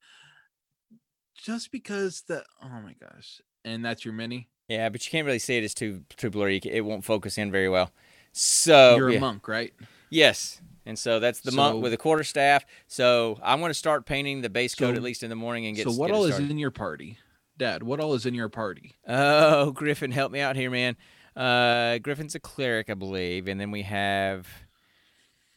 just 1.39 1.73
because 1.73 2.23
the 2.23 2.45
oh 2.63 2.81
my 2.83 2.95
gosh, 3.01 3.41
and 3.65 3.83
that's 3.85 4.05
your 4.05 4.13
mini. 4.15 4.49
yeah, 4.69 4.89
but 4.91 5.05
you 5.07 5.11
can't 5.11 5.25
really 5.25 5.39
see 5.39 5.57
it. 5.57 5.65
It's 5.65 5.73
too 5.75 6.03
too 6.17 6.29
blurry. 6.31 6.61
It 6.65 6.83
won't 6.83 7.05
focus 7.05 7.39
in 7.39 7.51
very 7.51 7.69
well. 7.69 7.91
So 8.33 8.97
You're 8.97 9.09
Oh, 9.09 9.13
yeah. 9.13 9.19
a 9.19 9.21
monk, 9.21 9.49
right? 9.49 9.73
Yes. 10.11 10.61
And 10.85 10.99
so 10.99 11.21
that's 11.21 11.41
the 11.41 11.53
monk 11.53 11.83
with 11.83 11.93
a 11.93 11.97
quarter 11.99 12.25
staff. 12.25 12.65
So 12.87 13.39
I'm 13.43 13.59
going 13.61 13.69
to 13.71 13.75
start 13.75 14.07
painting 14.07 14.41
the 14.43 14.49
base 14.51 14.75
coat 14.75 14.93
So- 14.93 14.97
at 14.97 15.03
least 15.03 15.23
in 15.23 15.29
the 15.31 15.37
morning 15.37 15.67
and 15.67 15.77
get 15.77 15.85
So 15.85 15.93
what 15.93 16.07
get 16.09 16.17
all 16.17 16.25
is 16.25 16.39
in 16.39 16.59
your 16.59 16.71
party, 16.71 17.19
Dad? 17.59 17.83
What 17.83 18.01
all 18.01 18.15
is 18.15 18.25
in 18.27 18.35
your 18.35 18.49
party? 18.49 18.95
Oh, 19.07 19.71
Griffin, 19.73 20.13
help 20.13 20.33
me 20.33 20.41
out 20.41 20.57
here, 20.57 20.71
man. 20.71 20.97
Uh, 21.37 21.99
Griffin's 21.99 22.35
a 22.35 22.41
cleric, 22.41 22.89
I 22.91 22.95
believe, 22.95 23.49
and 23.49 23.61
then 23.61 23.71
we 23.71 23.83
have 23.83 24.47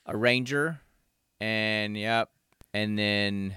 a 0.06 0.18
ranger, 0.18 0.82
and 1.40 1.96
yep, 1.98 2.30
and 2.74 2.98
then 3.00 3.56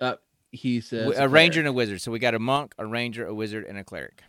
Uh, 0.00 0.16
he 0.54 0.80
says 0.80 1.18
a 1.18 1.28
ranger 1.28 1.60
and 1.60 1.68
a 1.68 1.72
wizard. 1.72 2.00
So 2.00 2.10
we 2.10 2.18
got 2.18 2.34
a 2.34 2.38
monk, 2.38 2.74
a 2.78 2.86
ranger, 2.86 3.26
a 3.26 3.34
wizard, 3.34 3.64
and 3.64 3.78
a 3.78 3.84
cleric. 3.84 4.22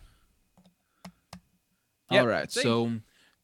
Yep, 2.10 2.20
All 2.20 2.26
right. 2.26 2.50
So 2.50 2.92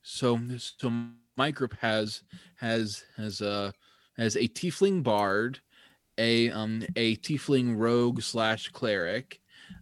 so 0.02 0.40
so 0.58 0.92
my 1.36 1.50
group 1.50 1.76
has 1.80 2.22
has 2.56 3.04
has 3.16 3.40
a 3.40 3.72
has 4.16 4.36
a 4.36 4.48
tiefling 4.48 5.02
bard, 5.02 5.60
a 6.18 6.50
um 6.50 6.82
a 6.96 7.16
tiefling 7.16 7.76
rogue 7.76 8.22
slash 8.22 8.68
cleric, 8.68 9.40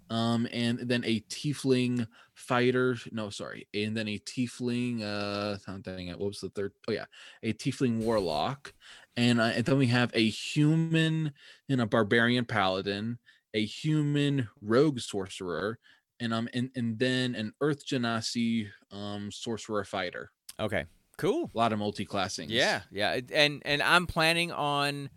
um 0.08 0.46
and 0.52 0.78
then 0.80 1.02
a 1.04 1.20
tiefling 1.20 2.06
fighter. 2.34 2.96
No, 3.12 3.30
sorry, 3.30 3.66
and 3.74 3.96
then 3.96 4.08
a 4.08 4.18
tiefling. 4.18 5.02
Uh, 5.02 5.58
dang 5.82 6.08
it. 6.08 6.18
What 6.18 6.28
was 6.28 6.40
the 6.40 6.50
third? 6.50 6.72
Oh 6.88 6.92
yeah, 6.92 7.04
a 7.42 7.52
tiefling 7.52 7.98
warlock, 7.98 8.72
and 9.16 9.40
uh, 9.40 9.44
and 9.54 9.64
then 9.64 9.78
we 9.78 9.86
have 9.88 10.10
a 10.14 10.28
human 10.28 11.32
and 11.68 11.80
a 11.80 11.86
barbarian 11.86 12.44
paladin, 12.44 13.18
a 13.54 13.64
human 13.64 14.48
rogue 14.60 15.00
sorcerer, 15.00 15.78
and 16.20 16.32
um 16.32 16.48
and, 16.54 16.70
and 16.76 16.98
then 16.98 17.34
an 17.34 17.52
earth 17.60 17.86
genasi 17.86 18.68
um 18.90 19.30
sorcerer 19.30 19.84
fighter 19.84 20.30
Okay, 20.58 20.84
cool. 21.16 21.50
a 21.54 21.58
lot 21.58 21.72
of 21.72 21.78
multi-classing 21.78 22.48
Yeah, 22.50 22.82
yeah, 22.90 23.20
and 23.32 23.62
and 23.64 23.82
I'm 23.82 24.06
planning 24.06 24.52
on 24.52 25.10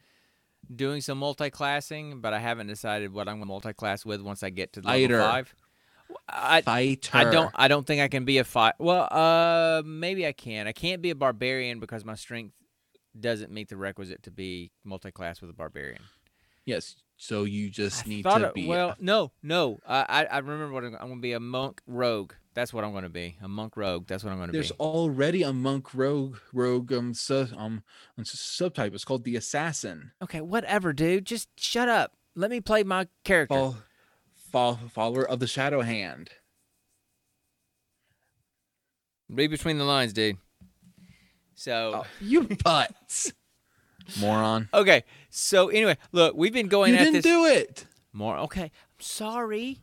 doing 0.73 1.01
some 1.01 1.17
multi-classing, 1.17 2.21
but 2.21 2.33
I 2.33 2.39
haven't 2.39 2.67
decided 2.67 3.11
what 3.13 3.27
I'm 3.27 3.35
going 3.35 3.41
to 3.43 3.47
multi-class 3.47 4.05
with 4.05 4.21
once 4.21 4.43
I 4.43 4.49
get 4.49 4.73
to 4.73 4.81
level 4.81 4.93
Fighter. 4.93 5.19
five. 5.19 5.55
I, 6.29 6.61
fighter 6.61 7.09
I 7.13 7.23
don't 7.31 7.51
I 7.55 7.67
don't 7.67 7.85
think 7.87 8.01
I 8.01 8.07
can 8.07 8.25
be 8.25 8.37
a 8.37 8.43
fight. 8.43 8.75
Well, 8.79 9.07
uh, 9.11 9.81
maybe 9.85 10.27
I 10.27 10.31
can. 10.31 10.67
I 10.67 10.71
can't 10.71 11.01
be 11.01 11.09
a 11.09 11.15
barbarian 11.15 11.79
because 11.79 12.05
my 12.05 12.15
strength 12.15 12.55
doesn't 13.19 13.51
meet 13.51 13.69
the 13.69 13.77
requisite 13.77 14.23
to 14.23 14.31
be 14.31 14.71
multi-class 14.83 15.41
with 15.41 15.49
a 15.49 15.53
barbarian. 15.53 16.01
yes 16.65 16.95
so 17.15 17.43
you 17.43 17.69
just 17.69 18.05
I 18.05 18.09
need 18.09 18.23
to 18.23 18.47
it- 18.47 18.53
be 18.55 18.67
well, 18.67 18.95
no, 18.99 19.31
no. 19.41 19.79
I 19.87 20.01
I, 20.09 20.23
I 20.25 20.37
remember 20.39 20.71
what 20.73 20.83
I'm, 20.83 20.95
I'm 20.95 21.07
going 21.07 21.15
to 21.19 21.21
be 21.21 21.31
a 21.33 21.39
monk 21.39 21.79
rogue. 21.87 22.33
That's 22.55 22.73
what 22.73 22.83
I'm 22.83 22.91
going 22.91 23.03
to 23.03 23.09
be. 23.09 23.37
A 23.41 23.47
monk 23.47 23.77
rogue. 23.77 24.07
That's 24.07 24.23
what 24.23 24.31
I'm 24.31 24.37
going 24.37 24.47
to 24.49 24.51
be. 24.51 24.57
there's 24.57 24.71
already 24.73 25.41
a 25.43 25.53
monk 25.53 25.93
rogue 25.93 26.37
rogue 26.51 26.91
um, 26.91 27.13
su- 27.13 27.47
um 27.55 27.83
um, 28.17 28.23
subtype 28.25 28.93
it's 28.93 29.05
called 29.05 29.23
the 29.23 29.35
assassin 29.35 30.11
Okay, 30.21 30.41
whatever, 30.41 30.91
dude. 30.91 31.25
Just 31.25 31.47
shut 31.57 31.87
up. 31.87 32.13
Let 32.35 32.49
me 32.51 32.59
play 32.61 32.83
my 32.83 33.07
character. 33.23 33.55
Fol- 33.55 33.77
fol- 34.51 34.79
follower 34.91 35.27
of 35.27 35.39
the 35.39 35.47
shadow 35.47 35.81
hand 35.81 36.31
Read 39.29 39.49
between 39.51 39.77
the 39.77 39.85
lines, 39.85 40.13
dude. 40.13 40.37
So 41.63 42.03
Oh, 42.03 42.07
you 42.19 42.43
butts 42.61 43.31
moron 44.19 44.67
okay, 44.73 45.05
so 45.29 45.69
anyway, 45.69 45.97
look, 46.11 46.35
we've 46.35 46.51
been 46.51 46.67
going 46.67 46.91
you 46.91 46.97
at 46.97 47.05
didn't 47.05 47.13
this 47.13 47.23
do 47.23 47.45
it 47.45 47.85
more. 48.11 48.37
Okay, 48.39 48.63
I'm 48.63 48.99
sorry, 48.99 49.79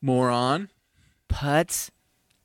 moron 0.00 0.70
putz. 1.28 1.90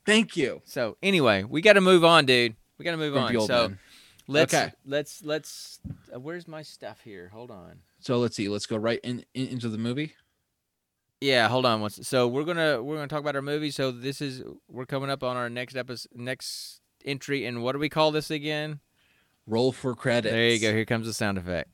thank 0.05 0.35
you 0.35 0.61
So 0.65 0.97
anyway, 1.01 1.43
we 1.43 1.61
got 1.61 1.73
to 1.73 1.81
move 1.81 2.03
on, 2.03 2.25
dude. 2.25 2.57
We 2.77 2.83
got 2.83 2.91
to 2.91 2.97
move 2.97 3.15
on. 3.15 3.39
So 3.39 3.69
man. 3.69 3.79
let's 4.27 4.53
Okay. 4.53 4.73
let's 4.85 5.23
let's. 5.23 5.79
Uh, 6.13 6.19
where's 6.19 6.45
my 6.45 6.61
stuff 6.61 6.99
here? 7.05 7.29
Hold 7.29 7.51
on. 7.51 7.79
so 8.01 8.17
let's 8.17 8.35
see 8.35 8.49
let's 8.49 8.65
go 8.65 8.75
right 8.75 8.99
in, 9.01 9.23
in 9.33 9.47
into 9.47 9.69
the 9.69 9.77
movie 9.77 10.13
Yeah, 11.21 11.47
hold 11.47 11.65
on. 11.65 11.79
Once. 11.79 12.05
So 12.05 12.27
we're 12.27 12.43
gonna 12.43 12.83
we're 12.83 12.97
gonna 12.97 13.07
talk 13.07 13.21
about 13.21 13.37
our 13.37 13.41
movie. 13.41 13.71
So 13.71 13.91
this 13.91 14.19
is 14.19 14.43
we're 14.67 14.85
coming 14.85 15.09
up 15.09 15.23
on 15.23 15.37
our 15.37 15.49
next 15.49 15.77
episode, 15.77 16.11
next 16.15 16.80
entry, 17.05 17.45
and 17.45 17.63
what 17.63 17.73
do 17.73 17.79
we 17.79 17.89
call 17.89 18.11
this 18.11 18.31
again? 18.31 18.79
roll 19.47 19.71
for 19.71 19.95
credits 19.95 20.31
There 20.31 20.49
you 20.49 20.59
go. 20.59 20.73
Here 20.73 20.85
comes 20.85 21.07
the 21.07 21.13
sound 21.13 21.37
effect. 21.37 21.69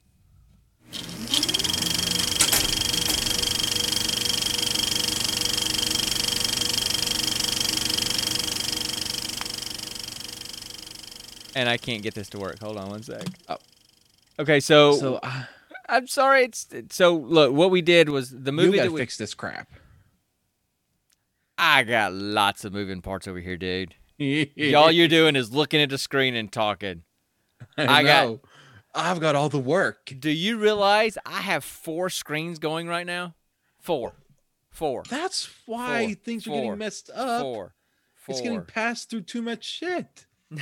And 11.55 11.67
I 11.67 11.77
can't 11.77 12.03
get 12.03 12.13
this 12.13 12.29
to 12.29 12.39
work. 12.39 12.59
Hold 12.59 12.77
on 12.77 12.89
one 12.89 13.01
sec. 13.01 13.23
Oh. 13.49 13.57
Okay, 14.39 14.59
so, 14.59 14.93
so 14.93 15.15
uh, 15.23 15.43
I'm 15.89 16.05
sorry. 16.05 16.43
It's 16.43 16.67
so 16.91 17.15
look. 17.15 17.51
What 17.51 17.71
we 17.71 17.81
did 17.81 18.09
was 18.09 18.29
the 18.29 18.51
you 18.51 18.51
movie 18.51 18.77
gotta 18.77 18.89
that 18.89 18.93
we. 18.93 18.99
fix 18.99 19.17
this 19.17 19.33
crap 19.33 19.67
I 21.57 21.81
got 21.83 22.13
lots 22.13 22.63
of 22.63 22.73
moving 22.73 23.01
parts 23.01 23.27
over 23.27 23.39
here, 23.39 23.57
dude. 23.57 23.95
All 24.19 24.91
you're 24.91 25.07
doing 25.19 25.35
is 25.35 25.51
looking 25.51 25.81
at 25.81 25.89
the 25.89 25.97
screen 25.97 26.35
and 26.35 26.51
talking. 26.51 27.03
I, 27.77 27.87
I 27.99 28.03
got 28.03 28.39
I've 28.95 29.19
got 29.19 29.35
all 29.35 29.49
the 29.49 29.59
work. 29.59 30.11
Do 30.19 30.31
you 30.31 30.57
realize 30.57 31.17
I 31.25 31.41
have 31.41 31.63
four 31.63 32.09
screens 32.09 32.59
going 32.59 32.87
right 32.87 33.05
now? 33.05 33.35
Four. 33.79 34.13
Four. 34.71 35.03
That's 35.09 35.49
why 35.65 36.07
Four, 36.07 36.15
things 36.15 36.47
are 36.47 36.51
getting 36.51 36.77
messed 36.77 37.09
up. 37.13 37.41
Four. 37.41 37.73
Four. 38.15 38.33
It's 38.33 38.41
getting 38.41 38.63
passed 38.63 39.09
through 39.09 39.21
too 39.21 39.41
much 39.41 39.63
shit. 39.63 40.25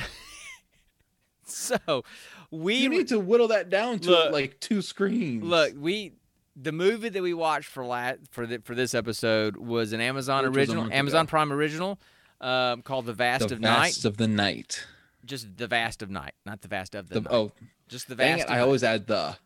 so 1.44 2.04
we 2.50 2.76
You 2.76 2.88
need 2.88 3.08
to 3.08 3.18
whittle 3.18 3.48
that 3.48 3.70
down 3.70 3.98
to 4.00 4.10
Look. 4.10 4.32
like 4.32 4.60
two 4.60 4.82
screens. 4.82 5.42
look, 5.44 5.72
we 5.76 6.12
the 6.56 6.72
movie 6.72 7.08
that 7.10 7.22
we 7.22 7.34
watched 7.34 7.68
for 7.68 7.84
la- 7.84 8.14
for 8.30 8.46
the, 8.46 8.58
for 8.64 8.74
this 8.74 8.94
episode 8.94 9.56
was 9.56 9.92
an 9.92 10.00
Amazon 10.00 10.44
Which 10.44 10.56
original, 10.56 10.90
Amazon. 10.92 11.26
Prime 11.26 11.52
original, 11.52 11.98
um, 12.40 12.82
called 12.82 13.06
The 13.06 13.12
Vast 13.12 13.48
the 13.48 13.54
of 13.54 13.60
Night. 13.60 13.74
The 13.76 13.80
Vast 13.82 14.04
of 14.04 14.16
the 14.16 14.28
night. 14.28 14.86
Just 15.24 15.56
The 15.56 15.66
Vast 15.66 16.02
of 16.02 16.10
Night, 16.10 16.34
not 16.44 16.60
The 16.62 16.68
Vast 16.68 16.94
of 16.94 17.08
the, 17.08 17.14
The, 17.14 17.20
Night. 17.22 17.32
oh, 17.32 17.52
just 17.88 18.08
The 18.08 18.14
Vast. 18.14 18.42
it! 18.42 18.46
of 18.46 18.52
I 18.52 18.60
always 18.60 18.84
add 18.84 19.06
the. 19.06 19.36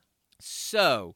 So, 0.40 1.14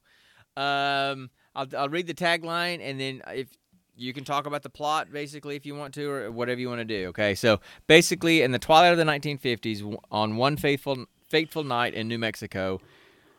um, 0.56 1.30
I'll, 1.54 1.66
I'll 1.76 1.88
read 1.88 2.06
the 2.06 2.14
tagline, 2.14 2.80
and 2.82 3.00
then 3.00 3.22
if 3.28 3.48
you 3.96 4.12
can 4.12 4.24
talk 4.24 4.46
about 4.46 4.62
the 4.62 4.70
plot, 4.70 5.12
basically, 5.12 5.56
if 5.56 5.64
you 5.66 5.74
want 5.74 5.94
to, 5.94 6.10
or 6.10 6.30
whatever 6.32 6.60
you 6.60 6.68
want 6.68 6.80
to 6.80 6.84
do. 6.84 7.08
Okay. 7.08 7.34
So 7.34 7.60
basically, 7.86 8.42
in 8.42 8.50
the 8.50 8.58
twilight 8.58 8.92
of 8.92 8.98
the 8.98 9.04
1950s, 9.04 9.96
on 10.10 10.36
one 10.36 10.56
fateful 10.56 11.06
fateful 11.28 11.64
night 11.64 11.94
in 11.94 12.08
New 12.08 12.18
Mexico, 12.18 12.80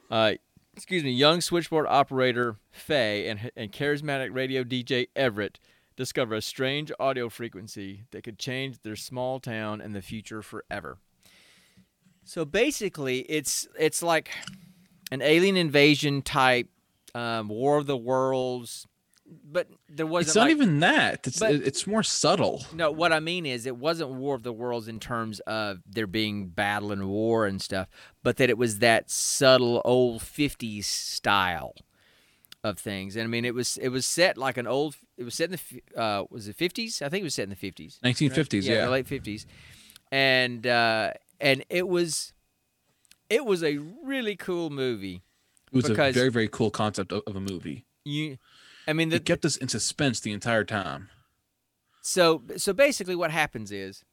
uh, 0.09 0.33
excuse 0.75 1.03
me, 1.03 1.11
young 1.11 1.41
switchboard 1.41 1.85
operator 1.87 2.57
Faye 2.71 3.27
and 3.27 3.51
and 3.55 3.71
charismatic 3.71 4.33
radio 4.33 4.63
DJ 4.63 5.07
Everett 5.15 5.59
discover 5.95 6.35
a 6.35 6.41
strange 6.41 6.91
audio 6.99 7.29
frequency 7.29 8.03
that 8.11 8.23
could 8.23 8.37
change 8.39 8.81
their 8.81 8.95
small 8.95 9.39
town 9.39 9.81
and 9.81 9.95
the 9.95 10.01
future 10.01 10.41
forever. 10.41 10.97
So 12.23 12.43
basically, 12.45 13.19
it's 13.19 13.67
it's 13.79 14.01
like 14.01 14.31
an 15.11 15.21
alien 15.21 15.57
invasion 15.57 16.21
type 16.21 16.67
um, 17.13 17.49
War 17.49 17.77
of 17.77 17.85
the 17.85 17.95
Worlds, 17.95 18.87
but 19.25 19.67
there 19.87 20.07
wasn't. 20.07 20.29
It's 20.29 20.35
not 20.35 20.41
like- 20.43 20.51
even 20.51 20.79
that. 20.79 21.27
It's 21.27 21.39
but- 21.39 21.53
it's 21.53 21.85
more 21.85 22.01
subtle. 22.03 22.65
No, 22.73 22.91
what 22.91 23.13
I 23.13 23.19
mean 23.19 23.45
is 23.45 23.65
it 23.67 23.77
wasn't 23.77 24.09
War 24.09 24.35
of 24.35 24.43
the 24.43 24.51
Worlds 24.51 24.87
in 24.87 24.99
terms 24.99 25.39
of 25.41 25.79
there 25.87 26.07
being 26.07 26.47
battle 26.47 26.91
and 26.91 27.07
war 27.07 27.45
and 27.45 27.61
stuff, 27.61 27.87
but 28.23 28.37
that 28.37 28.49
it 28.49 28.57
was 28.57 28.79
that 28.79 29.11
subtle 29.11 29.81
old 29.85 30.21
'50s 30.21 30.85
style 30.85 31.75
of 32.69 32.79
things. 32.79 33.15
And 33.15 33.23
I 33.23 33.27
mean, 33.27 33.45
it 33.45 33.53
was 33.53 33.77
it 33.77 33.89
was 33.89 34.05
set 34.05 34.37
like 34.37 34.57
an 34.57 34.67
old. 34.67 34.95
It 35.17 35.23
was 35.23 35.35
set 35.35 35.45
in 35.45 35.51
the 35.51 35.61
f- 35.93 35.97
uh, 35.97 36.23
was 36.29 36.47
it 36.47 36.57
'50s? 36.57 37.01
I 37.01 37.09
think 37.09 37.21
it 37.21 37.23
was 37.23 37.35
set 37.35 37.43
in 37.43 37.49
the 37.49 37.55
'50s. 37.71 37.99
1950s. 38.01 38.63
yeah, 38.63 38.73
Yeah. 38.73 38.85
the 38.85 38.91
late 38.91 39.07
'50s, 39.07 39.45
and 40.11 40.65
uh, 40.67 41.11
and 41.39 41.63
it 41.69 41.87
was 41.87 42.33
it 43.29 43.45
was 43.45 43.63
a 43.63 43.77
really 44.03 44.35
cool 44.35 44.69
movie. 44.69 45.21
it 45.71 45.75
was 45.75 45.89
a 45.89 45.93
very 46.11 46.29
very 46.29 46.47
cool 46.47 46.71
concept 46.71 47.11
of, 47.11 47.21
of 47.27 47.35
a 47.35 47.41
movie. 47.41 47.85
You, 48.03 48.37
I 48.87 48.93
mean, 48.93 49.09
the, 49.09 49.15
It 49.15 49.25
kept 49.25 49.45
us 49.45 49.57
in 49.57 49.67
suspense 49.67 50.19
the 50.19 50.31
entire 50.31 50.63
time. 50.63 51.09
so 52.01 52.43
so 52.57 52.71
basically 52.73 53.15
what 53.15 53.31
happens 53.31 53.71
is 53.71 54.03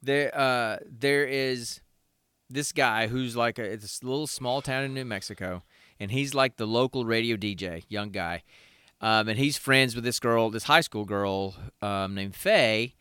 there 0.00 0.30
uh 0.36 0.76
there 0.88 1.24
is 1.24 1.80
this 2.48 2.72
guy 2.72 3.06
who's 3.08 3.34
like 3.36 3.58
a 3.58 3.64
it's 3.64 4.00
a 4.02 4.06
little 4.06 4.26
small 4.26 4.60
town 4.62 4.84
in 4.84 4.94
New 4.94 5.04
Mexico 5.04 5.62
and 6.00 6.10
he's 6.10 6.34
like 6.34 6.56
the 6.56 6.66
local 6.66 7.04
radio 7.04 7.36
DJ, 7.36 7.84
young 7.88 8.10
guy. 8.10 8.42
Um, 9.00 9.28
and 9.28 9.38
he's 9.38 9.56
friends 9.56 9.94
with 9.96 10.04
this 10.04 10.20
girl, 10.20 10.50
this 10.50 10.64
high 10.64 10.80
school 10.80 11.04
girl 11.04 11.56
um, 11.80 12.14
named 12.14 12.36
Faye, 12.36 12.94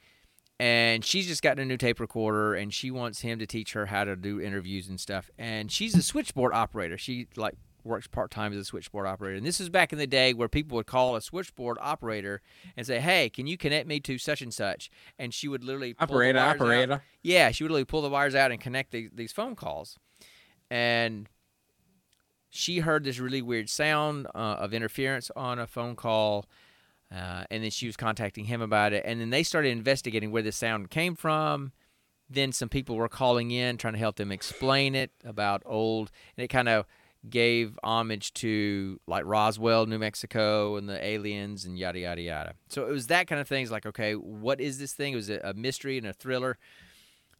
and 0.59 1.05
she's 1.05 1.27
just 1.27 1.41
gotten 1.41 1.61
a 1.61 1.65
new 1.65 1.77
tape 1.77 1.99
recorder 1.99 2.53
and 2.53 2.73
she 2.73 2.91
wants 2.91 3.21
him 3.21 3.39
to 3.39 3.47
teach 3.47 3.73
her 3.73 3.87
how 3.87 4.03
to 4.03 4.15
do 4.15 4.39
interviews 4.39 4.87
and 4.87 4.99
stuff. 4.99 5.29
And 5.37 5.71
she's 5.71 5.95
a 5.95 6.03
switchboard 6.03 6.53
operator. 6.53 6.97
She 6.97 7.27
like 7.35 7.55
works 7.83 8.05
part 8.07 8.29
time 8.29 8.53
as 8.53 8.59
a 8.59 8.65
switchboard 8.65 9.07
operator. 9.07 9.37
And 9.37 9.45
this 9.45 9.59
is 9.59 9.69
back 9.69 9.91
in 9.91 9.97
the 9.97 10.05
day 10.05 10.33
where 10.33 10.47
people 10.47 10.75
would 10.75 10.85
call 10.85 11.15
a 11.15 11.21
switchboard 11.21 11.77
operator 11.81 12.41
and 12.77 12.85
say, 12.85 12.99
"Hey, 12.99 13.29
can 13.29 13.47
you 13.47 13.57
connect 13.57 13.87
me 13.87 13.99
to 14.01 14.19
such 14.19 14.41
and 14.43 14.53
such?" 14.53 14.91
And 15.17 15.33
she 15.33 15.47
would 15.47 15.63
literally 15.63 15.95
pull 15.95 16.05
the 16.33 16.39
wires 16.59 16.59
out. 16.91 17.01
Yeah, 17.23 17.49
she 17.51 17.63
would 17.63 17.71
literally 17.71 17.85
pull 17.85 18.03
the 18.03 18.09
wires 18.09 18.35
out 18.35 18.51
and 18.51 18.61
connect 18.61 18.91
the, 18.91 19.09
these 19.13 19.31
phone 19.31 19.55
calls. 19.55 19.97
And 20.69 21.27
she 22.51 22.79
heard 22.79 23.05
this 23.05 23.17
really 23.17 23.41
weird 23.41 23.69
sound 23.69 24.27
uh, 24.35 24.57
of 24.59 24.73
interference 24.73 25.31
on 25.35 25.57
a 25.57 25.65
phone 25.65 25.95
call. 25.95 26.45
Uh, 27.11 27.45
and 27.49 27.63
then 27.63 27.71
she 27.71 27.87
was 27.87 27.97
contacting 27.97 28.45
him 28.45 28.61
about 28.61 28.93
it. 28.93 29.03
And 29.05 29.19
then 29.19 29.31
they 29.31 29.43
started 29.43 29.69
investigating 29.69 30.31
where 30.31 30.43
the 30.43 30.51
sound 30.51 30.89
came 30.89 31.15
from. 31.15 31.71
Then 32.29 32.51
some 32.51 32.69
people 32.69 32.95
were 32.95 33.09
calling 33.09 33.51
in 33.51 33.77
trying 33.77 33.93
to 33.93 33.99
help 33.99 34.17
them 34.17 34.31
explain 34.31 34.95
it 34.95 35.11
about 35.25 35.63
old. 35.65 36.11
And 36.37 36.43
it 36.43 36.49
kind 36.49 36.69
of 36.69 36.85
gave 37.29 37.77
homage 37.83 38.33
to 38.33 38.99
like 39.07 39.25
Roswell, 39.25 39.85
New 39.85 39.99
Mexico, 39.99 40.75
and 40.75 40.89
the 40.89 41.03
aliens 41.03 41.65
and 41.65 41.77
yada, 41.77 41.99
yada, 41.99 42.21
yada. 42.21 42.53
So 42.69 42.87
it 42.87 42.91
was 42.91 43.07
that 43.07 43.27
kind 43.27 43.39
of 43.39 43.47
thing. 43.47 43.63
It's 43.63 43.71
like, 43.71 43.85
okay, 43.85 44.13
what 44.13 44.59
is 44.59 44.77
this 44.77 44.93
thing? 44.93 45.13
It 45.13 45.17
was 45.17 45.29
a, 45.29 45.53
mystery 45.55 45.97
and 45.97 46.07
a 46.07 46.13
thriller 46.13 46.57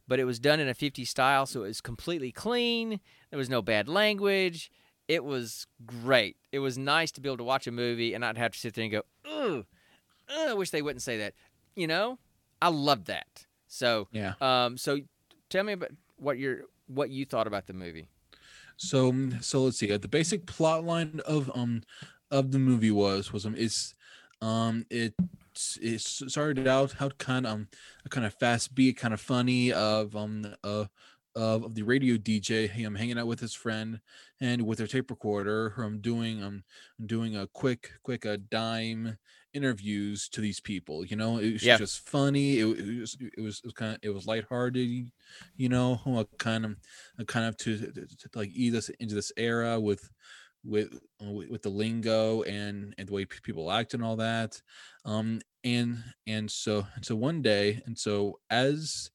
but 0.08 0.18
it 0.18 0.24
was 0.24 0.40
done 0.40 0.58
in 0.58 0.68
a 0.68 0.74
50 0.74 1.04
style, 1.04 1.46
so 1.46 1.62
it 1.62 1.68
was 1.68 1.80
completely 1.80 2.32
clean. 2.32 3.00
There 3.30 3.38
was 3.38 3.48
no 3.48 3.62
bad 3.62 3.88
language. 3.88 4.70
It 5.12 5.24
was 5.24 5.66
great. 5.84 6.36
It 6.52 6.60
was 6.60 6.78
nice 6.78 7.12
to 7.12 7.20
be 7.20 7.28
able 7.28 7.36
to 7.38 7.44
watch 7.44 7.66
a 7.66 7.72
movie 7.72 8.14
and 8.14 8.22
not 8.22 8.38
have 8.38 8.52
to 8.52 8.58
sit 8.58 8.74
there 8.74 8.84
and 8.84 8.92
go, 8.92 9.02
"Ugh, 9.26 9.66
ugh, 10.28 10.48
I 10.50 10.54
wish 10.54 10.70
they 10.70 10.82
wouldn't 10.82 11.02
say 11.02 11.18
that." 11.18 11.34
You 11.76 11.86
know, 11.86 12.18
I 12.62 12.68
loved 12.68 13.06
that. 13.06 13.46
So, 13.68 14.08
Yeah. 14.12 14.34
um, 14.40 14.78
so 14.78 15.00
tell 15.50 15.64
me 15.64 15.74
about 15.74 15.90
what 16.16 16.38
your 16.38 16.62
what 16.86 17.10
you 17.10 17.26
thought 17.26 17.46
about 17.46 17.66
the 17.66 17.74
movie. 17.74 18.08
So 18.76 19.10
um, 19.10 19.38
so 19.40 19.64
let's 19.64 19.78
see. 19.78 19.92
Uh, 19.92 19.98
the 19.98 20.08
basic 20.08 20.46
plot 20.46 20.84
line 20.84 21.20
of 21.26 21.50
um 21.54 21.82
of 22.30 22.52
the 22.52 22.58
movie 22.58 22.90
was 22.90 23.32
was 23.32 23.46
um 23.46 23.54
it's 23.56 23.94
um 24.40 24.86
it 24.90 25.14
it 25.80 26.00
started 26.00 26.66
out 26.66 26.92
how 26.92 27.10
kind 27.10 27.46
of 27.46 27.52
um 27.52 27.68
a 28.04 28.08
kind 28.08 28.26
of 28.26 28.34
fast 28.34 28.74
beat, 28.74 28.96
kind 28.96 29.14
of 29.14 29.20
funny 29.20 29.72
of 29.72 30.16
um 30.16 30.46
uh 30.64 30.86
of, 31.34 31.64
of 31.64 31.74
the 31.74 31.82
radio 31.82 32.16
DJ 32.16 32.66
him 32.66 32.94
hanging 32.94 33.18
out 33.18 33.26
with 33.26 33.40
his 33.40 33.54
friend 33.54 34.00
and 34.42 34.62
with 34.66 34.78
their 34.78 34.88
tape 34.88 35.10
recorder 35.10 35.74
um 35.78 36.00
doing 36.02 36.42
um 36.42 36.64
doing 37.06 37.36
a 37.36 37.46
quick 37.48 37.92
quick 38.02 38.24
a 38.26 38.36
dime 38.38 39.16
interviews 39.54 40.28
to 40.30 40.40
these 40.42 40.60
people 40.60 41.04
you 41.06 41.16
know? 41.16 41.38
It 41.38 41.52
was 41.54 41.62
Yeah. 41.62 41.78
just 41.82 42.08
funny 42.08 42.58
it, 42.60 42.66
it 42.66 43.00
was 43.00 43.16
it 43.20 43.40
was 43.42 43.60
it 43.60 43.66
was 43.66 43.74
kind 43.74 43.94
of 43.94 44.00
it 44.02 44.10
was 44.10 44.26
lighthearted 44.26 45.12
you 45.56 45.68
know? 45.68 46.00
Uh, 46.06 46.24
kind 46.38 46.64
of 46.66 46.76
uh, 47.20 47.24
kind 47.24 47.46
of 47.46 47.56
to, 47.58 47.78
to, 47.78 48.06
to, 48.06 48.30
like 48.34 48.50
ease 48.50 48.74
us 48.74 48.88
into 49.00 49.14
this 49.14 49.32
era 49.36 49.78
with 49.80 50.10
with 50.64 50.98
uh, 51.24 51.30
with 51.30 51.50
with 51.50 51.62
the 51.62 51.70
lingo 51.70 52.42
and 52.44 52.94
and 52.98 53.08
the 53.08 53.12
way 53.12 53.24
people 53.26 53.70
act 53.72 53.94
and 53.94 54.04
all 54.04 54.16
that. 54.16 54.60
Um 55.04 55.40
and 55.64 56.02
and 56.26 56.50
so 56.50 56.86
and 56.94 57.04
so 57.04 57.16
one 57.16 57.42
day 57.42 57.82
and 57.86 57.98
so 57.98 58.40
as 58.50 59.10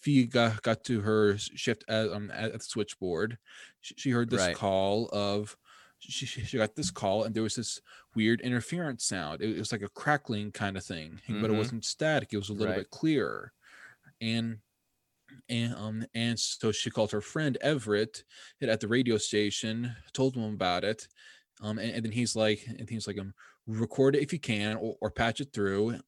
Fee 0.00 0.24
got, 0.26 0.62
got 0.62 0.84
to 0.84 1.00
her 1.02 1.36
shift 1.38 1.84
at, 1.88 2.10
um, 2.10 2.30
at 2.30 2.52
the 2.52 2.58
switchboard 2.60 3.38
she, 3.80 3.94
she 3.96 4.10
heard 4.10 4.30
this 4.30 4.40
Right. 4.40 4.48
call 4.48 5.08
of 5.12 5.56
she, 5.98 6.24
she 6.26 6.56
got 6.56 6.76
this 6.76 6.90
call 6.90 7.24
and 7.24 7.34
there 7.34 7.42
was 7.42 7.56
this 7.56 7.80
weird 8.14 8.40
interference 8.40 9.04
sound 9.04 9.42
it, 9.42 9.58
was 9.58 9.72
like 9.72 9.82
a 9.82 9.88
crackling 9.90 10.50
kind 10.52 10.76
of 10.76 10.84
thing 10.84 11.20
but 11.28 11.50
it 11.50 11.52
Mhm. 11.52 11.54
wasn't 11.54 11.84
static 11.84 12.32
it 12.32 12.38
was 12.38 12.48
a 12.48 12.54
little 12.54 12.72
Right. 12.72 12.80
bit 12.80 12.90
clearer 12.90 13.52
and 14.20 14.60
and 15.48 15.74
um 15.74 16.04
and 16.14 16.38
so 16.38 16.72
she 16.72 16.90
called 16.90 17.12
her 17.12 17.20
friend 17.20 17.56
Everett 17.60 18.24
at 18.62 18.80
the 18.80 18.88
radio 18.88 19.16
station, 19.18 19.94
told 20.12 20.36
him 20.36 20.44
about 20.54 20.84
it, 20.84 21.08
um 21.60 21.78
and, 21.78 21.92
and 21.92 22.04
then 22.04 22.12
he's 22.12 22.36
like 22.36 22.64
and 22.66 22.88
he's 22.88 23.06
like 23.06 23.18
um 23.18 23.34
record 23.66 24.16
it 24.16 24.22
if 24.22 24.32
you 24.32 24.40
can 24.40 24.76
or, 24.76 24.96
or 25.00 25.10
patch 25.10 25.40
it 25.40 25.52
through, 25.52 26.00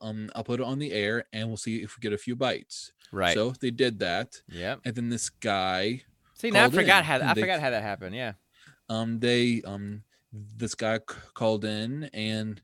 um 0.00 0.30
I'll 0.34 0.44
put 0.44 0.60
it 0.60 0.66
on 0.66 0.78
the 0.78 0.92
air 0.92 1.24
and 1.32 1.48
we'll 1.48 1.56
see 1.56 1.76
if 1.82 1.96
we 1.96 2.00
get 2.00 2.12
a 2.12 2.18
few 2.18 2.36
bites. 2.36 2.92
Right. 3.12 3.34
So 3.34 3.50
they 3.60 3.70
did 3.70 3.98
that, 4.00 4.40
Yeah. 4.48 4.76
and 4.84 4.94
then 4.94 5.08
this 5.10 5.30
guy 5.30 6.02
See, 6.34 6.50
now 6.50 6.66
I 6.66 6.70
forgot 6.70 7.00
in, 7.00 7.04
how 7.04 7.30
I 7.30 7.34
they- 7.34 7.40
forgot 7.42 7.60
how 7.60 7.70
that 7.70 7.82
happened. 7.82 8.14
Yeah. 8.14 8.32
um 8.88 9.18
they 9.20 9.62
um 9.64 10.02
this 10.32 10.74
guy 10.76 10.98
c- 10.98 11.16
called 11.34 11.64
in 11.64 12.04
and 12.14 12.60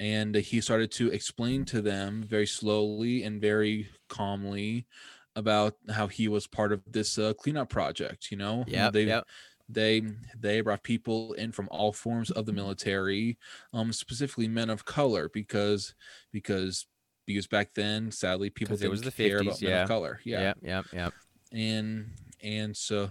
and 0.00 0.34
he 0.34 0.60
started 0.60 0.90
to 0.92 1.08
explain 1.10 1.64
to 1.66 1.80
them 1.80 2.22
very 2.22 2.46
slowly 2.46 3.22
and 3.22 3.40
very 3.40 3.88
calmly 4.08 4.86
about 5.34 5.76
how 5.90 6.06
he 6.08 6.28
was 6.28 6.46
part 6.46 6.72
of 6.72 6.80
this 6.90 7.16
uh, 7.18 7.32
cleanup 7.34 7.68
project 7.68 8.30
you 8.30 8.36
know 8.36 8.64
Yeah. 8.66 8.90
they 8.90 9.04
Yep. 9.04 9.26
They 9.68 10.02
they 10.38 10.60
brought 10.60 10.82
people 10.82 11.32
in 11.34 11.50
from 11.52 11.68
all 11.72 11.92
forms 11.92 12.30
of 12.30 12.46
the 12.46 12.52
military 12.52 13.36
um 13.72 13.92
specifically 13.92 14.46
men 14.48 14.70
of 14.70 14.84
color 14.84 15.28
because 15.32 15.94
because 16.32 16.86
because 17.26 17.46
back 17.48 17.74
then 17.74 18.10
sadly 18.12 18.48
people 18.48 18.74
it 18.76 18.78
didn't 18.78 18.90
was 18.92 19.00
the 19.02 19.10
care 19.10 19.40
50s, 19.40 19.42
about 19.42 19.62
men 19.62 19.82
of 19.82 19.88
color 19.88 20.20
yeah 20.24 20.54
yeah, 20.62 20.82
yeah, 20.92 21.10
and 21.52 22.10
and 22.42 22.76
so 22.76 23.10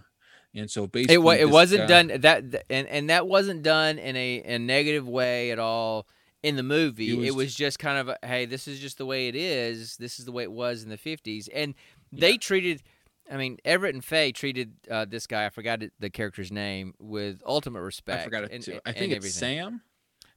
and 0.54 0.72
so 0.72 0.88
basically 0.88 1.16
It 1.16 1.42
it 1.42 1.50
wasn't 1.50 1.82
guy- 1.82 2.04
done 2.04 2.22
that 2.22 2.64
and 2.70 2.88
and 2.88 3.10
that 3.10 3.28
wasn't 3.28 3.62
done 3.64 3.98
in 4.00 4.16
a, 4.16 4.42
a 4.44 4.58
negative 4.58 5.08
way 5.08 5.52
at 5.52 5.60
all 5.60 6.08
in 6.44 6.56
the 6.56 6.64
movie. 6.64 7.10
It 7.10 7.14
It 7.16 7.36
was, 7.36 7.46
was- 7.48 7.56
just 7.56 7.80
kind 7.80 7.98
of 7.98 8.16
hey, 8.24 8.46
this 8.46 8.68
is 8.68 8.80
just 8.80 8.98
the 8.98 9.06
way 9.06 9.28
it 9.28 9.36
is. 9.36 9.98
This 9.98 10.20
is 10.20 10.26
the 10.26 10.32
way 10.32 10.44
it 10.44 10.52
was 10.52 10.84
in 10.84 10.90
the 10.90 10.98
fifties, 10.98 11.50
and 11.50 11.74
they 12.14 12.38
treated. 12.38 12.84
I 13.32 13.38
mean, 13.38 13.58
Everett 13.66 13.96
and 13.96 14.04
Faye 14.04 14.32
treated 14.32 14.74
uh, 14.90 15.06
this 15.06 15.26
guy. 15.28 15.46
I 15.46 15.50
forgot 15.50 15.82
the 16.00 16.10
character's 16.10 16.52
name 16.52 16.94
with 17.00 17.42
ultimate 17.46 17.82
respect. 17.82 18.22
I 18.22 18.24
forgot 18.26 18.44
it 18.44 18.52
and- 18.52 18.64
too. 18.64 18.80
I 18.86 18.92
think 18.92 19.12
it's 19.12 19.18
everything. 19.18 19.58
Sam. 19.58 19.82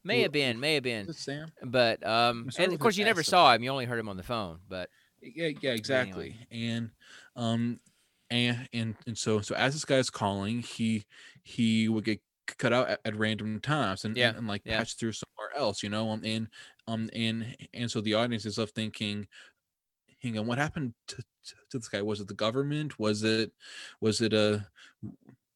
May 0.05 0.23
have 0.23 0.33
been, 0.33 0.59
may 0.59 0.75
have 0.75 0.85
been, 0.85 1.13
Sam? 1.13 1.53
but 1.63 2.07
um, 2.07 2.49
and 2.59 2.73
of 2.73 2.79
course 2.79 2.97
you 2.97 3.05
never 3.05 3.23
saw 3.23 3.53
him. 3.53 3.63
You 3.63 3.71
only 3.71 3.85
heard 3.85 3.99
him 3.99 4.09
on 4.09 4.17
the 4.17 4.23
phone. 4.23 4.61
But 4.67 4.89
Yeah, 5.21 5.51
yeah, 5.61 5.73
exactly. 5.73 6.37
And 6.51 6.91
um 7.37 7.81
and 8.31 8.69
and 8.73 8.95
and 9.07 9.19
so 9.19 9.41
so 9.41 9.55
as 9.55 9.75
this 9.75 9.85
guy's 9.85 10.09
calling, 10.09 10.61
he 10.61 11.05
he 11.43 11.89
would 11.89 12.05
get 12.05 12.21
cut 12.57 12.73
out 12.73 12.89
at, 12.89 13.01
at 13.05 13.17
random 13.17 13.61
times 13.61 14.05
and, 14.05 14.17
Yeah, 14.17 14.29
and, 14.29 14.39
and, 14.39 14.47
like 14.49 14.63
yeah. 14.65 14.79
patched 14.79 14.99
through 14.99 15.13
somewhere 15.13 15.51
else, 15.57 15.83
you 15.83 15.91
know. 15.91 16.09
Um, 16.09 16.23
and 16.25 16.49
um, 16.87 17.11
and 17.13 17.57
and 17.75 17.91
so 17.91 18.01
the 18.01 18.15
audience 18.15 18.47
is 18.47 18.57
left 18.57 18.75
thinking, 18.75 19.27
hang 20.23 20.39
on, 20.39 20.47
what 20.47 20.59
happened 20.59 20.95
to, 21.09 21.23
to, 21.71 21.79
this 21.79 21.89
guy? 21.89 22.03
Was 22.03 22.21
it 22.21 22.29
the 22.29 22.35
government? 22.35 22.99
Was 22.99 23.23
it 23.23 23.53
was 24.01 24.21
it 24.21 24.33
a 24.33 24.67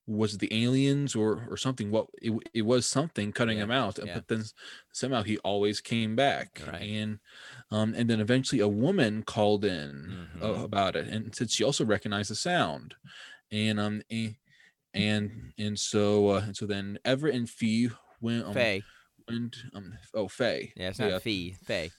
was 0.06 0.34
it 0.34 0.40
the 0.40 0.64
aliens 0.64 1.14
or 1.14 1.46
or 1.48 1.56
something? 1.56 1.90
What 1.90 2.06
it, 2.20 2.32
it 2.52 2.62
was 2.62 2.86
something 2.86 3.32
cutting 3.32 3.58
Yeah, 3.58 3.64
him 3.64 3.70
out, 3.70 3.98
yeah. 4.04 4.14
but 4.14 4.28
then 4.28 4.42
somehow 4.92 5.22
he 5.22 5.38
always 5.38 5.80
came 5.80 6.16
back, 6.16 6.60
Right. 6.66 6.82
and 6.82 7.18
um, 7.70 7.94
and 7.96 8.10
then 8.10 8.20
eventually 8.20 8.60
a 8.60 8.68
woman 8.68 9.22
called 9.22 9.64
in 9.64 10.28
uh, 10.40 10.46
Mhm. 10.46 10.64
about 10.64 10.96
it 10.96 11.06
and 11.06 11.34
said 11.34 11.50
she 11.50 11.64
also 11.64 11.84
recognized 11.84 12.30
the 12.30 12.34
sound, 12.34 12.94
and 13.50 13.78
um 13.78 14.02
and 14.10 14.34
and, 14.94 15.52
and 15.56 15.78
so 15.78 16.28
uh, 16.30 16.40
and 16.46 16.56
so 16.56 16.66
then 16.66 16.98
Everett 17.04 17.34
and 17.34 17.48
Fee 17.48 17.88
went 18.20 18.44
um, 18.44 18.52
Faye. 18.54 18.82
went 19.28 19.56
um 19.72 19.94
oh 20.14 20.28
Faye 20.28 20.72
Yeah, 20.76 20.88
it's 20.90 20.98
not 20.98 21.22
Fee. 21.22 21.56
Faye. 21.64 21.90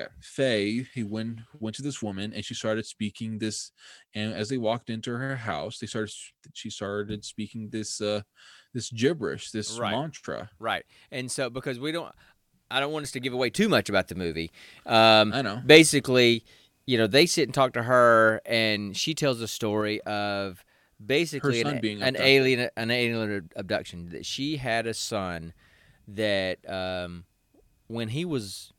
Okay. 0.00 0.08
Faye, 0.20 0.86
he 0.94 1.02
went 1.02 1.40
went 1.58 1.76
to 1.76 1.82
this 1.82 2.02
woman 2.02 2.32
and 2.34 2.44
she 2.44 2.54
started 2.54 2.86
speaking 2.86 3.38
this 3.38 3.72
and 4.14 4.32
as 4.32 4.48
they 4.48 4.58
walked 4.58 4.90
into 4.90 5.12
her 5.12 5.36
house, 5.36 5.78
they 5.78 5.86
started 5.86 6.12
she 6.52 6.70
started 6.70 7.24
speaking 7.24 7.68
this 7.70 8.00
uh 8.00 8.22
this 8.72 8.90
gibberish, 8.90 9.50
this 9.50 9.78
Right. 9.78 9.92
mantra. 9.92 10.50
Right. 10.58 10.84
And 11.10 11.30
so 11.30 11.50
because 11.50 11.78
we 11.78 11.92
don't 11.92 12.12
I 12.70 12.80
don't 12.80 12.92
want 12.92 13.02
us 13.04 13.12
to 13.12 13.20
give 13.20 13.32
away 13.32 13.50
too 13.50 13.68
much 13.68 13.88
about 13.88 14.08
the 14.08 14.14
movie. 14.14 14.50
Um 14.86 15.32
I 15.32 15.42
know. 15.42 15.60
basically, 15.64 16.44
you 16.86 16.98
know, 16.98 17.06
they 17.06 17.26
sit 17.26 17.44
and 17.44 17.54
talk 17.54 17.72
to 17.74 17.82
her 17.82 18.40
and 18.46 18.96
she 18.96 19.14
tells 19.14 19.40
a 19.40 19.48
story 19.48 20.00
of 20.02 20.64
basically 21.04 21.62
an, 21.62 21.84
an 22.02 22.16
alien 22.16 22.68
an 22.76 22.90
alien 22.90 23.50
abduction 23.56 24.10
that 24.10 24.26
she 24.26 24.56
had 24.56 24.86
a 24.86 24.94
son 24.94 25.52
that 26.08 26.58
um 26.68 27.24
when 27.86 28.08
he 28.08 28.24
was 28.24 28.72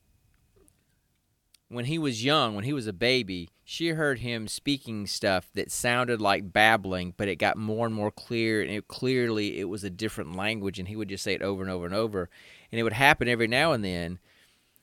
when 1.71 1.85
he 1.85 1.97
was 1.97 2.23
young, 2.23 2.53
when 2.53 2.65
he 2.65 2.73
was 2.73 2.85
a 2.85 2.93
baby, 2.93 3.49
she 3.63 3.89
heard 3.89 4.19
him 4.19 4.47
speaking 4.47 5.07
stuff 5.07 5.49
that 5.53 5.71
sounded 5.71 6.19
like 6.19 6.51
babbling, 6.51 7.13
but 7.15 7.29
it 7.29 7.37
got 7.37 7.55
more 7.57 7.85
and 7.85 7.95
more 7.95 8.11
clear, 8.11 8.61
and 8.61 8.69
it 8.69 8.89
clearly 8.89 9.59
it 9.59 9.69
was 9.69 9.83
a 9.83 9.89
different 9.89 10.35
language, 10.35 10.79
and 10.79 10.89
he 10.89 10.95
would 10.97 11.07
just 11.07 11.23
say 11.23 11.33
it 11.33 11.41
over 11.41 11.61
and 11.61 11.71
over 11.71 11.85
and 11.85 11.95
over, 11.95 12.29
and 12.71 12.79
it 12.79 12.83
would 12.83 12.93
happen 12.93 13.29
every 13.29 13.47
now 13.47 13.71
and 13.71 13.85
then, 13.85 14.19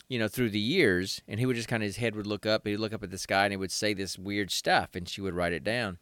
you 0.08 0.18
know, 0.18 0.28
through 0.28 0.48
the 0.48 0.58
years, 0.58 1.20
and 1.28 1.38
he 1.38 1.44
would 1.44 1.56
just 1.56 1.68
kind 1.68 1.82
of 1.82 1.86
his 1.86 1.98
head 1.98 2.16
would 2.16 2.26
look 2.26 2.46
up, 2.46 2.64
and 2.64 2.70
he'd 2.70 2.78
look 2.78 2.94
up 2.94 3.02
at 3.02 3.10
the 3.10 3.18
sky, 3.18 3.44
and 3.44 3.52
he 3.52 3.58
would 3.58 3.70
say 3.70 3.92
this 3.92 4.18
weird 4.18 4.50
stuff, 4.50 4.94
and 4.94 5.06
she 5.08 5.20
would 5.20 5.34
write 5.34 5.52
it 5.52 5.62
down. 5.62 5.98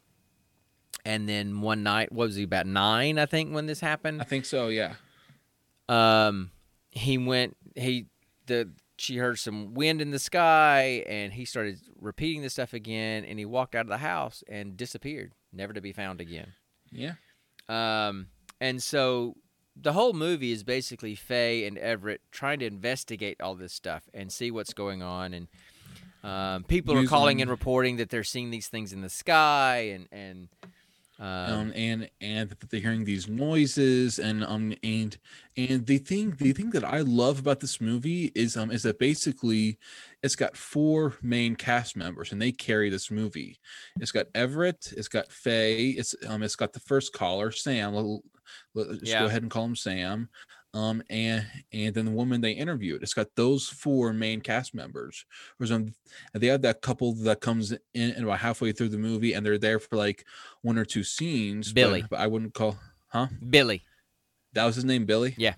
And 1.05 1.29
then 1.29 1.61
one 1.61 1.83
night, 1.83 2.13
what 2.13 2.27
was 2.27 2.37
he 2.37 2.45
about 2.45 2.67
nine? 2.67 3.19
I 3.19 3.27
think 3.27 3.53
when 3.53 3.67
this 3.67 3.81
happened 3.81 4.21
I 4.21 4.25
think 4.25 4.45
so, 4.45 4.69
yeah. 4.69 4.95
um 5.89 6.53
he 6.91 7.19
went 7.19 7.57
he 7.75 8.07
the 8.47 8.71
she 8.99 9.17
heard 9.19 9.39
some 9.39 9.75
wind 9.75 10.01
in 10.01 10.11
the 10.11 10.19
sky 10.19 11.05
and 11.07 11.33
he 11.33 11.45
started 11.45 11.79
repeating 12.01 12.43
this 12.43 12.55
stuff 12.55 12.73
again 12.73 13.25
and 13.25 13.39
he 13.39 13.45
walked 13.45 13.75
out 13.75 13.83
of 13.83 13.89
the 13.89 13.99
house 13.99 14.43
and 14.49 14.77
disappeared 14.77 15.33
never 15.53 15.73
to 15.73 15.81
be 15.81 15.93
found 15.93 16.21
again 16.21 16.53
Yeah. 16.91 17.15
um 17.69 18.29
and 18.61 18.83
so 18.83 19.37
the 19.79 19.93
whole 19.93 20.15
movie 20.15 20.53
is 20.53 20.65
basically 20.65 21.15
Faye 21.15 21.67
and 21.67 21.77
Everett 21.77 22.23
trying 22.31 22.59
to 22.61 22.67
investigate 22.67 23.41
all 23.43 23.55
this 23.55 23.75
stuff 23.75 24.05
and 24.15 24.33
see 24.33 24.51
what's 24.51 24.73
going 24.73 25.03
on 25.03 25.35
and 25.35 25.49
um, 26.25 26.65
people 26.65 26.97
are 26.99 27.07
calling 27.07 27.41
and 27.43 27.51
reporting 27.51 27.97
that 27.99 28.09
they're 28.09 28.25
seeing 28.25 28.51
these 28.51 28.67
things 28.69 28.93
in 28.93 29.03
the 29.03 29.11
sky 29.11 29.91
and 29.95 30.09
and 30.11 30.49
um, 31.19 31.27
um, 31.53 31.73
and 31.75 32.11
and 32.21 32.51
they're 32.69 32.81
hearing 32.81 33.05
these 33.05 33.27
noises 33.29 34.19
and 34.19 34.45
um 34.45 34.75
and 34.83 35.17
and 35.57 35.87
the 35.87 35.99
thing 35.99 36.33
the 36.39 36.53
thing 36.53 36.71
that 36.71 36.85
I 36.85 37.01
love 37.01 37.39
about 37.39 37.61
this 37.61 37.81
movie 37.81 38.33
is 38.35 38.57
um 38.57 38.71
is 38.71 38.83
that 38.83 38.99
basically 38.99 39.79
it's 40.23 40.37
got 40.37 40.57
four 40.57 41.15
main 41.23 41.57
cast 41.57 41.97
members 41.97 42.33
and 42.33 42.41
they 42.43 42.53
carry 42.53 42.91
this 42.91 43.11
movie. 43.11 43.59
It's 44.01 44.13
got 44.13 44.27
Everett, 44.35 44.93
it's 44.97 45.09
got 45.09 45.33
Faye, 45.33 45.91
it's 45.91 46.15
um 46.29 46.43
it's 46.43 46.57
got 46.57 46.73
the 46.73 46.81
first 46.81 47.13
caller 47.13 47.51
Sam. 47.51 47.95
Let- 47.95 48.21
Let's 48.75 49.11
Yeah. 49.11 49.21
go 49.21 49.27
ahead 49.27 49.43
and 49.43 49.51
call 49.51 49.65
him 49.65 49.75
Sam. 49.75 50.29
Um 50.77 51.03
and 51.09 51.47
and 51.73 51.95
then 51.95 52.05
the 52.05 52.11
woman 52.11 52.43
they 52.43 52.53
interviewed. 52.53 53.03
It's 53.03 53.15
got 53.15 53.29
those 53.35 53.67
four 53.67 54.13
main 54.13 54.43
cast 54.43 54.75
members. 54.75 55.25
Whereas 55.57 55.73
um, 55.73 55.95
they 56.35 56.49
have 56.49 56.63
that 56.63 56.83
couple 56.83 57.15
that 57.15 57.41
comes 57.41 57.73
in 57.73 58.11
and 58.11 58.25
about 58.25 58.41
halfway 58.41 58.73
through 58.73 58.91
the 58.91 58.99
movie 58.99 59.33
and 59.33 59.45
they're 59.45 59.57
there 59.59 59.79
for 59.79 59.97
like 59.97 60.27
one 60.61 60.77
or 60.77 60.85
two 60.85 61.03
scenes. 61.03 61.73
but- 61.73 61.81
Billy. 61.81 62.05
But, 62.11 62.21
I 62.21 62.27
wouldn't 62.27 62.53
call 62.53 62.77
huh? 63.09 63.29
Billy 63.49 63.83
That 64.53 64.67
was 64.67 64.75
his 64.75 64.85
name, 64.85 65.07
Billy? 65.07 65.35
Yeah. 65.39 65.55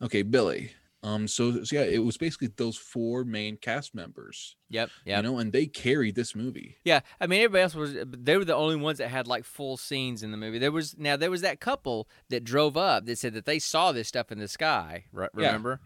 Okay, 0.00 0.22
Billy. 0.22 0.72
Um, 1.04 1.28
so, 1.28 1.62
so 1.64 1.76
yeah, 1.76 1.82
it 1.82 2.02
was 2.02 2.16
basically 2.16 2.48
those 2.56 2.76
four 2.78 3.24
main 3.24 3.58
cast 3.58 3.94
members. 3.94 4.56
yep 4.70 4.88
yep 5.04 5.18
You 5.18 5.22
know, 5.30 5.38
and 5.38 5.52
they 5.52 5.66
carried 5.66 6.14
this 6.14 6.34
movie. 6.34 6.78
Yeah, 6.82 7.00
I 7.20 7.26
mean 7.26 7.40
everybody 7.42 7.62
else 7.62 7.74
was. 7.74 7.94
They 8.06 8.36
were 8.38 8.44
the 8.46 8.54
only 8.56 8.76
ones 8.76 8.98
that 8.98 9.08
had 9.10 9.26
like 9.28 9.44
full 9.44 9.76
scenes 9.76 10.22
in 10.22 10.30
the 10.30 10.38
movie. 10.38 10.58
There 10.58 10.72
was 10.72 10.96
now 10.96 11.16
there 11.16 11.30
was 11.30 11.42
that 11.42 11.60
couple 11.60 12.08
that 12.30 12.42
drove 12.42 12.76
up 12.78 13.04
that 13.04 13.18
said 13.18 13.34
that 13.34 13.44
they 13.44 13.58
saw 13.58 13.92
this 13.92 14.08
stuff 14.08 14.32
in 14.32 14.38
the 14.38 14.48
sky. 14.48 15.04
Re- 15.12 15.28
remember? 15.34 15.80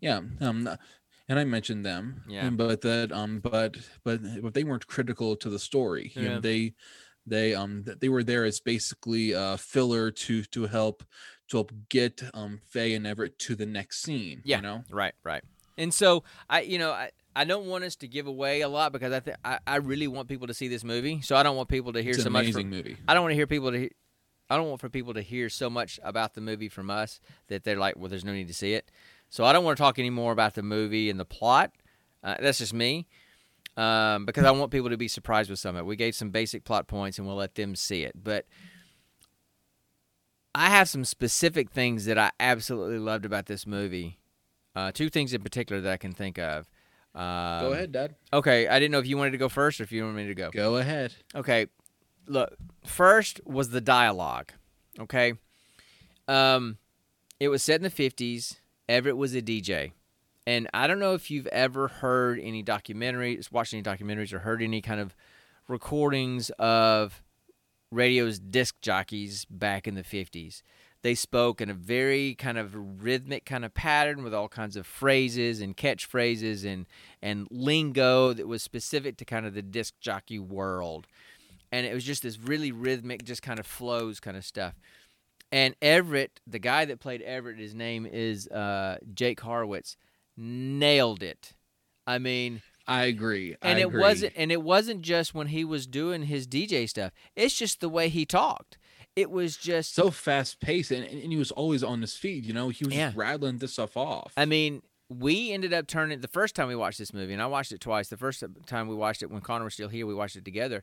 Yeah. 0.00 0.20
Um 0.40 0.68
and 1.28 1.38
I 1.38 1.44
mentioned 1.44 1.84
them. 1.86 2.22
Yeah. 2.28 2.50
But 2.50 2.80
that 2.82 3.12
um 3.12 3.40
but 3.40 3.76
but 4.04 4.20
but 4.42 4.54
they 4.54 4.64
weren't 4.64 4.86
critical 4.86 5.36
to 5.36 5.50
the 5.50 5.58
story. 5.58 6.12
You 6.14 6.22
know, 6.22 6.32
Yeah. 6.34 6.40
they 6.40 6.74
they 7.26 7.54
um 7.54 7.84
they 8.00 8.08
were 8.08 8.22
there 8.22 8.44
as 8.44 8.60
basically 8.60 9.32
a 9.32 9.56
filler 9.56 10.10
to 10.10 10.42
to 10.44 10.66
help 10.66 11.02
to 11.48 11.56
help 11.58 11.72
get 11.88 12.22
um 12.34 12.60
Faye 12.68 12.94
and 12.94 13.06
Everett 13.06 13.38
to 13.40 13.54
the 13.54 13.66
next 13.66 14.02
scene. 14.02 14.40
Yeah. 14.44 14.56
You 14.56 14.62
know? 14.62 14.84
Right, 14.90 15.14
right. 15.22 15.42
And 15.76 15.92
so 15.92 16.22
I, 16.48 16.60
you 16.62 16.78
know, 16.78 16.92
I, 16.92 17.10
I 17.36 17.44
don't 17.44 17.66
want 17.66 17.82
us 17.84 17.96
to 17.96 18.06
give 18.08 18.26
away 18.28 18.60
a 18.60 18.68
lot 18.68 18.92
because 18.92 19.12
I 19.12 19.18
think 19.20 19.36
I, 19.44 19.58
I 19.66 19.76
really 19.76 20.06
want 20.06 20.28
people 20.28 20.46
to 20.46 20.54
see 20.54 20.68
this 20.68 20.84
movie. 20.84 21.20
So 21.20 21.34
I 21.34 21.42
don't 21.42 21.56
want 21.56 21.68
people 21.68 21.92
to 21.94 22.00
hear 22.02 22.12
It's 22.12 22.22
so 22.22 22.28
an 22.28 22.32
much. 22.32 22.42
amazing 22.44 22.68
From, 22.68 22.76
movie. 22.78 22.96
I 23.08 23.14
don't 23.14 23.22
want 23.24 23.32
to 23.32 23.36
hear 23.36 23.46
people 23.46 23.72
to. 23.72 23.78
He- 23.80 23.90
I 24.50 24.56
don't 24.56 24.68
want 24.68 24.80
for 24.82 24.90
people 24.90 25.14
to 25.14 25.22
hear 25.22 25.48
so 25.48 25.70
much 25.70 25.98
about 26.04 26.34
the 26.34 26.42
movie 26.42 26.68
from 26.68 26.90
us 26.90 27.18
that 27.48 27.64
they're 27.64 27.78
like, 27.78 27.96
well, 27.96 28.08
there's 28.10 28.26
no 28.26 28.32
need 28.34 28.46
to 28.48 28.54
see 28.54 28.74
it. 28.74 28.90
So 29.30 29.44
I 29.46 29.54
don't 29.54 29.64
want 29.64 29.78
to 29.78 29.82
talk 29.82 29.98
any 29.98 30.10
more 30.10 30.32
about 30.32 30.54
the 30.54 30.62
movie 30.62 31.08
and 31.08 31.18
the 31.18 31.24
plot. 31.24 31.72
Uh, 32.22 32.36
that's 32.38 32.58
just 32.58 32.74
me. 32.74 33.06
Um, 33.76 34.26
because 34.26 34.44
I 34.44 34.50
want 34.52 34.70
people 34.70 34.90
to 34.90 34.96
be 34.96 35.08
surprised 35.08 35.50
with 35.50 35.58
some 35.58 35.74
of 35.76 35.80
it. 35.80 35.86
We 35.86 35.96
gave 35.96 36.14
some 36.14 36.30
basic 36.30 36.62
plot 36.64 36.86
points 36.86 37.18
and 37.18 37.26
we'll 37.26 37.36
let 37.36 37.54
them 37.56 37.74
see 37.74 38.02
it. 38.04 38.12
But 38.22 38.46
I 40.54 40.70
have 40.70 40.88
some 40.88 41.04
specific 41.04 41.70
things 41.70 42.04
that 42.04 42.18
I 42.18 42.30
absolutely 42.38 42.98
loved 42.98 43.24
about 43.24 43.46
this 43.46 43.66
movie. 43.66 44.18
Uh, 44.76 44.92
two 44.92 45.08
things 45.08 45.32
in 45.32 45.42
particular 45.42 45.80
that 45.82 45.92
I 45.92 45.96
can 45.96 46.12
think 46.12 46.38
of. 46.38 46.68
Um, 47.14 47.60
Go 47.62 47.72
ahead, 47.72 47.92
Dad. 47.92 48.14
Okay, 48.32 48.66
I 48.68 48.78
didn't 48.78 48.92
know 48.92 48.98
if 48.98 49.06
you 49.06 49.16
wanted 49.16 49.32
to 49.32 49.38
go 49.38 49.48
first 49.48 49.80
or 49.80 49.84
if 49.84 49.92
you 49.92 50.02
wanted 50.02 50.16
me 50.16 50.26
to 50.26 50.34
go. 50.34 50.50
Go 50.50 50.76
ahead. 50.76 51.14
Okay, 51.34 51.66
look. 52.26 52.54
First 52.84 53.40
was 53.44 53.70
the 53.70 53.80
dialogue. 53.80 54.52
Okay, 54.98 55.34
um, 56.28 56.78
it 57.40 57.48
was 57.48 57.62
set 57.62 57.76
in 57.76 57.82
the 57.82 57.90
fifties. 57.90 58.60
Everett 58.88 59.16
was 59.16 59.34
a 59.34 59.42
DJ, 59.42 59.92
and 60.46 60.68
I 60.74 60.86
don't 60.86 60.98
know 60.98 61.14
if 61.14 61.30
you've 61.30 61.46
ever 61.48 61.88
heard 61.88 62.38
any 62.40 62.62
documentaries, 62.62 63.50
watched 63.50 63.74
any 63.74 63.82
documentaries, 63.82 64.32
or 64.32 64.40
heard 64.40 64.62
any 64.62 64.80
kind 64.80 65.00
of 65.00 65.14
recordings 65.68 66.50
of 66.58 67.22
radio's 67.94 68.38
disc 68.38 68.76
jockeys 68.80 69.44
back 69.46 69.86
in 69.86 69.94
the 69.94 70.04
fifties. 70.04 70.62
They 71.02 71.14
spoke 71.14 71.60
in 71.60 71.68
a 71.68 71.74
very 71.74 72.34
kind 72.34 72.56
of 72.56 73.02
rhythmic 73.02 73.44
kind 73.44 73.64
of 73.64 73.74
pattern 73.74 74.24
with 74.24 74.32
all 74.32 74.48
kinds 74.48 74.74
of 74.74 74.86
phrases 74.86 75.60
and 75.60 75.76
catchphrases 75.76 76.64
and 76.64 76.86
and 77.20 77.46
lingo 77.50 78.32
that 78.32 78.48
was 78.48 78.62
specific 78.62 79.18
to 79.18 79.24
kind 79.24 79.44
of 79.44 79.54
the 79.54 79.62
disc 79.62 79.94
jockey 80.00 80.38
world 80.38 81.06
and 81.74 81.86
it 81.86 81.92
was 81.92 82.04
just 82.04 82.22
this 82.22 82.38
really 82.38 82.70
rhythmic, 82.70 83.24
just 83.24 83.42
kind 83.42 83.58
of 83.58 83.66
flows 83.66 84.20
kind 84.20 84.36
of 84.36 84.44
stuff. 84.44 84.74
And 85.50 85.74
Everett, 85.82 86.38
the 86.46 86.60
guy 86.60 86.84
that 86.84 87.00
played 87.00 87.20
Everett, 87.22 87.58
his 87.58 87.74
name 87.74 88.06
is 88.06 88.46
uh, 88.46 88.98
Jake 89.12 89.40
Horowitz, 89.40 89.96
nailed 90.36 91.24
it. 91.24 91.54
I 92.06 92.18
mean, 92.20 92.62
I 92.86 93.04
agree. 93.04 93.56
and 93.62 93.78
I 93.78 93.82
it 93.82 93.86
agree. 93.86 94.00
wasn't, 94.00 94.32
and 94.36 94.52
it 94.52 94.62
wasn't 94.62 95.02
just 95.02 95.34
when 95.34 95.46
he 95.48 95.64
was 95.64 95.86
doing 95.86 96.24
his 96.24 96.46
DJ 96.46 96.88
stuff. 96.88 97.12
It's 97.34 97.56
just 97.56 97.80
the 97.80 97.88
way 97.88 98.08
he 98.08 98.24
talked. 98.26 98.78
It 99.16 99.30
was 99.30 99.56
just 99.56 99.94
so 99.94 100.10
fast 100.10 100.60
paced 100.60 100.90
and, 100.90 101.04
and 101.04 101.30
he 101.32 101.38
was 101.38 101.50
always 101.52 101.84
on 101.84 102.00
his 102.00 102.16
feet, 102.16 102.44
you 102.44 102.52
know, 102.52 102.68
he 102.70 102.84
was 102.84 102.94
Yeah. 102.94 103.06
just 103.08 103.16
rattling 103.16 103.58
this 103.58 103.72
stuff 103.74 103.96
off. 103.96 104.32
I 104.36 104.44
mean, 104.44 104.82
we 105.08 105.52
ended 105.52 105.72
up 105.72 105.86
turning 105.86 106.20
the 106.20 106.28
first 106.28 106.54
time 106.56 106.66
we 106.68 106.74
watched 106.74 106.98
this 106.98 107.12
movie, 107.14 107.32
and 107.32 107.40
I 107.42 107.46
watched 107.46 107.70
it 107.72 107.80
twice. 107.80 108.08
The 108.08 108.16
first 108.16 108.42
time 108.66 108.88
we 108.88 108.94
watched 108.96 109.22
it 109.22 109.30
when 109.30 109.40
Connor 109.40 109.64
was 109.64 109.74
still 109.74 109.88
here, 109.88 110.06
we 110.06 110.14
watched 110.14 110.34
it 110.36 110.44
together. 110.44 110.82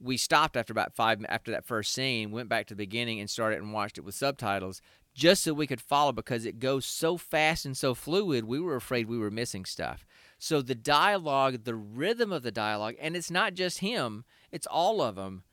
We 0.00 0.16
stopped 0.16 0.56
after 0.56 0.72
about 0.72 0.94
five 0.94 1.24
after 1.28 1.50
that 1.52 1.64
first 1.64 1.92
scene, 1.92 2.30
went 2.30 2.48
back 2.48 2.66
to 2.66 2.74
the 2.74 2.78
beginning 2.84 3.18
and 3.20 3.28
started 3.28 3.60
and 3.60 3.72
watched 3.72 3.98
it 3.98 4.02
with 4.02 4.14
subtitles, 4.14 4.80
just 5.14 5.42
so 5.42 5.52
we 5.52 5.66
could 5.66 5.80
follow 5.80 6.12
because 6.12 6.44
it 6.46 6.58
goes 6.60 6.84
so 6.86 7.16
fast 7.16 7.64
and 7.66 7.76
so 7.76 7.94
fluid. 7.94 8.44
We 8.44 8.60
were 8.60 8.76
afraid 8.76 9.08
we 9.08 9.18
were 9.18 9.30
missing 9.30 9.64
stuff. 9.64 10.06
So 10.42 10.60
the 10.60 10.74
dialogue, 10.74 11.62
the 11.62 11.76
rhythm 11.76 12.32
of 12.32 12.42
the 12.42 12.50
dialogue, 12.50 12.96
and 13.00 13.14
it's 13.14 13.30
not 13.30 13.54
just 13.54 13.78
him; 13.78 14.24
it's 14.50 14.66
all 14.66 15.00
of 15.00 15.14
them, 15.14 15.44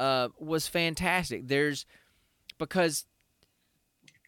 uh, 0.00 0.30
was 0.36 0.66
fantastic. 0.66 1.46
There's 1.46 1.86
because 2.58 3.06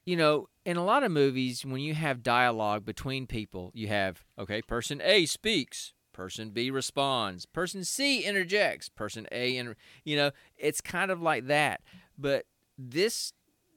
you 0.05 0.15
know, 0.15 0.49
in 0.65 0.77
a 0.77 0.85
lot 0.85 1.03
of 1.03 1.11
movies, 1.11 1.67
when 1.67 1.81
you 1.81 1.95
have 1.95 2.23
dialogue 2.23 2.85
between 2.85 3.27
people, 3.27 3.73
you 3.75 3.89
have, 3.89 4.23
okay, 4.39 4.63
person 4.63 5.01
A 5.03 5.27
speaks, 5.27 5.95
person 6.13 6.51
B 6.51 6.71
responds, 6.71 7.45
person 7.45 7.83
C 7.83 8.21
interjects, 8.21 8.89
person 8.89 9.27
A, 9.33 9.57
inter- 9.57 9.75
you 10.05 10.15
know, 10.15 10.31
it's 10.57 10.81
kind 10.81 11.11
of 11.11 11.21
like 11.23 11.49
that. 11.49 11.81
But 12.17 12.47
this 12.79 13.33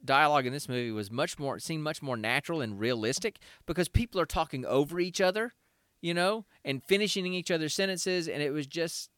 dialogue 0.05 0.45
in 0.45 0.53
this 0.53 0.69
movie 0.69 0.91
was 0.91 1.09
much 1.09 1.39
more, 1.39 1.57
seemed 1.57 1.81
much 1.81 2.03
more 2.03 2.15
natural 2.15 2.61
and 2.61 2.79
realistic 2.79 3.39
because 3.65 3.89
people 3.89 4.21
are 4.21 4.27
talking 4.27 4.67
over 4.67 4.99
each 4.99 5.19
other, 5.19 5.53
you 6.01 6.13
know, 6.13 6.45
and 6.63 6.83
finishing 6.83 7.33
each 7.33 7.51
other's 7.51 7.73
sentences. 7.73 8.27
And 8.27 8.41
it 8.41 8.51
was 8.51 8.67
just, 8.67 9.09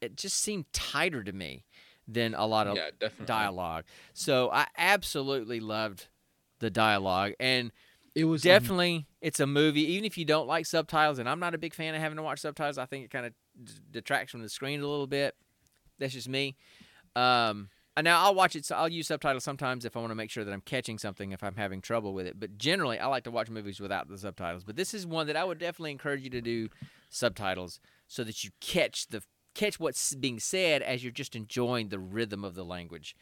it 0.00 0.16
just 0.16 0.38
seemed 0.40 0.66
tighter 0.72 1.22
to 1.22 1.32
me 1.32 1.64
than 2.08 2.34
a 2.34 2.46
lot 2.46 2.66
of 2.66 2.76
yeah, 2.76 3.08
dialogue. 3.24 3.84
So 4.12 4.50
I 4.52 4.66
absolutely 4.76 5.60
loved 5.60 6.08
the 6.58 6.70
dialogue 6.70 7.32
and 7.40 7.72
It 8.14 8.24
was 8.24 8.44
um, 8.44 8.50
definitely 8.50 9.06
it's 9.20 9.40
a 9.40 9.46
movie 9.46 9.92
even 9.92 10.04
if 10.04 10.16
you 10.16 10.24
don't 10.24 10.46
like 10.46 10.66
subtitles 10.66 11.18
and 11.18 11.28
I'm 11.28 11.40
not 11.40 11.54
a 11.54 11.58
big 11.58 11.74
fan 11.74 11.94
of 11.94 12.00
having 12.00 12.16
to 12.16 12.22
watch 12.22 12.40
subtitles. 12.40 12.78
I 12.78 12.86
think 12.86 13.04
it 13.04 13.10
kind 13.10 13.26
of 13.26 13.32
d- 13.64 13.72
detracts 13.90 14.30
from 14.30 14.42
the 14.42 14.48
screen 14.48 14.80
a 14.80 14.86
little 14.86 15.06
bit. 15.06 15.34
That's 15.98 16.12
just 16.12 16.28
me. 16.28 16.56
Um 17.16 17.22
and 17.22 17.68
now 18.00 18.24
I'll 18.24 18.34
watch 18.34 18.56
it 18.56 18.64
so 18.64 18.74
I'll 18.76 18.88
use 18.88 19.08
subtitles 19.08 19.44
sometimes 19.44 19.84
if 19.84 19.96
I 19.96 20.00
want 20.00 20.10
to 20.10 20.14
make 20.14 20.30
sure 20.30 20.44
that 20.44 20.52
I'm 20.52 20.62
catching 20.62 20.98
something 20.98 21.32
if 21.32 21.42
I'm 21.44 21.56
having 21.56 21.82
trouble 21.82 22.14
with 22.14 22.26
it. 22.26 22.40
But 22.40 22.56
generally 22.56 22.98
I 22.98 23.06
like 23.06 23.24
to 23.24 23.30
watch 23.30 23.50
movies 23.50 23.80
without 23.80 24.08
the 24.08 24.16
subtitles. 24.16 24.64
But 24.64 24.76
this 24.76 24.94
is 24.94 25.06
one 25.06 25.26
that 25.26 25.36
I 25.36 25.44
would 25.44 25.58
definitely 25.58 25.90
encourage 25.90 26.22
you 26.22 26.30
to 26.30 26.40
do 26.40 26.68
subtitles 27.10 27.80
so 28.06 28.24
that 28.24 28.44
you 28.44 28.50
catch 28.60 29.08
the 29.08 29.22
catch 29.54 29.78
what's 29.78 30.14
being 30.14 30.38
said 30.40 30.80
as 30.80 31.02
you're 31.02 31.12
just 31.12 31.36
enjoying 31.36 31.88
the 31.88 31.98
rhythm 31.98 32.44
of 32.44 32.54
the 32.54 32.64
language 32.64 33.14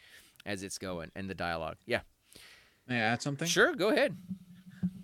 as 0.47 0.63
it's 0.63 0.79
going 0.79 1.11
and 1.17 1.29
the 1.29 1.35
dialogue. 1.35 1.77
Yeah. 1.87 2.01
May 2.87 2.97
I 2.97 3.01
add 3.01 3.23
something? 3.23 3.49
Sure, 3.49 3.75
go 3.75 3.89
ahead. 3.89 4.17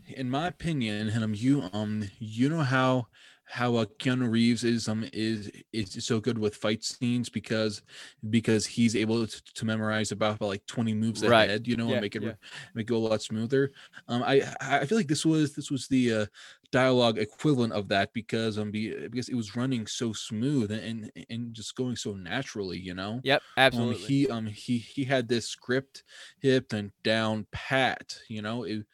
in 0.09 0.31
my 0.31 0.47
opinion, 0.47 1.09
and 1.09 1.25
um, 1.25 1.35
you 1.35 1.69
um, 1.73 2.09
you 2.19 2.49
know 2.49 2.63
how 2.63 3.09
how 3.49 3.77
uh, 3.77 3.85
Keanu 4.01 4.31
Reeves 4.31 4.65
is 4.65 4.89
um 4.89 5.09
is 5.13 5.51
is 5.73 6.05
so 6.05 6.21
good 6.21 6.39
with 6.39 6.55
fight 6.57 6.83
scenes 6.85 7.29
because 7.29 7.83
because 8.31 8.67
he's 8.67 8.97
able 8.97 9.27
to, 9.27 9.43
to 9.55 9.65
memorize 9.65 10.13
about, 10.13 10.37
about 10.37 10.49
like 10.49 10.67
twenty 10.67 10.95
moves 10.95 11.23
Right. 11.23 11.53
ahead, 11.53 11.67
you 11.67 11.77
know, 11.77 11.91
Yeah, 11.91 11.93
and 11.93 12.01
make 12.01 12.17
it 12.17 12.21
yeah. 12.21 12.35
make 12.75 12.85
it 12.85 12.89
go 12.89 12.97
a 12.97 12.99
lot 12.99 13.23
smoother. 13.23 13.73
Um, 14.09 14.23
I 14.23 14.43
I 14.61 14.85
feel 14.87 14.99
like 14.99 15.09
this 15.09 15.25
was 15.27 15.55
this 15.55 15.71
was 15.71 15.89
the 15.89 16.13
uh, 16.13 16.27
dialogue 16.73 17.19
equivalent 17.19 17.73
of 17.73 17.89
that 17.89 18.13
because 18.13 18.59
um 18.59 18.71
be, 18.71 19.09
because 19.09 19.29
it 19.29 19.35
was 19.35 19.57
running 19.57 19.87
so 19.87 20.13
smooth 20.13 20.71
and 20.71 21.11
and 21.31 21.55
just 21.55 21.75
going 21.77 21.97
so 21.97 22.15
naturally, 22.15 22.79
you 22.79 22.95
know. 22.95 23.23
Yep, 23.23 23.45
Um, 23.73 23.91
absolutely. 23.97 24.17
he 24.17 24.29
um 24.29 24.47
he 24.47 24.79
he 24.79 25.05
had 25.05 25.29
this 25.29 25.49
script 25.49 26.05
hip 26.41 26.73
and 26.73 26.93
down 27.03 27.47
pat. 27.53 28.19
You 28.29 28.43
know, 28.43 28.65
it, 28.65 28.87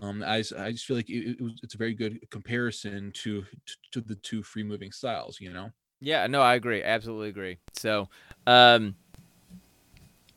um, 0.00 0.24
I 0.26 0.40
just 0.40 0.86
feel 0.86 0.96
like 0.96 1.10
it, 1.10 1.36
it 1.38 1.40
was 1.40 1.52
it's 1.62 1.74
a 1.74 1.78
very 1.78 1.94
good 1.94 2.18
comparison 2.30 3.12
to 3.16 3.42
to, 3.42 3.76
to 3.92 4.00
the 4.00 4.14
two 4.16 4.42
free 4.42 4.62
moving 4.62 4.92
styles. 4.92 5.40
You 5.40 5.52
know. 5.52 5.70
Yeah, 6.00 6.26
no, 6.26 6.42
I 6.42 6.54
agree. 6.54 6.82
Absolutely 6.82 7.28
agree. 7.28 7.58
So, 7.74 8.08
um, 8.48 8.96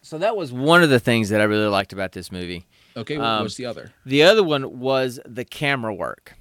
so 0.04 0.20
that 0.20 0.38
was 0.38 0.54
one 0.54 0.84
of 0.84 0.92
the 0.92 1.00
things 1.00 1.30
that 1.30 1.42
I 1.42 1.46
really 1.46 1.66
liked 1.66 1.92
about 1.92 2.12
this 2.12 2.32
movie. 2.32 2.68
Okay, 2.96 3.18
what 3.18 3.26
Um, 3.26 3.44
was 3.44 3.58
the 3.58 3.66
other? 3.66 3.92
The 4.06 4.22
other 4.24 4.44
one 4.44 4.80
was 4.80 5.20
the 5.26 5.44
camera 5.44 5.94
work. 5.94 6.36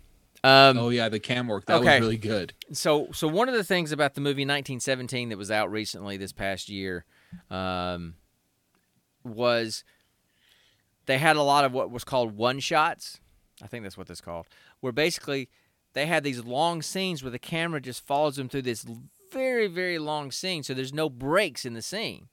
Um, 0.45 0.77
oh 0.77 0.91
yeah, 0.91 1.09
the 1.09 1.19
cam 1.19 1.47
work 1.49 1.65
that 1.65 1.77
okay. 1.77 1.95
was 1.95 2.01
really 2.01 2.19
good. 2.19 2.53
so, 2.73 3.09
so 3.13 3.27
one 3.27 3.49
of 3.49 3.55
the 3.55 3.65
things 3.65 3.93
about 3.93 4.13
the 4.13 4.21
movie 4.21 4.43
1917 4.43 5.31
that 5.31 5.39
was 5.39 5.51
out 5.51 5.71
recently 5.71 6.19
this 6.19 6.33
past 6.33 6.69
year, 6.69 7.07
um, 7.51 8.17
was 9.25 9.85
they 11.07 11.19
had 11.19 11.37
a 11.37 11.43
lot 11.43 11.65
of 11.65 11.73
what 11.73 11.91
was 11.91 12.05
called 12.05 12.37
one 12.37 12.61
shots. 12.61 13.21
I 13.63 13.67
think 13.67 13.83
that's 13.83 13.97
what 13.97 14.07
that's 14.07 14.21
called. 14.21 14.47
Where 14.81 14.93
basically 14.93 15.49
they 15.93 16.07
had 16.07 16.25
these 16.25 16.45
long 16.45 16.83
scenes 16.83 17.23
where 17.23 17.31
the 17.31 17.39
camera 17.39 17.81
just 17.81 18.07
follows 18.07 18.37
them 18.37 18.49
through 18.49 18.63
this 18.63 18.85
very, 19.33 19.67
very 19.67 19.99
long 19.99 20.31
scene. 20.31 20.63
So 20.63 20.75
there's 20.75 20.93
no 20.93 21.09
breaks 21.09 21.65
in 21.65 21.75
the 21.75 21.83
scene. 21.83 22.29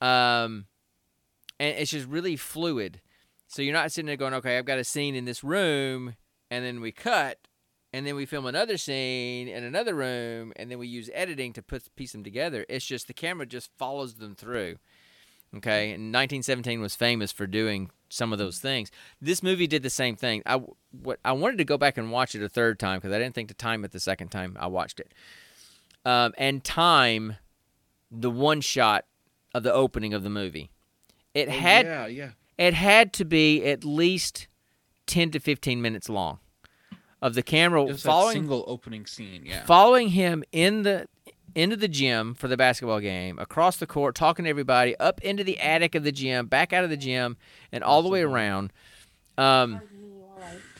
Um, 0.00 0.66
and 1.60 1.76
it's 1.78 1.92
just 1.92 2.08
really 2.08 2.36
fluid. 2.36 3.00
So 3.46 3.62
you're 3.62 3.74
not 3.74 3.92
sitting 3.92 4.06
there 4.06 4.16
going, 4.16 4.34
okay, 4.34 4.58
I've 4.58 4.64
got 4.64 4.78
a 4.78 4.84
scene 4.84 5.14
in 5.14 5.26
this 5.26 5.44
room, 5.44 6.14
and 6.50 6.64
then 6.64 6.80
we 6.80 6.90
cut, 6.90 7.38
and 7.92 8.06
then 8.06 8.16
we 8.16 8.24
film 8.24 8.46
another 8.46 8.78
scene 8.78 9.46
in 9.46 9.62
another 9.62 9.94
room, 9.94 10.52
and 10.56 10.70
then 10.70 10.78
we 10.78 10.88
use 10.88 11.10
editing 11.12 11.52
to 11.52 11.62
put 11.62 11.94
piece 11.94 12.12
them 12.12 12.24
together. 12.24 12.64
It's 12.68 12.86
just 12.86 13.06
the 13.06 13.12
camera 13.12 13.46
just 13.46 13.70
follows 13.78 14.14
them 14.14 14.34
through. 14.34 14.76
Okay, 15.54 15.92
and 15.92 16.04
1917 16.04 16.80
was 16.80 16.96
famous 16.96 17.30
for 17.30 17.46
doing 17.46 17.90
some 18.08 18.32
of 18.32 18.38
those 18.38 18.58
things. 18.58 18.90
This 19.20 19.42
movie 19.42 19.66
did 19.66 19.82
the 19.82 19.90
same 19.90 20.16
thing. 20.16 20.42
I 20.46 20.62
what 21.02 21.18
I 21.24 21.32
wanted 21.32 21.58
to 21.58 21.64
go 21.64 21.76
back 21.76 21.98
and 21.98 22.10
watch 22.10 22.34
it 22.34 22.42
a 22.42 22.48
third 22.48 22.78
time 22.78 22.98
because 22.98 23.12
I 23.14 23.18
didn't 23.18 23.34
think 23.34 23.48
to 23.48 23.54
time 23.54 23.84
it 23.84 23.92
the 23.92 24.00
second 24.00 24.28
time 24.28 24.56
I 24.58 24.66
watched 24.66 24.98
it, 24.98 25.12
um, 26.04 26.32
and 26.38 26.64
time 26.64 27.36
the 28.10 28.30
one 28.30 28.60
shot 28.60 29.04
of 29.54 29.62
the 29.62 29.72
opening 29.72 30.14
of 30.14 30.22
the 30.22 30.30
movie. 30.30 30.70
It 31.34 31.48
had 31.48 31.86
Oh, 31.86 31.88
yeah 31.88 32.06
yeah 32.06 32.28
it 32.58 32.74
had 32.74 33.12
to 33.14 33.24
be 33.24 33.64
at 33.64 33.84
least 33.84 34.46
10 35.06 35.30
to 35.32 35.40
15 35.40 35.82
minutes 35.82 36.08
long 36.08 36.38
of 37.20 37.34
the 37.34 37.42
camera 37.42 37.86
just 37.86 38.04
following 38.04 38.34
single 38.34 38.64
opening 38.66 39.06
scene. 39.06 39.42
Yeah. 39.44 39.64
following 39.64 40.08
him 40.08 40.44
in 40.52 40.82
the 40.82 41.08
into 41.54 41.76
the 41.76 41.88
gym 41.88 42.34
for 42.34 42.48
the 42.48 42.56
basketball 42.56 43.00
game, 43.00 43.38
across 43.38 43.76
the 43.76 43.86
court, 43.86 44.14
talking 44.14 44.44
to 44.44 44.50
everybody, 44.50 44.96
up 44.96 45.20
into 45.22 45.44
the 45.44 45.58
attic 45.60 45.94
of 45.94 46.02
the 46.04 46.12
gym, 46.12 46.46
back 46.46 46.72
out 46.72 46.84
of 46.84 46.90
the 46.90 46.96
gym, 46.96 47.36
and 47.72 47.82
all 47.84 48.02
the 48.02 48.08
way 48.08 48.22
around, 48.22 48.72
um, 49.38 49.80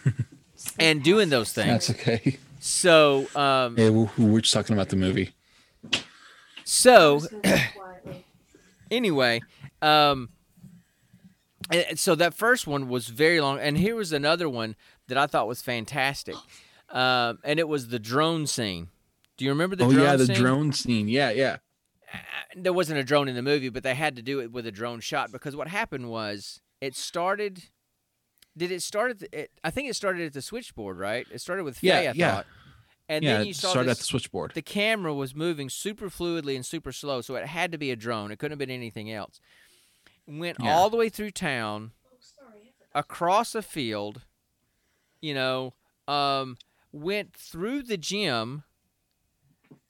and 0.79 1.03
doing 1.03 1.29
those 1.29 1.53
things. 1.53 1.87
That's 1.89 1.91
okay. 1.91 2.39
So, 2.61 3.27
um, 3.35 3.77
Yeah, 3.79 3.91
we 3.91 4.09
we 4.18 4.25
we're 4.25 4.41
just 4.41 4.55
talking 4.55 4.75
about 4.75 4.89
the 4.89 4.97
movie. 4.97 5.33
so 6.64 7.20
anyway, 8.91 9.41
um, 9.81 10.29
and- 11.70 11.85
and 11.91 11.99
so 11.99 12.14
that 12.14 12.35
first 12.35 12.66
one 12.66 12.89
was 12.89 13.09
very 13.09 13.41
long, 13.41 13.59
and 13.59 13.79
here 13.79 13.95
was 13.95 14.12
another 14.12 14.49
one 14.49 14.77
that 15.09 15.18
I 15.18 15.27
thought 15.27 15.49
was 15.49 15.61
fantastic, 15.62 16.37
um, 16.91 17.39
and 17.45 17.59
it 17.59 17.68
was 17.68 17.89
the 17.89 17.99
drone 17.99 18.47
scene. 18.47 18.89
Do 19.43 19.47
you 19.47 19.51
remember 19.51 19.74
the 19.74 19.86
oh 19.86 19.90
drone 19.93 20.05
yeah, 20.05 20.14
the 20.14 20.26
scene? 20.26 20.36
drone 20.36 20.72
scene. 20.72 21.09
Yeah, 21.09 21.30
yeah. 21.30 21.57
there 22.55 22.72
wasn't 22.72 23.01
a 23.01 23.03
drone 23.03 23.26
in 23.26 23.34
the 23.34 23.43
movie, 23.43 23.70
but 23.70 23.82
they 23.82 23.97
had 23.97 24.14
to 24.14 24.22
do 24.22 24.38
it 24.40 24.53
with 24.53 24.68
a 24.68 24.70
drone 24.70 25.01
shot 25.01 25.32
because 25.32 25.57
what 25.57 25.66
happened 25.66 26.09
was 26.09 26.61
it 26.80 26.95
started. 26.95 27.64
Did 28.57 28.70
it 28.70 28.82
start 28.82 29.11
at 29.11 29.18
the? 29.18 29.40
It, 29.40 29.51
I 29.64 29.70
think 29.72 29.90
it 29.90 29.95
started 29.97 30.24
at 30.26 30.32
the 30.32 30.43
switchboard, 30.43 30.97
right? 30.97 31.26
It 31.32 31.40
started 31.40 31.64
with 31.64 31.78
Faye, 31.78 31.88
Yeah, 32.05 32.11
I 32.11 32.12
yeah. 32.14 32.34
thought, 32.36 32.47
and 33.09 33.24
yeah, 33.24 33.38
then 33.38 33.47
you 33.47 33.51
it 33.51 33.57
saw 33.57 33.70
started 33.70 33.88
this, 33.90 33.99
at 33.99 34.03
the 34.03 34.05
switchboard. 34.05 34.53
the 34.55 34.62
camera 34.62 35.12
was 35.12 35.34
moving 35.34 35.68
super 35.68 36.09
fluidly 36.09 36.55
and 36.55 36.64
super 36.64 36.93
slow, 36.93 37.20
so 37.20 37.34
it 37.34 37.47
had 37.49 37.72
to 37.72 37.78
be 37.78 37.90
a 37.90 37.97
drone. 37.97 38.30
It 38.30 38.38
couldn't 38.38 38.53
have 38.53 38.59
been 38.61 38.70
anything 38.70 39.11
else. 39.11 39.40
Went 40.28 40.59
Yeah. 40.61 40.72
all 40.72 40.88
the 40.88 40.97
way 40.97 41.09
through 41.09 41.32
town, 41.32 41.90
across 42.95 43.57
a 43.57 43.62
field, 43.62 44.22
you 45.20 45.34
know, 45.34 45.74
um, 46.07 46.57
went 46.93 47.32
through 47.34 47.82
the 47.82 47.97
gym, 47.97 48.62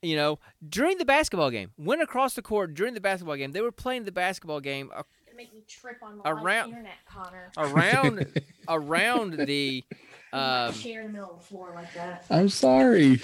you 0.03 0.17
know, 0.17 0.39
during 0.69 0.99
the 0.99 1.05
basketball 1.05 1.51
game. 1.51 1.71
Went 1.79 2.03
across 2.03 2.35
the 2.35 2.43
court 2.43 2.75
during 2.75 2.95
the 2.95 3.01
basketball 3.01 3.37
game. 3.37 3.53
They 3.53 3.61
were 3.61 3.73
playing 3.73 4.05
the 4.05 4.13
basketball 4.13 4.61
game 4.61 4.91
a- 4.95 5.01
It 5.27 5.37
make 5.37 5.55
me 5.55 5.63
trip 5.69 5.97
on 6.03 6.19
the 6.19 6.29
Around- 6.29 6.71
internet, 6.71 6.93
Connor. 7.09 7.51
around 7.57 8.27
around 8.69 9.35
the 9.47 9.85
With 10.33 10.41
um, 10.41 10.73
chair 10.73 11.01
in 11.03 11.09
the 11.09 11.13
middle 11.13 11.31
of 11.35 11.41
the 11.41 11.45
floor 11.47 11.73
like 11.75 11.93
that. 11.95 12.25
I'm 12.31 12.49
sorry. 12.49 13.21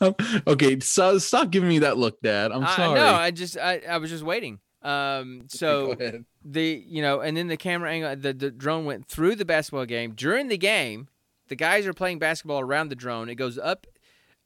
Um, 0.00 0.14
okay, 0.46 0.80
so 0.80 1.18
stop 1.18 1.50
giving 1.50 1.68
me 1.68 1.80
that 1.80 1.98
look, 1.98 2.20
Dad. 2.22 2.52
I'm 2.52 2.64
I, 2.64 2.76
sorry. 2.76 2.94
no, 3.00 3.14
I 3.14 3.30
just 3.30 3.56
I, 3.58 3.80
I 3.88 3.98
was 3.98 4.10
just 4.10 4.24
waiting. 4.24 4.60
Um, 4.82 5.44
so 5.48 5.94
Go 5.94 6.22
the 6.44 6.84
you 6.86 7.02
know, 7.02 7.20
and 7.20 7.36
then 7.36 7.48
the 7.48 7.56
camera 7.56 7.90
angle, 7.90 8.16
the, 8.16 8.32
the 8.32 8.50
drone 8.50 8.84
went 8.84 9.08
through 9.08 9.34
the 9.36 9.44
basketball 9.44 9.84
game. 9.86 10.12
During 10.14 10.48
the 10.48 10.58
game, 10.58 11.08
the 11.48 11.56
guys 11.56 11.86
are 11.86 11.92
playing 11.94 12.18
basketball 12.18 12.60
around 12.60 12.88
the 12.88 12.94
drone. 12.96 13.28
It 13.28 13.34
goes 13.34 13.58
up, 13.58 13.86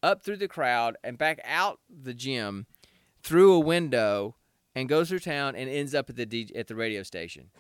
up 0.03 0.23
through 0.23 0.37
the 0.37 0.49
crowd 0.49 0.97
and 1.05 1.19
back 1.19 1.41
out 1.45 1.81
the 1.89 2.15
gym, 2.15 2.67
through 3.23 3.53
a 3.53 3.61
window, 3.61 4.37
and 4.75 4.89
goes 4.89 5.09
through 5.09 5.21
town 5.21 5.55
and 5.55 5.69
ends 5.69 5.95
up 5.95 6.09
at 6.09 6.17
the 6.17 6.27
DJ, 6.27 6.57
at 6.57 6.69
the 6.69 6.75
radio 6.75 7.03
station. 7.03 7.51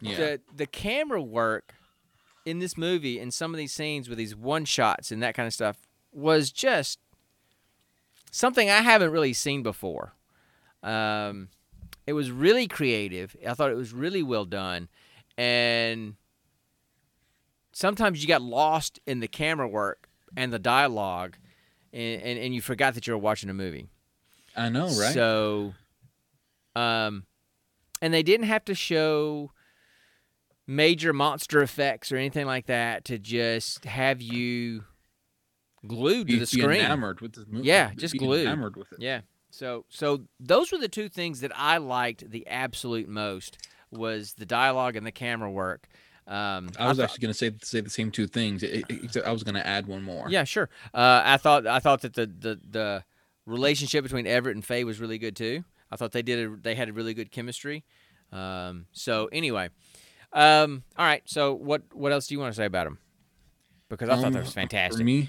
Yeah. 0.00 0.16
The 0.16 0.40
the 0.54 0.66
camera 0.66 1.22
work 1.22 1.74
in 2.44 2.58
this 2.58 2.76
movie 2.76 3.18
and 3.18 3.32
some 3.32 3.54
of 3.54 3.58
these 3.58 3.72
scenes 3.72 4.08
with 4.08 4.18
these 4.18 4.34
one 4.34 4.64
shots 4.64 5.12
and 5.12 5.22
that 5.22 5.34
kind 5.34 5.46
of 5.46 5.52
stuff 5.52 5.76
was 6.12 6.50
just 6.50 6.98
something 8.32 8.68
I 8.68 8.80
haven't 8.80 9.10
really 9.10 9.32
seen 9.32 9.62
before. 9.62 10.14
Um, 10.82 11.48
it 12.06 12.14
was 12.14 12.32
really 12.32 12.66
creative. 12.66 13.36
I 13.46 13.54
thought 13.54 13.70
it 13.70 13.76
was 13.76 13.92
really 13.92 14.24
well 14.24 14.44
done, 14.44 14.88
and 15.38 16.16
sometimes 17.72 18.22
you 18.22 18.28
got 18.28 18.42
lost 18.42 18.98
in 19.06 19.20
the 19.20 19.28
camera 19.28 19.68
work 19.68 20.08
and 20.36 20.52
the 20.52 20.58
dialogue, 20.58 21.36
and, 21.92 22.22
and, 22.22 22.38
and 22.38 22.54
you 22.54 22.60
forgot 22.60 22.94
that 22.94 23.06
you 23.06 23.12
were 23.12 23.18
watching 23.18 23.50
a 23.50 23.54
movie. 23.54 23.88
I 24.56 24.68
know, 24.68 24.86
right? 24.86 25.14
So, 25.14 25.74
um, 26.74 27.24
and 28.00 28.12
they 28.12 28.22
didn't 28.22 28.46
have 28.46 28.64
to 28.66 28.74
show 28.74 29.52
major 30.66 31.12
monster 31.12 31.62
effects 31.62 32.12
or 32.12 32.16
anything 32.16 32.46
like 32.46 32.66
that 32.66 33.04
to 33.06 33.18
just 33.18 33.84
have 33.84 34.20
you 34.20 34.84
glued 35.86 36.28
to 36.28 36.34
the 36.34 36.40
be 36.40 36.46
screen. 36.46 36.80
enamored 36.80 37.20
with 37.20 37.32
the 37.32 37.44
movie. 37.48 37.66
Yeah, 37.66 37.90
just 37.96 38.12
be 38.12 38.18
glued. 38.18 38.46
Enamored 38.46 38.76
with 38.76 38.92
it. 38.92 39.00
Yeah. 39.00 39.22
So 39.50 39.84
so 39.88 40.22
those 40.40 40.72
were 40.72 40.78
the 40.78 40.88
two 40.88 41.08
things 41.08 41.40
that 41.40 41.52
I 41.54 41.78
liked 41.78 42.30
the 42.30 42.46
absolute 42.46 43.08
most 43.08 43.58
was 43.90 44.34
the 44.34 44.46
dialogue 44.46 44.96
and 44.96 45.06
the 45.06 45.12
camera 45.12 45.50
work. 45.50 45.88
Um, 46.26 46.70
I 46.78 46.88
was 46.88 46.96
thought- 46.98 47.04
actually 47.04 47.22
going 47.22 47.32
to 47.32 47.38
say 47.38 47.52
say 47.62 47.80
the 47.80 47.90
same 47.90 48.10
two 48.10 48.26
things. 48.26 48.62
It- 48.62 48.84
it- 48.88 49.04
except 49.04 49.26
I 49.26 49.32
was 49.32 49.42
going 49.42 49.56
to 49.56 49.66
add 49.66 49.86
one 49.86 50.02
more. 50.02 50.28
Yeah, 50.30 50.44
sure. 50.44 50.68
Uh, 50.94 51.22
I 51.24 51.36
thought 51.36 51.66
I 51.66 51.78
thought 51.80 52.02
that 52.02 52.14
the, 52.14 52.26
the 52.26 52.60
the 52.70 53.04
relationship 53.46 54.02
between 54.04 54.26
Everett 54.26 54.54
and 54.54 54.64
Faye 54.64 54.84
was 54.84 55.00
really 55.00 55.18
good 55.18 55.34
too. 55.36 55.64
I 55.90 55.96
thought 55.96 56.12
they 56.12 56.22
did 56.22 56.46
a, 56.48 56.56
they 56.56 56.74
had 56.74 56.88
a 56.88 56.92
really 56.92 57.12
good 57.14 57.30
chemistry. 57.32 57.84
Um, 58.30 58.86
so 58.92 59.28
anyway, 59.32 59.68
um, 60.32 60.84
all 60.96 61.04
right. 61.04 61.22
So 61.26 61.54
what 61.54 61.82
what 61.92 62.12
else 62.12 62.28
do 62.28 62.34
you 62.34 62.40
want 62.40 62.52
to 62.54 62.56
say 62.56 62.66
about 62.66 62.86
him? 62.86 62.98
Because 63.88 64.08
I 64.08 64.14
thought 64.16 64.26
Um, 64.26 64.32
that 64.32 64.44
was 64.44 64.52
fantastic. 64.54 64.98
For 64.98 65.04
me, 65.04 65.28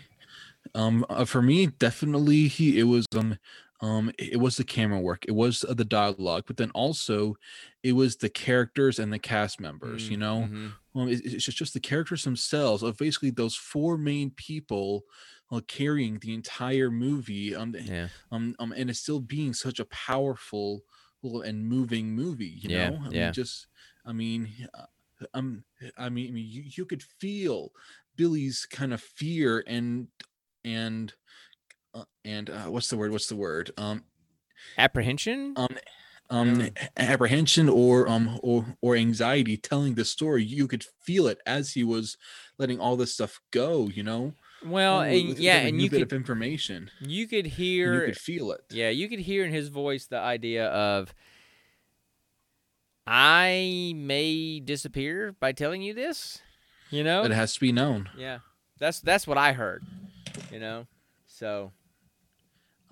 um, 0.76 1.06
uh, 1.10 1.26
for 1.26 1.42
me, 1.42 1.66
definitely 1.68 2.48
he. 2.48 2.80
It 2.80 2.84
was 2.84 3.06
um, 3.16 3.38
um, 3.84 4.12
it 4.18 4.40
was 4.40 4.58
the 4.58 4.64
camera 4.64 5.00
work. 5.02 5.26
It 5.28 5.34
was 5.34 5.62
the 5.62 5.86
dialogue, 5.86 6.46
but 6.48 6.58
then 6.58 6.72
also, 6.72 7.36
it 7.84 7.94
was 7.94 8.18
the 8.18 8.30
characters 8.30 9.00
and 9.00 9.12
the 9.14 9.20
cast 9.20 9.60
members. 9.60 10.10
You 10.10 10.18
know, 10.18 10.50
Mhm. 10.50 10.78
um, 10.96 11.10
it- 11.10 11.26
it's 11.26 11.46
just 11.46 11.58
just 11.58 11.74
the 11.74 11.80
characters 11.82 12.24
themselves 12.24 12.84
of 12.84 12.98
basically 12.98 13.32
those 13.32 13.56
four 13.56 13.98
main 13.98 14.32
people. 14.32 15.04
Uh, 15.52 15.62
carrying 15.68 16.18
the 16.20 16.34
entire 16.34 16.90
movie, 16.90 17.54
um, 17.54 17.76
Yeah. 17.80 18.10
um, 18.32 18.56
um, 18.60 18.72
and 18.72 18.90
it's 18.90 19.00
still 19.00 19.20
being 19.20 19.54
such 19.54 19.80
a 19.80 19.86
powerful 19.86 20.84
and 21.24 21.68
moving 21.68 22.12
movie. 22.16 22.48
You 22.48 22.68
Yeah, 22.68 22.92
know, 22.92 23.02
I 23.06 23.12
yeah. 23.12 23.32
mean, 23.32 23.34
just 23.34 23.68
I 24.06 24.14
mean, 24.14 24.68
uh, 24.74 24.86
um, 25.34 25.64
I 25.98 26.10
mean, 26.10 26.30
I 26.30 26.32
mean, 26.32 26.46
you, 26.48 26.64
you 26.76 26.86
could 26.86 27.04
feel 27.04 27.72
Billy's 28.16 28.66
kind 28.66 28.94
of 28.94 29.02
fear 29.02 29.64
and 29.68 30.08
and 30.66 31.14
uh, 31.94 32.04
and 32.26 32.50
uh, 32.50 32.64
what's 32.64 32.90
the 32.90 32.98
word? 32.98 33.12
What's 33.12 33.28
the 33.28 33.36
word? 33.36 33.72
Um, 33.78 34.04
Apprehension. 34.78 35.54
um, 35.58 35.78
um, 36.30 36.70
apprehension 36.98 37.70
or 37.70 38.08
um 38.08 38.40
or 38.42 38.78
or 38.82 38.96
anxiety 38.96 39.58
telling 39.58 39.96
the 39.96 40.06
story. 40.06 40.44
You 40.44 40.68
could 40.68 40.84
feel 40.84 41.28
it 41.28 41.40
as 41.46 41.74
he 41.74 41.84
was 41.84 42.18
letting 42.58 42.80
all 42.80 42.96
this 42.96 43.14
stuff 43.14 43.40
go. 43.52 43.88
You 43.88 44.04
know, 44.04 44.34
well, 44.66 45.00
um, 45.00 45.08
and, 45.08 45.38
yeah, 45.38 45.58
and 45.58 45.80
you 45.80 45.90
bit 45.90 45.98
could 45.98 46.14
of 46.14 46.14
information. 46.14 46.90
you 47.02 47.28
could 47.28 47.46
hear 47.46 47.94
you 47.94 48.06
could 48.14 48.18
feel 48.18 48.52
it. 48.52 48.62
Yeah, 48.72 48.90
you 48.90 49.10
could 49.10 49.20
hear 49.20 49.46
in 49.46 49.52
his 49.52 49.68
voice 49.68 50.08
the 50.08 50.18
idea 50.18 50.68
of 50.68 51.14
I 53.06 53.94
may 53.96 54.60
disappear 54.60 55.36
by 55.40 55.52
telling 55.52 55.82
you 55.82 55.94
this. 55.94 56.42
You 56.90 57.04
know? 57.04 57.24
It 57.24 57.32
has 57.32 57.56
to 57.56 57.60
be 57.60 57.72
known. 57.72 58.10
Yeah. 58.18 58.40
That's 58.80 59.00
that's 59.02 59.28
what 59.28 59.38
I 59.38 59.54
heard. 59.54 59.84
You 60.52 60.60
know? 60.60 60.88
So 61.26 61.72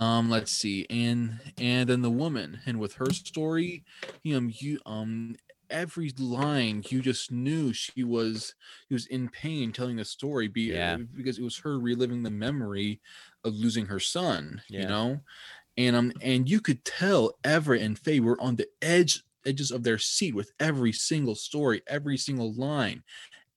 um 0.02 0.30
let's 0.30 0.52
see 0.52 0.88
and 0.90 1.40
and 1.60 1.90
then 1.90 2.02
the 2.02 2.12
woman 2.12 2.62
and 2.66 2.80
with 2.80 2.96
her 2.96 3.14
story 3.14 3.86
you 4.24 4.40
know, 4.40 4.50
you 4.54 4.80
um 4.88 5.38
every 5.72 6.12
line 6.20 6.84
you 6.90 7.02
just 7.02 7.32
knew 7.32 7.74
she 7.74 8.04
was 8.04 8.56
she 8.90 8.96
was 8.96 9.08
in 9.08 9.30
pain 9.30 9.72
telling 9.74 9.98
the 9.98 10.06
story 10.06 10.50
be, 10.50 10.74
Yeah. 10.74 10.98
because 11.16 11.40
it 11.40 11.44
was 11.44 11.60
her 11.60 11.80
reliving 11.80 12.24
the 12.24 12.32
memory 12.32 13.02
of 13.46 13.56
losing 13.56 13.88
her 13.88 14.00
son 14.02 14.64
Yeah. 14.70 14.82
you 14.82 14.88
know 14.88 15.22
and 15.78 15.96
um 15.96 16.14
and 16.22 16.50
you 16.50 16.62
could 16.62 16.86
tell 16.86 17.40
everett 17.44 17.82
and 17.82 18.00
faye 18.00 18.20
were 18.22 18.42
on 18.42 18.56
the 18.58 18.68
edge 18.82 19.24
edges 19.46 19.72
of 19.72 19.84
their 19.84 20.00
seat 20.00 20.36
with 20.36 20.52
every 20.60 20.94
single 20.94 21.36
story 21.36 21.82
every 21.88 22.18
single 22.18 22.54
line 22.54 23.04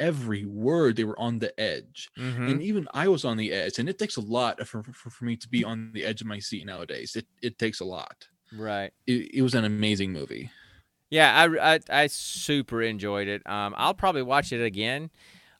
every 0.00 0.44
word 0.44 0.96
they 0.96 1.04
were 1.04 1.18
on 1.20 1.38
the 1.38 1.58
edge 1.60 2.10
mhm. 2.18 2.50
and 2.50 2.62
even 2.62 2.88
I 2.92 3.08
was 3.08 3.24
on 3.24 3.36
the 3.36 3.52
edge, 3.52 3.78
and 3.78 3.88
it 3.88 3.98
takes 3.98 4.16
a 4.16 4.20
lot 4.20 4.66
for, 4.66 4.82
for, 4.82 5.10
for 5.10 5.24
me 5.24 5.36
to 5.36 5.48
be 5.48 5.62
on 5.64 5.92
the 5.92 6.04
edge 6.04 6.20
of 6.20 6.26
my 6.26 6.38
seat 6.40 6.66
nowadays. 6.66 7.14
It 7.16 7.26
it 7.42 7.58
takes 7.58 7.80
a 7.80 7.84
lot. 7.84 8.28
right. 8.52 8.92
It, 9.06 9.34
it 9.36 9.42
was 9.42 9.54
an 9.54 9.64
amazing 9.64 10.12
movie. 10.12 10.50
Yeah, 11.10 11.32
I, 11.32 11.74
I 11.74 11.80
I 11.90 12.06
super 12.08 12.82
enjoyed 12.82 13.28
it. 13.28 13.42
Um 13.46 13.74
I'll 13.76 13.94
probably 13.94 14.22
watch 14.22 14.52
it 14.52 14.62
again. 14.64 15.10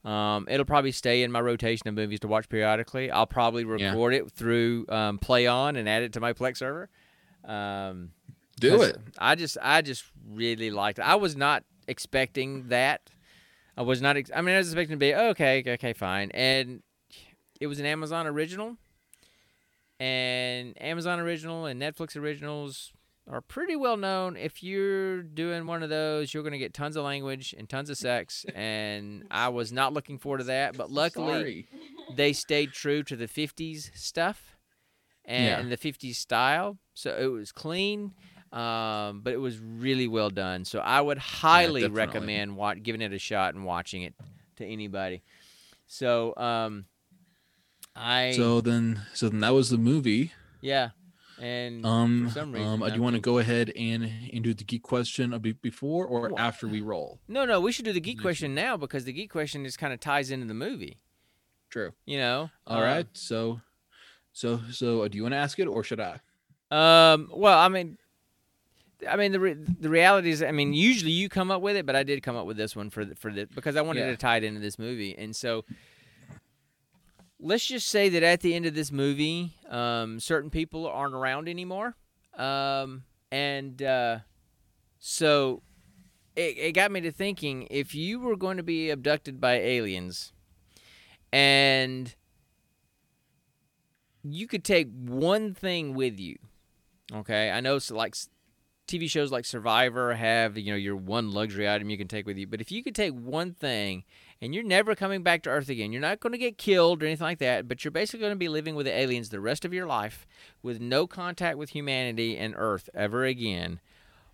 Um, 0.05 0.47
it'll 0.51 0.67
probably 0.67 0.93
stay 0.93 1.23
in 1.23 1.33
my 1.33 1.41
rotation 1.41 1.89
of 1.89 1.95
movies 1.95 2.21
to 2.21 2.29
watch 2.29 2.49
periodically. 2.51 3.11
I'll 3.11 3.27
probably 3.27 3.63
Yeah. 3.65 3.89
record 3.89 4.13
it 4.13 4.31
through 4.31 4.85
um, 4.91 5.19
PlayOn 5.19 5.79
and 5.79 5.89
add 5.89 6.03
it 6.03 6.13
to 6.13 6.21
my 6.21 6.35
Plex 6.35 6.59
server. 6.59 6.91
Um, 7.43 8.11
Do 8.61 8.83
it. 8.83 8.99
I 9.19 9.35
just 9.35 9.57
I 9.63 9.81
just 9.81 10.05
really 10.29 10.71
liked 10.71 10.99
it. 10.99 11.03
I 11.03 11.15
was 11.15 11.37
not 11.37 11.65
expecting 11.89 12.69
that. 12.69 13.01
I 13.77 13.83
was 13.83 14.01
not. 14.01 14.17
Ex- 14.17 14.31
I 14.35 14.41
mean, 14.41 14.55
I 14.55 14.59
was 14.59 14.69
expecting 14.69 14.95
to 14.97 14.99
be 15.01 15.15
oh, 15.15 15.29
okay, 15.31 15.63
okay, 15.67 15.93
fine, 15.93 16.31
and 16.33 16.83
it 17.61 17.67
was 17.67 17.81
an 17.81 17.87
Amazon 17.87 18.27
original, 18.27 18.77
and 20.01 20.81
Amazon 20.83 21.21
original 21.21 21.67
and 21.67 21.81
Netflix 21.81 22.17
originals 22.17 22.93
are 23.29 23.41
pretty 23.41 23.75
well 23.77 23.97
known. 23.97 24.37
If 24.37 24.63
you're 24.63 25.23
doing 25.23 25.67
one 25.67 25.83
of 25.83 25.89
those, 25.91 26.35
you're 26.35 26.43
going 26.43 26.53
to 26.53 26.59
get 26.59 26.75
tons 26.75 26.97
of 26.97 27.05
language 27.05 27.55
and 27.57 27.69
tons 27.69 27.91
of 27.91 27.97
sex, 27.97 28.45
and 28.55 29.25
I 29.31 29.49
was 29.49 29.73
not 29.73 29.93
looking 29.93 30.19
forward 30.19 30.39
to 30.39 30.45
that. 30.45 30.77
But 30.77 30.91
luckily, 30.91 31.33
Sorry. 31.33 31.67
they 32.17 32.33
stayed 32.33 32.73
true 32.73 33.03
to 33.05 33.17
the 33.17 33.27
50s 33.29 33.97
stuff 33.97 34.57
Yeah. 35.27 35.59
and 35.59 35.73
the 35.73 35.77
50s 35.79 36.17
style. 36.17 36.79
So 36.93 37.17
it 37.19 37.27
was 37.27 37.51
clean, 37.51 38.13
um, 38.55 39.21
but 39.23 39.33
it 39.33 39.41
was 39.41 39.59
really 39.59 40.07
well 40.09 40.31
done. 40.31 40.65
So 40.65 40.79
I 40.79 41.01
would 41.01 41.19
highly 41.19 41.83
definitely. 41.83 41.99
recommend 41.99 42.57
wa- 42.57 42.75
giving 42.75 43.01
it 43.03 43.13
a 43.13 43.19
shot 43.19 43.55
and 43.55 43.65
watching 43.65 44.03
it 44.03 44.15
to 44.57 44.65
anybody. 44.65 45.23
So 45.87 46.35
um, 46.37 46.87
I 47.97 48.33
So 48.37 48.61
then, 48.61 49.03
so 49.13 49.29
then 49.29 49.41
that 49.41 49.53
was 49.55 49.71
the 49.71 49.79
movie. 49.79 50.33
yeah, 50.61 50.91
and 51.39 51.85
Um, 51.85 52.29
for 52.29 52.35
some 52.41 52.53
reason, 52.53 52.69
um, 52.69 52.83
uh, 52.83 52.89
do 52.91 52.95
you 52.97 53.03
want 53.03 53.17
to 53.17 53.21
go 53.21 53.39
ahead 53.39 53.71
and 53.77 54.05
and 54.33 54.43
do 54.45 54.55
the 54.55 54.65
geek 54.65 54.83
question 54.83 55.37
bit 55.39 55.61
before 55.61 56.07
or 56.07 56.29
Well, 56.31 56.39
after 56.39 56.67
we 56.69 56.81
roll? 56.81 57.21
no, 57.29 57.45
no, 57.45 57.61
we 57.61 57.73
should 57.73 57.85
do 57.85 57.93
the 57.93 58.01
geek 58.01 58.21
question 58.21 58.55
now 58.55 58.77
because 58.77 59.05
the 59.05 59.13
geek 59.13 59.31
question 59.31 59.65
just 59.65 59.79
kind 59.79 59.93
of 59.93 60.01
ties 60.01 60.31
into 60.31 60.47
the 60.47 60.55
movie. 60.55 60.99
True. 61.71 61.93
You 62.07 62.19
know. 62.19 62.51
All 62.69 62.79
Um, 62.79 62.83
right. 62.85 63.07
So, 63.15 63.61
so 64.33 64.61
so 64.71 65.03
uh, 65.03 65.09
do 65.09 65.17
you 65.17 65.23
want 65.25 65.33
to 65.33 65.39
ask 65.39 65.59
it 65.59 65.67
or 65.67 65.83
should 65.85 66.01
I? 66.01 66.21
Um. 66.71 67.31
Well, 67.33 67.59
I 67.59 67.69
mean, 67.69 67.99
I 69.09 69.17
mean 69.17 69.33
the 69.33 69.41
re- 69.41 69.55
the 69.81 69.89
reality 69.91 70.31
is, 70.31 70.43
I 70.43 70.51
mean, 70.53 70.73
usually 70.73 71.11
you 71.13 71.29
come 71.29 71.51
up 71.51 71.61
with 71.63 71.77
it, 71.77 71.85
but 71.87 71.97
I 71.97 72.03
did 72.03 72.23
come 72.23 72.37
up 72.37 72.47
with 72.47 72.57
this 72.57 72.75
one 72.77 72.91
for 72.91 73.05
the, 73.05 73.15
for 73.15 73.33
the 73.33 73.47
because 73.47 73.77
I 73.77 73.83
wanted 73.83 74.01
Yeah. 74.01 74.11
to 74.13 74.17
tie 74.17 74.37
it 74.39 74.45
into 74.45 74.61
this 74.61 74.79
movie, 74.79 75.17
and 75.17 75.35
so 75.35 75.65
let's 77.41 77.67
just 77.67 77.89
say 77.89 78.09
that 78.09 78.23
at 78.23 78.41
the 78.41 78.55
end 78.55 78.67
of 78.67 78.75
this 78.75 78.91
movie, 78.93 79.53
um, 79.69 80.21
certain 80.21 80.51
people 80.51 80.87
aren't 80.87 81.15
around 81.15 81.49
anymore, 81.49 81.97
um, 82.39 83.05
and 83.31 83.83
uh, 83.83 84.19
so 84.99 85.63
it, 86.37 86.57
it 86.57 86.73
got 86.73 86.91
me 86.91 87.01
to 87.03 87.11
thinking: 87.13 87.67
if 87.71 87.95
you 87.95 88.21
were 88.21 88.37
going 88.37 88.57
to 88.57 88.63
be 88.63 88.91
abducted 88.91 89.41
by 89.41 89.55
aliens, 89.55 90.33
and 91.33 92.15
you 94.23 94.47
could 94.47 94.65
take 94.65 94.89
one 94.95 95.53
thing 95.53 95.95
with 95.95 96.19
you 96.19 96.37
Okay, 97.13 97.51
I 97.51 97.61
know 97.61 97.79
so 97.79 97.95
like 97.95 98.15
TV 98.87 99.09
shows 99.09 99.33
like 99.33 99.45
Survivor 99.45 100.15
have 100.15 100.59
you 100.59 100.71
know 100.73 100.77
your 100.77 100.97
one 100.97 101.33
luxury 101.33 101.69
item 101.69 101.91
you 101.91 101.99
can 101.99 102.09
take 102.09 102.27
with 102.27 102.37
you, 102.39 102.47
but 102.47 102.61
if 102.61 102.71
you 102.73 102.83
could 102.83 102.95
take 102.95 103.13
one 103.15 103.53
thing 103.55 104.05
and 104.41 104.55
you're 104.55 104.65
never 104.65 104.95
coming 104.95 105.23
back 105.23 105.43
to 105.43 105.51
Earth 105.51 105.69
again, 105.69 105.93
you're 105.93 106.01
not 106.03 106.21
going 106.21 106.33
to 106.33 106.39
get 106.39 106.59
killed 106.59 107.03
or 107.03 107.07
anything 107.07 107.25
like 107.25 107.39
that, 107.39 107.69
but 107.69 107.85
you're 107.85 107.91
basically 107.93 108.21
going 108.21 108.33
to 108.33 108.37
be 108.37 108.49
living 108.49 108.75
with 108.75 108.87
the 108.87 108.93
aliens 108.93 109.31
the 109.31 109.41
rest 109.41 109.65
of 109.65 109.73
your 109.75 109.87
life 109.87 110.27
with 110.63 110.81
no 110.81 111.07
contact 111.07 111.59
with 111.59 111.71
humanity 111.71 112.37
and 112.37 112.55
Earth 112.57 112.89
ever 112.95 113.25
again. 113.25 113.81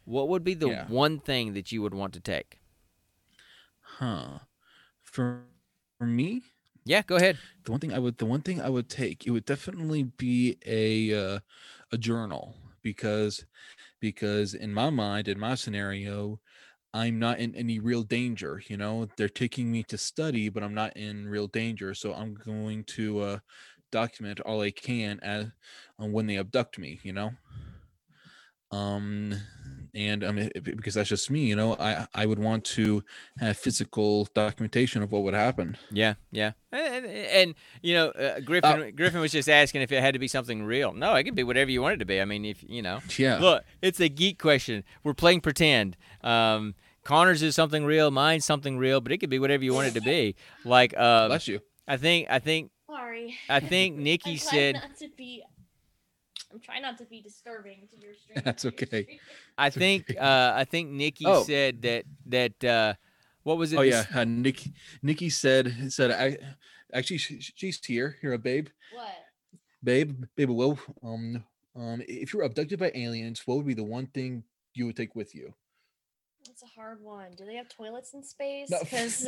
What 0.04 0.28
would 0.28 0.44
be 0.44 0.54
the 0.54 0.68
Yeah. 0.68 0.88
one 0.88 1.20
thing 1.20 1.54
that 1.54 1.72
you 1.72 1.82
would 1.82 1.94
want 1.94 2.14
to 2.14 2.20
take? 2.20 2.58
Huh. 3.82 4.40
For 5.02 5.44
for 5.98 6.06
me, 6.06 6.42
Yeah, 6.84 7.02
go 7.06 7.16
ahead. 7.16 7.40
the 7.64 7.70
one 7.72 7.80
thing 7.80 7.92
I 7.92 7.98
would 7.98 8.18
the 8.18 8.26
one 8.26 8.42
thing 8.42 8.60
I 8.60 8.68
would 8.70 8.88
take 8.88 9.26
it 9.26 9.30
would 9.30 9.44
definitely 9.44 10.04
be 10.04 10.58
a 10.66 11.14
uh, 11.14 11.40
a 11.92 11.98
journal 11.98 12.56
because 12.82 13.44
because 14.00 14.54
in 14.54 14.72
my 14.74 14.90
mind 14.90 15.28
in 15.28 15.38
my 15.38 15.54
scenario 15.54 16.40
I'm 16.94 17.18
not 17.18 17.38
in 17.38 17.54
any 17.54 17.78
real 17.78 18.02
danger 18.02 18.62
you 18.68 18.76
know? 18.76 19.08
They're 19.16 19.28
taking 19.28 19.70
me 19.70 19.82
to 19.84 19.98
study 19.98 20.48
but 20.48 20.62
I'm 20.62 20.74
not 20.74 20.96
in 20.96 21.28
real 21.28 21.46
danger 21.48 21.94
so 21.94 22.14
I'm 22.14 22.34
going 22.34 22.84
to 22.96 23.20
uh, 23.20 23.38
document 23.92 24.40
all 24.40 24.60
I 24.62 24.70
can 24.70 25.20
as 25.22 25.46
on 25.98 26.12
when 26.12 26.26
they 26.26 26.38
abduct 26.38 26.78
me 26.78 27.00
you 27.02 27.12
know? 27.12 27.32
Um 28.72 29.34
and 29.94 30.22
um 30.24 30.38
it- 30.38 30.52
it- 30.54 30.64
because 30.76 30.94
that's 30.94 31.08
just 31.08 31.30
me 31.30 31.46
you 31.46 31.56
know 31.56 31.74
I 31.78 32.06
I 32.14 32.26
would 32.26 32.38
want 32.38 32.64
to 32.76 33.02
have 33.38 33.56
physical 33.56 34.28
documentation 34.34 35.02
of 35.02 35.12
what 35.12 35.22
would 35.22 35.34
happen 35.34 35.76
Yeah, 35.90 36.14
yeah, 36.30 36.52
and, 36.72 37.04
and, 37.04 37.06
and, 37.06 37.54
you 37.82 37.94
know, 37.94 38.08
uh, 38.10 38.40
Griffin 38.40 38.94
Griffin 38.94 39.20
was 39.20 39.32
just 39.32 39.48
asking 39.48 39.82
if 39.82 39.90
it 39.92 40.00
had 40.00 40.14
to 40.14 40.20
be 40.20 40.28
something 40.28 40.62
real. 40.62 40.92
No, 40.92 41.14
it 41.14 41.24
can 41.24 41.34
be 41.34 41.42
whatever 41.42 41.70
you 41.70 41.82
want 41.82 41.94
it 41.94 41.98
to 41.98 42.04
be. 42.04 42.20
I 42.20 42.24
mean, 42.24 42.44
if 42.44 42.62
you 42.68 42.82
know. 42.82 43.00
yeah 43.18 43.38
Look, 43.38 43.64
it's 43.82 44.00
a 44.00 44.08
geek 44.08 44.38
question. 44.38 44.84
We're 45.02 45.14
playing 45.14 45.40
pretend. 45.40 45.96
Um, 46.22 46.74
Connor's 47.02 47.42
is 47.42 47.56
something 47.56 47.84
real, 47.84 48.10
mine's 48.10 48.44
something 48.44 48.76
real, 48.78 49.00
but 49.00 49.10
it 49.12 49.18
could 49.18 49.30
be 49.30 49.38
whatever 49.38 49.64
you 49.64 49.72
want 49.74 49.88
it 49.88 49.94
to 49.94 50.00
be. 50.02 50.36
Like, 50.64 50.94
uh, 50.96 51.26
Bless 51.28 51.48
you. 51.48 51.60
I 51.88 51.96
think, 51.96 52.28
I 52.30 52.38
think, 52.38 52.70
Sorry. 52.86 53.34
I 53.48 53.60
think 53.60 53.96
I'm 53.98 54.02
Nikki 54.04 54.36
trying 54.36 54.38
said, 54.38 54.74
not 54.76 54.96
to 54.98 55.08
be. 55.16 55.42
I'm 56.52 56.60
trying 56.60 56.82
not 56.82 56.98
to 56.98 57.04
be 57.04 57.20
disturbing 57.22 57.88
to 57.90 57.96
your 58.00 58.14
stream. 58.14 58.42
That's 58.44 58.64
okay. 58.64 59.20
I 59.58 59.70
think, 59.70 60.14
uh, 60.18 60.52
I 60.56 60.64
think 60.64 60.90
Nikki 60.90 61.24
Oh. 61.26 61.42
said 61.44 61.82
that 61.82 62.04
that 62.26 62.64
uh, 62.64 62.94
what 63.42 63.56
was 63.58 63.72
it? 63.72 63.78
Oh 63.78 63.82
this- 63.82 64.06
yeah, 64.10 64.20
uh, 64.20 64.24
Nikki. 64.24 64.72
Nikki 65.02 65.30
said 65.30 65.92
said 65.92 66.10
I 66.10 66.38
actually 66.92 67.18
she, 67.18 67.40
she's 67.40 67.78
here. 67.84 68.16
Here, 68.20 68.32
a 68.32 68.38
babe, 68.38 68.68
What? 68.92 69.14
babe, 69.82 70.24
babe. 70.36 70.50
Well, 70.50 70.78
um, 71.02 71.44
um, 71.76 72.02
if 72.08 72.32
you 72.32 72.38
were 72.38 72.44
abducted 72.44 72.78
by 72.80 72.90
aliens, 72.94 73.42
what 73.46 73.56
would 73.58 73.66
be 73.66 73.74
the 73.74 73.84
one 73.84 74.06
thing 74.06 74.42
you 74.74 74.86
would 74.86 74.96
take 74.96 75.14
with 75.14 75.34
you? 75.34 75.54
That's 76.46 76.62
a 76.62 76.66
hard 76.80 77.00
one. 77.02 77.32
Do 77.36 77.44
they 77.44 77.54
have 77.56 77.68
toilets 77.68 78.12
in 78.14 78.24
space? 78.24 78.70
No. 78.70 78.78
Because 78.80 79.24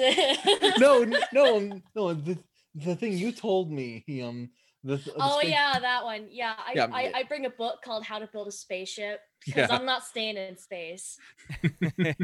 no, 0.79 1.03
n- 1.03 1.17
no, 1.33 1.57
um, 1.57 1.83
no. 1.95 2.15
The, 2.15 2.39
the 2.75 2.97
thing 2.97 3.13
you 3.17 3.33
told 3.33 3.71
me, 3.71 4.03
um, 4.25 4.49
the, 4.85 4.97
the 4.97 5.13
Oh 5.19 5.39
spa- 5.41 5.49
yeah, 5.49 5.79
that 5.81 6.05
one. 6.05 6.27
Yeah, 6.31 6.55
I, 6.59 6.73
Yeah, 6.75 6.87
I. 6.93 7.13
I 7.15 7.23
bring 7.25 7.47
a 7.47 7.51
book 7.51 7.81
called 7.85 8.05
How 8.05 8.19
to 8.19 8.27
Build 8.27 8.49
a 8.49 8.53
Spaceship 8.53 9.21
because 9.45 9.71
yeah, 9.71 9.77
I'm 9.77 9.87
not 9.87 10.05
staying 10.05 10.37
in 10.37 10.57
space. 10.57 11.19
Couldn't 11.63 12.17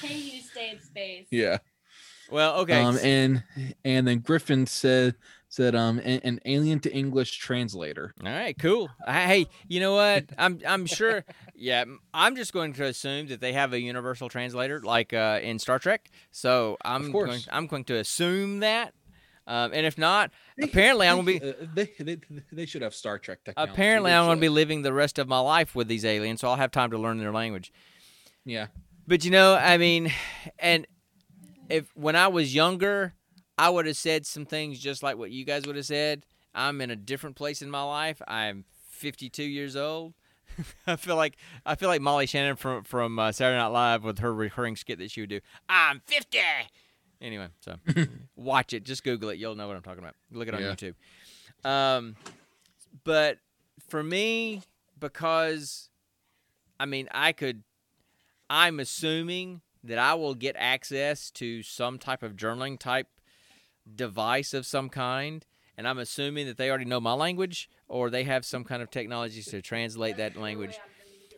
pay 0.00 0.14
you 0.14 0.40
to 0.40 0.46
stay 0.46 0.70
in 0.70 0.80
space. 0.80 1.26
yeah. 1.30 1.58
well, 2.30 2.60
okay. 2.60 2.82
Um, 2.82 2.98
and 3.02 3.42
and 3.84 4.06
then 4.06 4.20
Griffin 4.20 4.66
said 4.66 5.14
said 5.48 5.74
um 5.74 5.98
an, 5.98 6.20
an 6.24 6.40
alien 6.44 6.80
to 6.80 6.92
English 6.92 7.38
translator. 7.38 8.12
All 8.24 8.30
right, 8.30 8.56
cool. 8.58 8.88
Hey, 9.06 9.46
you 9.68 9.80
know 9.80 9.94
what? 9.94 10.26
I'm 10.38 10.60
I'm 10.66 10.86
sure. 10.86 11.24
Yeah, 11.54 11.84
I'm 12.12 12.36
just 12.36 12.52
going 12.52 12.74
to 12.74 12.84
assume 12.84 13.28
that 13.28 13.40
they 13.40 13.52
have 13.54 13.72
a 13.72 13.80
universal 13.80 14.28
translator 14.28 14.80
like 14.80 15.12
uh, 15.12 15.40
in 15.42 15.58
Star 15.58 15.78
Trek. 15.78 16.10
So 16.30 16.76
I'm 16.84 17.10
going 17.10 17.12
course. 17.12 17.48
I'm 17.50 17.66
going 17.66 17.84
to 17.84 17.96
assume 17.96 18.60
that. 18.60 18.92
Um, 19.46 19.72
and 19.72 19.86
if 19.86 19.96
not, 19.96 20.32
apparently 20.60 21.06
I'm 21.06 21.24
going 21.24 21.38
to 21.38 21.40
be 21.40 21.50
Uh, 21.50 21.66
they, 21.74 21.90
they 22.00 22.18
they 22.52 22.66
should 22.66 22.82
have 22.82 22.94
Star 22.94 23.18
Trek 23.18 23.44
technology. 23.44 23.72
apparently 23.72 24.12
I'm 24.12 24.24
going 24.26 24.38
to 24.38 24.40
be 24.40 24.48
living 24.48 24.82
the 24.82 24.92
rest 24.92 25.18
of 25.18 25.28
my 25.28 25.38
life 25.38 25.74
with 25.74 25.86
these 25.88 26.04
aliens, 26.04 26.40
so 26.40 26.48
I'll 26.48 26.56
have 26.56 26.72
time 26.72 26.90
to 26.90 26.98
learn 26.98 27.18
their 27.18 27.32
language. 27.32 27.72
Yeah. 28.44 28.66
But 29.06 29.24
you 29.24 29.30
know, 29.30 29.54
I 29.54 29.78
mean, 29.78 30.12
and 30.58 30.86
if 31.68 31.90
when 31.94 32.16
I 32.16 32.26
was 32.28 32.54
younger, 32.54 33.14
I 33.56 33.70
would 33.70 33.86
have 33.86 33.96
said 33.96 34.26
some 34.26 34.46
things 34.46 34.78
just 34.80 35.02
like 35.02 35.16
what 35.16 35.30
you 35.30 35.44
guys 35.44 35.66
would 35.66 35.76
have 35.76 35.86
said. 35.86 36.26
I'm 36.54 36.80
in 36.80 36.90
a 36.90 36.96
different 36.96 37.36
place 37.36 37.62
in 37.62 37.70
my 37.70 37.82
life. 37.82 38.20
I'm 38.26 38.64
52 38.90 39.42
years 39.42 39.76
old. 39.76 40.14
I 40.86 40.96
feel 40.96 41.16
like 41.16 41.36
I 41.64 41.74
feel 41.74 41.88
like 41.88 42.00
Molly 42.00 42.26
Shannon 42.26 42.56
from 42.56 42.82
from 42.82 43.18
uh, 43.18 43.30
Saturday 43.30 43.58
Night 43.58 43.66
Live 43.68 44.02
with 44.04 44.18
her 44.20 44.34
recurring 44.34 44.74
skit 44.76 44.98
that 44.98 45.10
she 45.10 45.20
would 45.20 45.30
do. 45.30 45.40
I'm 45.68 46.00
50. 46.06 46.38
Anyway, 47.20 47.48
so 47.60 47.76
watch 48.36 48.72
it. 48.72 48.84
Just 48.84 49.02
Google 49.04 49.30
it. 49.30 49.38
You'll 49.38 49.54
know 49.54 49.66
what 49.68 49.76
I'm 49.76 49.82
talking 49.82 50.00
about. 50.02 50.14
Look 50.30 50.48
it 50.48 50.54
on 50.54 50.60
Yeah. 50.60 50.74
YouTube. 50.74 50.94
Um, 51.68 52.16
but 53.04 53.38
for 53.88 54.02
me, 54.02 54.62
because 54.98 55.88
I 56.78 56.86
mean, 56.86 57.08
I 57.12 57.32
could. 57.32 57.62
I'm 58.48 58.78
assuming 58.78 59.60
that 59.82 59.98
I 59.98 60.14
will 60.14 60.34
get 60.34 60.54
access 60.58 61.30
to 61.32 61.62
some 61.62 61.98
type 61.98 62.22
of 62.22 62.36
journaling 62.36 62.78
type 62.78 63.08
device 63.94 64.52
of 64.54 64.66
some 64.66 64.88
kind, 64.88 65.44
and 65.76 65.86
I'm 65.88 65.98
assuming 65.98 66.46
that 66.46 66.56
they 66.56 66.68
already 66.68 66.84
know 66.84 67.00
my 67.00 67.12
language 67.14 67.68
or 67.88 68.10
they 68.10 68.24
have 68.24 68.44
some 68.44 68.64
kind 68.64 68.82
of 68.82 68.90
technology 68.90 69.42
to 69.42 69.62
translate 69.62 70.16
that 70.18 70.36
language. 70.36 70.78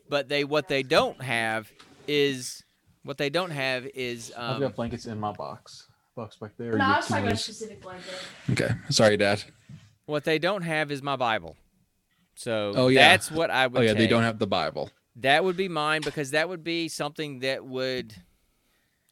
But 0.09 0.29
they 0.29 0.45
what 0.45 0.69
they 0.69 0.83
don't 0.83 1.23
have 1.23 1.71
is 2.07 2.65
what 3.09 3.17
they 3.17 3.31
don't 3.31 3.51
have 3.53 3.87
is 3.95 4.31
I've 4.37 4.57
um, 4.57 4.61
got 4.61 4.77
blankets 4.77 5.07
in 5.07 5.19
my 5.19 5.33
box. 5.33 5.87
Box 6.15 6.37
back 6.37 6.51
there. 6.59 6.73
No, 6.77 6.85
you 6.87 6.93
I 6.93 6.97
was 6.99 7.07
talking 7.07 7.25
about 7.25 7.35
a 7.35 7.39
specific 7.39 7.81
blanket. 7.81 8.13
Okay. 8.51 8.69
Sorry, 8.91 9.17
Dad. 9.17 9.43
what 10.05 10.25
they 10.25 10.39
don't 10.39 10.61
have 10.61 10.91
is 10.93 11.03
my 11.03 11.17
Bible. 11.17 11.57
So 12.35 12.75
Oh, 12.77 12.89
yeah. 12.89 13.09
that's 13.09 13.31
what 13.31 13.51
I 13.51 13.67
would. 13.67 13.79
Oh 13.79 13.83
yeah, 13.83 13.95
they 13.95 14.07
don't 14.07 14.25
have 14.25 14.39
the 14.39 14.47
Bible. 14.47 14.91
That 15.17 15.43
would 15.43 15.57
be 15.57 15.69
mine 15.71 16.03
because 16.03 16.33
that 16.33 16.51
would 16.51 16.63
be 16.63 16.89
something 16.89 17.39
that 17.39 17.65
would 17.65 18.15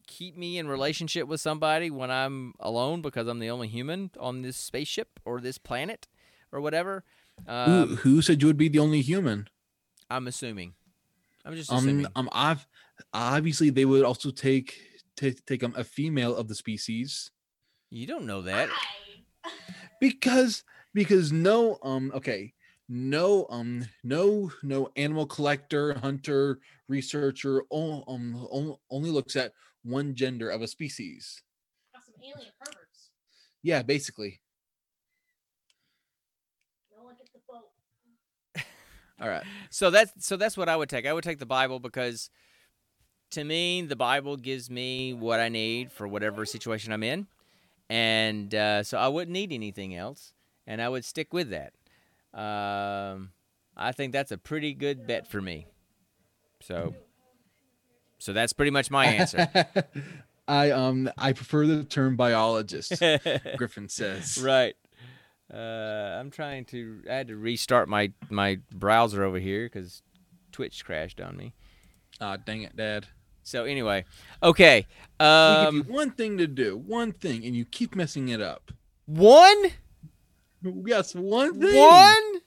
keep 0.07 0.37
me 0.37 0.59
in 0.59 0.69
relationship 0.69 1.27
with 1.27 1.41
somebody 1.41 1.91
when 1.91 2.11
I'm 2.11 2.53
alone 2.61 3.01
because 3.01 3.27
I'm 3.27 3.39
the 3.39 3.49
only 3.51 3.67
human 3.69 4.11
on 4.21 4.43
this 4.43 4.59
spaceship 4.59 5.09
or 5.25 5.41
this 5.41 5.57
planet 5.57 6.07
or 6.53 6.61
whatever. 6.61 7.03
who, 7.47 7.51
Um, 7.53 7.97
who 8.03 8.21
said 8.21 8.43
you 8.43 8.47
would 8.47 8.59
be 8.59 8.69
the 8.69 8.79
only 8.79 9.01
human? 9.01 9.49
I'm 10.11 10.27
assuming. 10.29 10.75
I'm 11.47 11.55
just 11.57 11.71
Um, 11.73 11.79
assuming. 11.79 12.07
um, 12.15 12.29
I've, 12.33 12.67
obviously 13.13 13.71
they 13.71 13.85
would 13.85 14.05
also 14.05 14.31
take 14.31 14.79
take 15.17 15.45
take 15.47 15.63
um, 15.63 15.75
a 15.77 15.85
female 15.85 16.35
of 16.37 16.49
the 16.49 16.55
species 16.55 17.31
you 17.91 18.07
don't 18.07 18.27
know 18.27 18.43
that. 18.43 18.69
Because 20.01 20.65
because 20.93 21.33
no 21.33 21.79
um 21.83 22.13
okay 22.15 22.53
no 22.89 23.47
um 23.51 23.85
no 24.05 24.51
no 24.63 24.91
animal 24.97 25.27
collector 25.27 25.95
hunter 25.95 26.59
researcher 26.89 27.63
o- 27.71 28.05
um 28.07 28.37
on- 28.51 28.77
only 28.91 29.11
looks 29.11 29.37
at 29.37 29.53
one 29.83 30.15
gender 30.15 30.51
of 30.51 30.63
a 30.63 30.67
species. 30.67 31.43
Got 31.95 32.05
some 32.05 32.15
alien 32.23 32.53
perverts. 32.59 33.11
Yeah, 33.63 33.83
basically. 33.83 34.41
No 36.97 37.05
one 37.05 37.15
get 37.17 37.33
the 37.33 37.41
boat. 37.49 37.71
All 39.21 39.29
right. 39.29 39.45
So 39.71 39.91
that's 39.91 40.27
so 40.27 40.37
that's 40.37 40.57
what 40.57 40.69
I 40.69 40.77
would 40.77 40.89
take. 40.89 41.07
I 41.07 41.13
would 41.13 41.25
take 41.25 41.39
the 41.39 41.47
Bible 41.47 41.79
because 41.79 42.31
to 43.37 43.45
me 43.45 43.83
the 43.83 43.97
Bible 43.97 44.37
gives 44.37 44.71
me 44.71 45.13
what 45.13 45.41
I 45.41 45.51
need 45.51 45.93
for 45.93 46.09
whatever 46.09 46.47
situation 46.47 46.91
I'm 46.91 47.03
in, 47.03 47.27
and 47.91 48.55
uh, 48.55 48.83
so 48.83 48.97
I 48.97 49.09
wouldn't 49.09 49.33
need 49.33 49.53
anything 49.53 49.95
else, 49.95 50.33
and 50.67 50.81
I 50.81 50.89
would 50.89 51.05
stick 51.05 51.35
with 51.35 51.51
that. 51.51 51.75
Um, 52.39 53.33
I 53.77 53.93
think 53.93 54.13
that's 54.13 54.33
a 54.33 54.39
pretty 54.39 54.73
good 54.73 55.07
bet 55.07 55.27
for 55.29 55.43
me. 55.43 55.67
So, 56.61 56.95
so 58.19 58.33
that's 58.33 58.55
pretty 58.55 58.71
much 58.71 58.91
my 58.91 59.05
answer. 59.05 59.47
I 60.49 60.71
um 60.71 61.11
I 61.19 61.35
prefer 61.35 61.67
the 61.67 61.85
term 61.85 62.17
biologist. 62.17 63.03
Griffin 63.57 63.91
says. 63.91 64.39
right. 64.43 64.75
Uh, 65.53 66.19
I'm 66.19 66.31
trying 66.31 66.65
to. 66.67 67.03
I 67.11 67.15
had 67.15 67.29
to 67.29 67.37
restart 67.37 67.89
my 67.89 68.13
my 68.31 68.61
browser 68.73 69.25
over 69.25 69.39
here 69.39 69.67
because 69.67 70.03
Twitch 70.53 70.87
crashed 70.87 71.21
on 71.21 71.37
me. 71.37 71.53
Ah, 72.19 72.39
dang 72.39 72.63
it, 72.63 72.75
Dad. 72.75 73.09
So 73.47 73.65
anyway, 73.65 74.05
okay. 74.43 74.89
Um, 75.21 75.77
you 75.77 75.83
one 75.85 76.11
thing 76.11 76.37
to 76.39 76.49
do, 76.49 76.77
one 76.77 77.13
thing, 77.13 77.45
and 77.45 77.55
you 77.55 77.65
keep 77.65 77.95
messing 77.95 78.29
it 78.29 78.43
up. 78.43 78.73
one, 79.07 79.67
Yes, 80.63 81.15
one 81.15 81.61
thing. 81.61 81.77
one. 81.77 82.41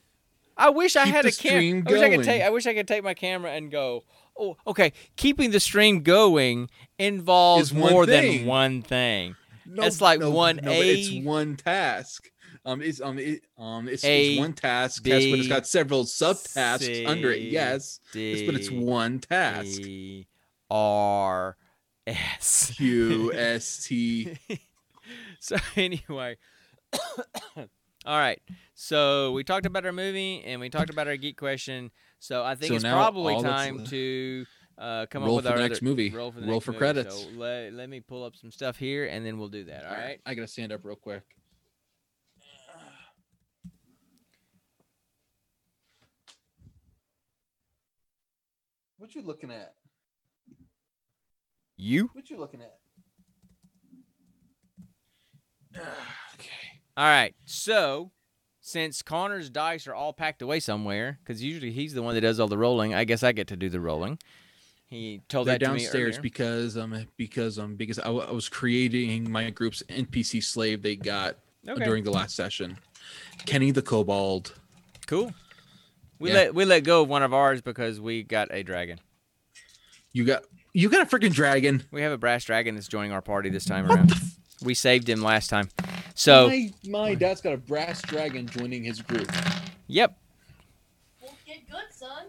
I 0.58 0.68
wish 0.68 0.96
I 0.96 1.06
had 1.06 1.24
a 1.24 1.32
camera. 1.32 1.82
I 1.86 1.90
wish 1.90 2.02
I 2.02 2.10
could 2.10 2.24
take. 2.24 2.42
I 2.42 2.50
wish 2.50 2.66
I 2.66 2.74
could 2.74 2.86
take 2.86 3.02
my 3.02 3.14
camera 3.14 3.50
and 3.52 3.70
go. 3.70 4.04
Oh, 4.38 4.58
okay. 4.66 4.92
Keeping 5.16 5.52
the 5.52 5.60
stream 5.60 6.02
going 6.02 6.68
involves 6.98 7.72
more 7.72 8.04
than 8.04 8.44
one 8.44 8.82
thing. 8.82 9.36
No, 9.64 9.84
It's 9.84 10.02
like 10.02 10.20
no, 10.20 10.30
one 10.30 10.56
no, 10.56 10.64
but 10.64 10.84
it's 10.84 11.24
one 11.24 11.56
task. 11.56 12.30
Um, 12.66 12.82
it's 12.82 13.00
um, 13.00 13.18
it, 13.18 13.40
um, 13.56 13.88
it's, 13.88 14.04
A, 14.04 14.32
it's 14.32 14.38
one 14.40 14.52
task, 14.52 15.06
yes, 15.06 15.24
but 15.30 15.38
it's 15.38 15.48
got 15.48 15.66
several 15.66 16.04
subtasks 16.04 17.06
under 17.06 17.30
it. 17.30 17.38
C, 17.38 17.48
Yes, 17.48 18.00
yes, 18.12 18.42
but 18.42 18.54
it's 18.54 18.70
one 18.70 19.18
task. 19.18 19.80
E, 19.80 20.26
R, 20.70 21.56
S. 22.06 22.72
Q 22.76 23.32
S 23.32 23.84
T. 23.86 24.36
so 25.40 25.56
anyway, 25.76 26.36
all 27.56 27.66
right. 28.06 28.40
So 28.74 29.32
we 29.32 29.44
talked 29.44 29.66
about 29.66 29.84
our 29.86 29.92
movie 29.92 30.42
and 30.44 30.60
we 30.60 30.70
talked 30.70 30.90
about 30.90 31.06
our 31.08 31.16
geek 31.16 31.36
question. 31.36 31.90
So 32.18 32.42
I 32.44 32.54
think 32.54 32.70
So 32.70 32.74
it's 32.76 32.84
probably 32.84 33.40
time 33.42 33.84
to 33.86 34.46
uh, 34.78 35.06
come 35.10 35.24
Roll 35.24 35.32
up 35.38 35.44
with 35.44 35.46
for 35.46 35.52
our 35.52 35.58
next 35.58 35.78
other- 35.78 35.84
movie. 35.86 36.10
Roll 36.10 36.32
for, 36.32 36.40
the 36.40 36.46
Roll 36.46 36.54
next 36.56 36.64
for 36.64 36.72
movie. 36.72 36.78
credits. 36.78 37.14
So 37.22 37.28
let, 37.36 37.72
let 37.74 37.88
me 37.88 38.00
pull 38.00 38.24
up 38.24 38.36
some 38.36 38.50
stuff 38.50 38.76
here 38.78 39.06
and 39.06 39.24
then 39.26 39.38
we'll 39.38 39.48
do 39.48 39.64
that. 39.64 39.84
All 39.84 39.92
right. 39.92 40.20
I 40.24 40.34
gotta 40.34 40.46
stand 40.48 40.72
up 40.72 40.84
real 40.84 40.96
quick. 40.96 41.22
What 48.96 49.14
you 49.14 49.22
looking 49.22 49.50
at? 49.50 49.74
You. 51.80 52.10
What 52.12 52.28
you 52.30 52.38
looking 52.38 52.60
at? 52.60 52.74
okay. 56.34 56.50
All 56.96 57.04
right. 57.04 57.34
So 57.46 58.10
since 58.60 59.02
Connor's 59.02 59.50
dice 59.50 59.86
are 59.86 59.94
all 59.94 60.12
packed 60.12 60.42
away 60.42 60.60
somewhere, 60.60 61.18
because 61.24 61.42
usually 61.42 61.70
he's 61.72 61.94
the 61.94 62.02
one 62.02 62.14
that 62.14 62.20
does 62.20 62.38
all 62.40 62.48
the 62.48 62.58
rolling, 62.58 62.94
I 62.94 63.04
guess 63.04 63.22
I 63.22 63.32
get 63.32 63.48
to 63.48 63.56
do 63.56 63.68
the 63.68 63.80
rolling. 63.80 64.18
He 64.88 65.22
told 65.28 65.46
They're 65.46 65.58
that 65.58 65.64
to 65.66 65.72
me 65.72 65.78
downstairs 65.80 66.16
earlier. 66.16 66.20
because 66.22 66.76
um 66.76 67.06
because 67.16 67.58
um 67.60 67.76
because 67.76 67.98
I, 68.00 68.04
w- 68.06 68.26
I 68.26 68.32
was 68.32 68.48
creating 68.48 69.30
my 69.30 69.48
group's 69.50 69.84
NPC 69.88 70.42
slave 70.42 70.82
they 70.82 70.96
got 70.96 71.36
Okay. 71.68 71.84
during 71.84 72.02
the 72.04 72.10
last 72.10 72.34
session. 72.34 72.76
Kenny 73.46 73.70
the 73.70 73.82
Kobold. 73.82 74.52
Cool. 75.06 75.32
We 76.18 76.30
Yeah. 76.30 76.34
let 76.36 76.54
we 76.56 76.64
let 76.64 76.80
go 76.80 77.02
of 77.02 77.08
one 77.08 77.22
of 77.22 77.32
ours 77.32 77.60
because 77.62 78.00
we 78.00 78.24
got 78.24 78.48
a 78.50 78.64
dragon. 78.64 78.98
You 80.12 80.24
got 80.24 80.42
You 80.72 80.88
got 80.88 81.02
a 81.02 81.06
freaking 81.16 81.32
dragon. 81.32 81.82
We 81.90 82.02
have 82.02 82.12
a 82.12 82.18
brass 82.18 82.44
dragon 82.44 82.74
that's 82.76 82.88
joining 82.88 83.12
our 83.12 83.22
party 83.22 83.48
this 83.50 83.64
time 83.64 83.88
What 83.88 83.96
around. 83.98 84.10
the 84.10 84.16
f- 84.16 84.34
We 84.62 84.74
saved 84.74 85.08
him 85.08 85.20
last 85.22 85.48
time. 85.50 85.68
So, 86.14 86.48
my, 86.48 86.70
my 86.86 87.14
dad's 87.14 87.40
got 87.40 87.54
a 87.54 87.56
brass 87.56 88.02
dragon 88.02 88.46
joining 88.46 88.84
his 88.84 89.00
group. 89.02 89.30
yep. 89.88 90.16
Well, 91.20 91.32
get 91.46 91.68
good, 91.68 91.92
son. 91.92 92.26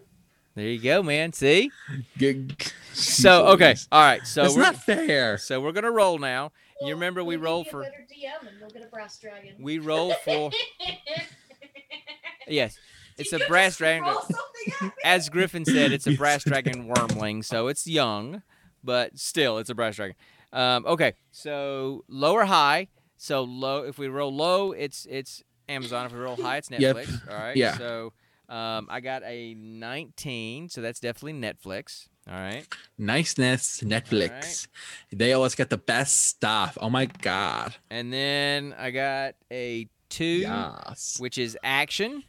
There 0.56 0.66
you 0.68 0.80
go, 0.82 1.04
man. 1.04 1.34
See? 1.34 1.72
Gig. 2.18 2.62
So, 2.94 3.48
okay. 3.50 3.76
All 3.92 4.02
right. 4.02 4.26
So 4.26 4.42
That's 4.44 4.56
we're 4.56 4.62
not 4.64 4.76
fair. 4.76 5.38
so 5.38 5.62
we're 5.62 5.72
going 5.72 5.84
to 5.86 5.92
roll 5.92 6.18
now. 6.18 6.52
You 6.82 6.94
remember 6.94 7.24
we 7.24 7.36
maybe 7.38 7.44
roll 7.46 7.64
get 7.64 7.72
for 7.72 7.84
better 7.84 8.06
DM 8.12 8.48
and 8.50 8.60
you'll 8.60 8.70
get 8.70 8.84
a 8.84 8.88
brass 8.88 9.18
dragon. 9.20 9.54
we 9.60 9.78
roll 9.80 10.14
for 10.26 10.50
Yes. 12.48 12.78
It's 13.22 13.34
a 13.34 13.40
brass 13.48 13.78
dragon. 13.78 14.04
roll 14.06 14.22
something 14.22 14.74
at 14.74 14.82
me? 14.84 14.92
As 15.04 15.30
Griffin 15.30 15.66
said, 15.66 15.92
it's 15.92 16.08
a 16.08 16.16
brass 16.16 16.44
dragon 16.44 16.88
wyrmling, 16.88 17.44
so 17.46 17.68
it's 17.68 17.88
young, 17.88 18.42
but 18.84 19.18
still 19.18 19.58
it's 19.58 19.70
a 19.70 19.76
brass 19.76 19.96
dragon. 19.96 20.16
Um, 20.54 20.86
okay, 20.86 21.14
so 21.32 22.04
low 22.08 22.34
or 22.34 22.46
high. 22.46 22.88
So 23.18 23.44
low. 23.44 23.84
If 23.84 23.98
we 23.98 24.08
roll 24.08 24.34
low, 24.34 24.72
it's 24.72 25.06
it's 25.10 25.44
Amazon. 25.70 26.08
If 26.08 26.14
we 26.14 26.20
roll 26.20 26.36
high, 26.36 26.58
it's 26.58 26.70
Yep. 26.72 26.96
Netflix. 26.96 27.30
All 27.32 27.38
right. 27.38 27.56
Yeah. 27.56 27.78
So 27.78 28.14
um, 28.50 28.88
I 28.90 29.00
got 29.00 29.24
a 29.24 29.54
19, 29.54 30.70
so 30.70 30.82
that's 30.82 31.00
definitely 31.00 31.40
Netflix. 31.40 32.08
All 32.28 32.36
right. 32.36 32.66
Niceness, 32.98 33.82
Netflix. 33.82 34.68
They 35.12 35.34
always 35.34 35.56
get 35.56 35.70
the 35.70 35.78
best 35.78 36.28
stuff. 36.28 36.78
Oh 36.82 36.90
my 36.90 37.06
god. 37.06 37.76
And 37.90 38.12
then 38.12 38.76
I 38.78 38.92
got 38.92 39.36
a 39.52 39.88
two, 40.10 40.26
Yes. 40.26 41.18
which 41.20 41.38
is 41.38 41.58
action. 41.64 42.24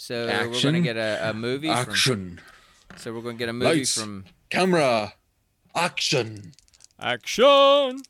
So 0.00 0.26
we're 0.26 0.62
gonna 0.62 0.80
get 0.80 0.96
a, 0.96 1.30
a 1.30 1.34
movie. 1.34 1.66
From, 1.66 1.76
Action. 1.76 2.40
so 2.96 3.12
we're 3.12 3.20
gonna 3.20 3.34
get 3.34 3.48
a 3.48 3.52
movie 3.52 3.78
Lights. 3.78 4.00
from 4.00 4.24
Camera. 4.48 5.12
Action. 5.74 6.52
action. 7.00 8.00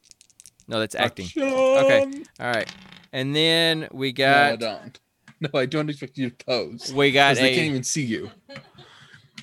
No, 0.69 0.81
that's 0.81 0.95
acting. 0.95 1.25
Action. 1.25 1.43
Okay. 1.45 2.05
All 2.41 2.51
right. 2.51 2.71
And 3.11 3.35
then 3.35 3.89
we 3.91 4.13
got. 4.13 4.27
No, 4.31 4.37
I 4.37 4.51
got 4.51 4.81
don't. 4.83 5.01
No, 5.41 5.61
I 5.61 5.67
don't 5.67 5.89
expect 5.89 6.19
you 6.19 6.31
to 6.31 6.45
pose. 6.45 6.93
we 6.93 7.11
got 7.11 7.37
Because 7.37 7.39
they 7.39 7.55
can't 7.55 7.69
a 7.69 7.71
even 7.71 7.85
see 7.85 8.03
you. 8.05 8.31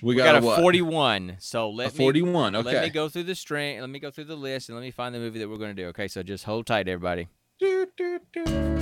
We 0.02 0.10
we 0.14 0.16
got, 0.16 0.26
got, 0.26 0.36
a, 0.36 0.40
a 0.40 0.42
what? 0.42 0.60
41. 0.60 1.38
So 1.40 1.70
let 1.72 1.88
a 1.88 1.92
41. 1.96 2.54
me 2.54 2.60
Okay. 2.60 2.74
let 2.74 2.84
me 2.84 2.90
go 2.90 3.10
through 3.10 3.24
the 3.24 3.34
string. 3.34 3.80
Let 3.80 3.90
me 3.90 3.98
go 4.00 4.12
through 4.12 4.26
the 4.26 4.36
list 4.36 4.70
and 4.70 4.78
let 4.78 4.84
me 4.84 4.92
find 4.92 5.16
the 5.16 5.20
movie 5.20 5.40
that 5.40 5.50
we're 5.50 5.58
going 5.58 5.76
to 5.76 5.82
do. 5.82 5.88
Okay, 5.88 6.08
so 6.10 6.22
just 6.22 6.44
hold 6.44 6.68
tight, 6.68 6.88
everybody. 6.90 7.30
Do, 7.60 7.88
do, 7.98 8.20
do. 8.34 8.76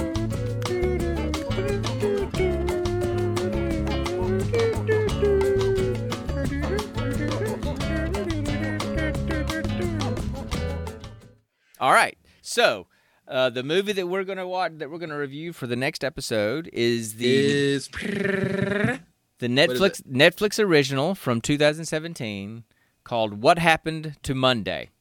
All 11.84 11.92
right. 11.92 12.18
So 12.42 12.88
uh, 13.28 13.50
the 13.50 13.62
movie 13.62 13.92
that 13.92 14.08
we're 14.08 14.24
going 14.24 14.38
to 14.38 14.48
watch 14.48 14.72
that 14.78 14.90
we're 14.90 15.00
going 15.00 15.10
to 15.10 15.18
review 15.18 15.52
for 15.52 15.68
the 15.68 15.76
next 15.76 16.02
episode 16.02 16.70
is 16.72 17.16
the 17.16 17.36
Is 17.36 17.90
the 17.90 19.00
Netflix 19.42 20.02
Netflix 20.04 20.64
original 20.64 21.14
from 21.14 21.42
2017 21.42 22.64
called 23.04 23.42
What 23.42 23.60
Happened 23.60 24.16
to 24.24 24.34
Monday. 24.34 24.92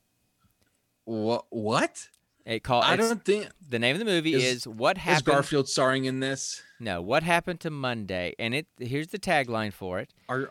what? 1.05 1.45
What? 1.51 2.09
It 2.45 2.64
called 2.64 2.83
I 2.83 2.97
don't 2.97 3.24
think 3.24 3.49
the 3.68 3.78
name 3.78 3.95
of 3.95 4.01
the 4.01 4.05
movie 4.05 4.35
is, 4.35 4.43
Is- 4.43 4.66
What 4.66 4.99
Happened 4.99 5.28
Is 5.28 5.35
Garfield 5.35 5.68
starring 5.68 6.07
in 6.07 6.18
this. 6.18 6.64
No, 6.80 7.01
What 7.01 7.22
Happened 7.22 7.61
to 7.61 7.70
Monday 7.70 8.35
and 8.41 8.57
it 8.57 8.66
here's 8.80 9.07
the 9.07 9.20
tagline 9.20 9.72
for 9.72 10.01
it. 10.01 10.12
Are 10.28 10.51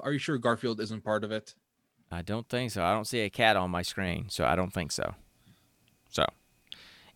Are 0.00 0.12
you 0.12 0.20
sure 0.20 0.38
Garfield 0.38 0.80
isn't 0.80 1.02
part 1.02 1.24
of 1.24 1.32
it? 1.32 1.56
I 2.12 2.22
don't 2.22 2.48
think 2.48 2.70
so. 2.70 2.84
I 2.84 2.92
don't 2.92 3.08
see 3.08 3.22
a 3.22 3.30
cat 3.30 3.56
on 3.56 3.72
my 3.72 3.82
screen, 3.82 4.26
so 4.28 4.44
I 4.44 4.54
don't 4.54 4.72
think 4.72 4.92
so. 4.92 5.16
So, 6.16 6.24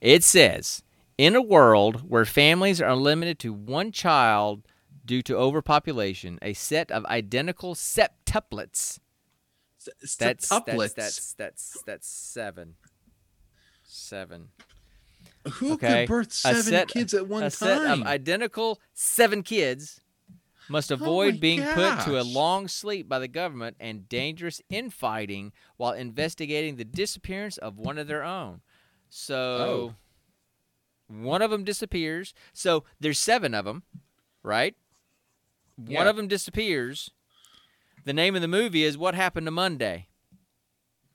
it 0.00 0.22
says 0.22 0.82
In 1.16 1.34
a 1.34 1.40
world 1.42 2.08
where 2.08 2.26
families 2.26 2.80
are 2.82 2.94
limited 2.94 3.38
to 3.40 3.52
one 3.54 3.92
child 3.92 4.66
due 5.04 5.22
to 5.22 5.36
overpopulation, 5.36 6.38
a 6.42 6.52
set 6.52 6.90
of 6.90 7.04
identical 7.06 7.74
septuplets. 7.74 8.98
S- 9.80 10.16
That's 10.16 10.18
that's 10.18 10.48
septuplets. 10.48 10.94
that's 10.94 11.32
that's 11.34 11.82
that's 11.86 12.08
seven. 12.08 12.74
Seven. 13.84 14.48
Who 15.54 15.72
okay, 15.74 16.02
could 16.04 16.08
birth 16.08 16.28
a 16.28 16.30
seven 16.32 16.62
set- 16.62 16.88
kids 16.88 17.14
at 17.14 17.26
one 17.26 17.42
a 17.42 17.50
time? 17.50 17.50
set 17.50 17.86
of 17.86 18.02
identical 18.02 18.78
seven 18.92 19.42
kids 19.42 20.00
must 20.68 20.92
oh 20.92 20.96
avoid 20.96 21.36
Oh 21.36 21.38
being 21.38 21.62
put 21.62 22.00
to 22.04 22.20
a 22.20 22.22
long 22.22 22.68
sleep 22.68 23.08
by 23.08 23.18
the 23.18 23.26
government 23.28 23.76
and 23.80 24.08
dangerous 24.08 24.60
infighting 24.68 25.52
while 25.78 25.92
investigating 25.92 26.76
the 26.76 26.84
disappearance 26.84 27.56
of 27.56 27.78
one 27.78 27.96
of 27.98 28.06
their 28.06 28.22
own. 28.22 28.60
So 29.10 29.36
Oh. 29.36 29.94
one 31.08 31.42
of 31.42 31.50
them 31.50 31.64
disappears. 31.64 32.32
So 32.52 32.84
there's 32.98 33.18
seven 33.18 33.52
of 33.54 33.64
them, 33.64 33.82
right? 34.42 34.74
One 35.76 36.06
of 36.06 36.16
them 36.16 36.28
disappears. 36.28 37.10
The 38.04 38.12
name 38.12 38.34
of 38.34 38.42
the 38.42 38.48
movie 38.48 38.82
is 38.84 38.96
What 38.96 39.14
Happened 39.14 39.46
to 39.46 39.50
Monday. 39.50 40.06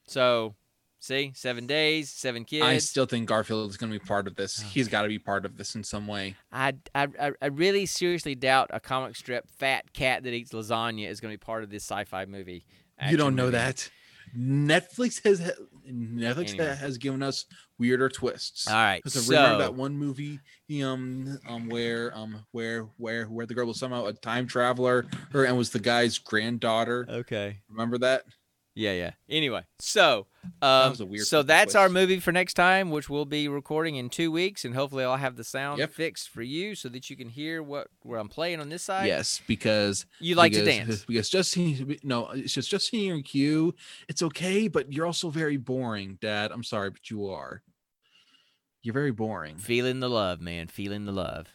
So, 0.07 0.55
see, 0.99 1.31
seven 1.35 1.65
days, 1.65 2.09
seven 2.11 2.45
kids. 2.45 2.63
I 2.65 2.77
still 2.77 3.05
think 3.05 3.27
Garfield 3.27 3.69
is 3.69 3.77
going 3.77 3.91
to 3.91 3.97
be 3.99 4.03
part 4.05 4.27
of 4.27 4.35
this. 4.35 4.61
Oh. 4.63 4.67
He's 4.69 4.87
got 4.87 5.01
to 5.03 5.07
be 5.07 5.17
part 5.19 5.45
of 5.45 5.57
this 5.57 5.73
in 5.75 5.83
some 5.83 6.07
way. 6.07 6.35
I, 6.51 6.73
I, 6.93 7.07
I- 7.19 7.31
I 7.41 7.45
really 7.47 7.85
seriously 7.85 8.35
doubt 8.35 8.69
a 8.71 8.79
comic 8.79 9.15
strip 9.15 9.49
fat 9.49 9.93
cat 9.93 10.23
that 10.23 10.33
eats 10.33 10.51
lasagna 10.51 11.07
is 11.09 11.19
going 11.19 11.31
to 11.33 11.37
be 11.39 11.43
part 11.43 11.63
of 11.63 11.69
this 11.69 11.83
sci-fi 11.83 12.25
movie. 12.25 12.65
you 13.09 13.17
don't 13.17 13.35
know 13.35 13.45
movie. 13.45 13.57
that. 13.57 13.89
Netflix 14.37 15.23
has 15.23 15.39
Netflix 15.89 16.49
Anyway. 16.51 16.75
has 16.75 16.97
given 16.97 17.21
us 17.23 17.45
weirder 17.77 18.09
twists. 18.09 18.67
All 18.67 18.73
right, 18.73 19.01
Because 19.03 19.29
remember 19.29 19.53
so 19.55 19.57
that 19.59 19.73
one 19.75 19.97
movie, 19.97 20.39
um, 20.83 21.37
um, 21.47 21.67
where, 21.69 22.15
um, 22.17 22.45
where, 22.51 22.83
where, 22.97 23.25
where 23.25 23.45
the 23.45 23.53
girl 23.53 23.67
was 23.67 23.79
somehow 23.79 24.05
a 24.05 24.13
time 24.13 24.47
traveler, 24.47 25.05
her 25.31 25.45
and 25.45 25.57
was 25.57 25.69
the 25.69 25.79
guy's 25.79 26.17
granddaughter. 26.17 27.05
okay, 27.09 27.59
Remember 27.69 27.97
that? 27.99 28.23
Yeah, 28.75 28.91
yeah. 28.91 29.11
Anyway, 29.29 29.63
so 29.79 30.27
um, 30.61 30.91
was 30.91 30.99
a 30.99 31.05
weird 31.05 31.25
so 31.25 31.41
that's 31.43 31.73
our 31.75 31.89
movie 31.89 32.19
for 32.19 32.31
next 32.31 32.53
time, 32.55 32.91
which 32.91 33.09
we'll 33.09 33.25
be 33.25 33.47
recording 33.47 33.95
in 33.95 34.09
two 34.09 34.31
weeks, 34.31 34.65
and 34.65 34.75
hopefully 34.75 35.03
I'll 35.05 35.15
have 35.17 35.37
the 35.37 35.43
sound 35.45 35.79
Yep. 35.79 35.91
fixed 35.93 36.29
for 36.29 36.41
you 36.41 36.75
so 36.75 36.89
that 36.89 37.09
you 37.09 37.15
can 37.15 37.29
hear 37.29 37.63
what 37.63 37.87
where 38.03 38.19
I'm 38.19 38.29
playing 38.29 38.59
on 38.59 38.69
this 38.69 38.83
side. 38.83 39.07
yes, 39.07 39.41
because 39.47 40.05
you 40.19 40.35
like 40.35 40.51
to 40.53 40.63
dance. 40.65 41.05
Because 41.07 41.29
just 41.29 41.51
seeing, 41.51 41.97
no, 42.03 42.29
it's 42.31 42.53
just 42.53 42.69
just 42.69 42.89
hearing 42.91 43.23
you. 43.31 43.73
It's 44.07 44.21
okay, 44.21 44.67
but 44.67 44.91
you're 44.93 45.05
also 45.05 45.29
very 45.29 45.57
boring, 45.57 46.17
Dad. 46.21 46.51
I'm 46.51 46.63
sorry, 46.63 46.89
but 46.91 47.09
you 47.09 47.27
are. 47.29 47.63
You're 48.81 48.93
very 48.93 49.11
boring. 49.11 49.57
Feeling 49.57 49.99
the 49.99 50.09
love, 50.09 50.41
man. 50.41 50.67
Feeling 50.67 51.05
the 51.05 51.11
love. 51.11 51.47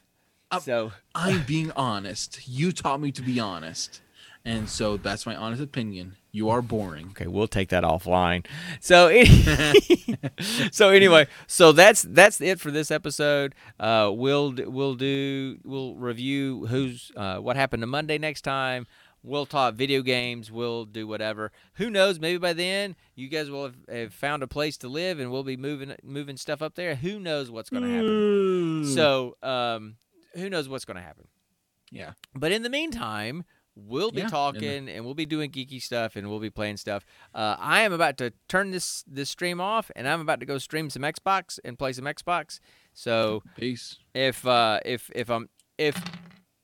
Uh, 0.50 0.58
so 0.58 0.92
I'm 1.14 1.44
being 1.44 1.70
honest. 1.76 2.48
You 2.48 2.72
taught 2.72 3.00
me 3.00 3.12
to 3.12 3.22
be 3.22 3.38
honest, 3.38 4.00
and 4.44 4.68
so 4.68 4.96
that's 4.96 5.26
my 5.26 5.36
honest 5.36 5.62
opinion. 5.62 6.16
You 6.32 6.48
are 6.50 6.62
boring. 6.62 7.08
Okay, 7.10 7.26
we'll 7.26 7.48
take 7.48 7.70
that 7.70 7.82
offline. 7.82 8.46
So, 8.80 9.08
so 10.72 10.90
anyway, 10.90 11.26
so 11.46 11.72
that's 11.72 12.02
that's 12.02 12.40
it 12.40 12.60
for 12.60 12.70
this 12.70 12.90
episode. 12.90 13.54
Uh, 13.78 14.10
we'll 14.14 14.54
we'll 14.66 14.94
do 14.94 15.58
we'll 15.64 15.96
review 15.96 16.66
who's 16.66 17.10
uh, 17.16 17.38
what 17.38 17.56
happened 17.56 17.82
to 17.82 17.86
Monday 17.86 18.18
next 18.18 18.42
time. 18.42 18.86
We'll 19.22 19.44
talk 19.44 19.74
video 19.74 20.00
games. 20.00 20.50
We'll 20.50 20.86
do 20.86 21.06
whatever. 21.06 21.52
Who 21.74 21.90
knows? 21.90 22.18
Maybe 22.18 22.38
by 22.38 22.54
then 22.54 22.96
you 23.14 23.28
guys 23.28 23.50
will 23.50 23.64
have, 23.64 23.76
have 23.88 24.14
found 24.14 24.42
a 24.42 24.46
place 24.46 24.78
to 24.78 24.88
live, 24.88 25.18
and 25.20 25.30
we'll 25.30 25.42
be 25.44 25.56
moving 25.58 25.94
moving 26.02 26.36
stuff 26.38 26.62
up 26.62 26.74
there. 26.74 26.94
Who 26.94 27.18
knows 27.18 27.50
what's 27.50 27.68
going 27.70 27.82
to 27.82 27.88
happen? 27.90 28.86
So, 28.94 29.36
um, 29.42 29.96
who 30.34 30.48
knows 30.48 30.68
what's 30.68 30.84
going 30.86 30.96
to 30.96 31.02
happen? 31.02 31.26
yeah, 31.90 32.12
But 32.34 32.52
in 32.52 32.62
the 32.62 32.70
meantime, 32.70 33.44
we'll 33.86 34.10
be 34.10 34.20
Yeah, 34.20 34.28
talking 34.28 34.88
and 34.88 35.04
we'll 35.04 35.14
be 35.14 35.26
doing 35.26 35.50
geeky 35.50 35.80
stuff 35.80 36.16
and 36.16 36.28
we'll 36.28 36.40
be 36.40 36.50
playing 36.50 36.76
stuff. 36.76 37.04
Uh, 37.34 37.56
I 37.58 37.82
am 37.82 37.92
about 37.92 38.16
to 38.18 38.32
turn 38.48 38.70
this 38.70 39.04
this 39.06 39.30
stream 39.30 39.60
off 39.60 39.90
and 39.96 40.06
I'm 40.08 40.20
about 40.20 40.40
to 40.40 40.46
go 40.46 40.58
stream 40.58 40.90
some 40.90 41.02
Xbox 41.02 41.58
and 41.64 41.78
play 41.78 41.92
some 41.92 42.04
Xbox. 42.04 42.60
So 42.94 43.42
peace. 43.56 43.98
if 44.14 44.46
uh, 44.46 44.80
if 44.84 45.10
if 45.14 45.30
I'm 45.30 45.48
if 45.78 46.00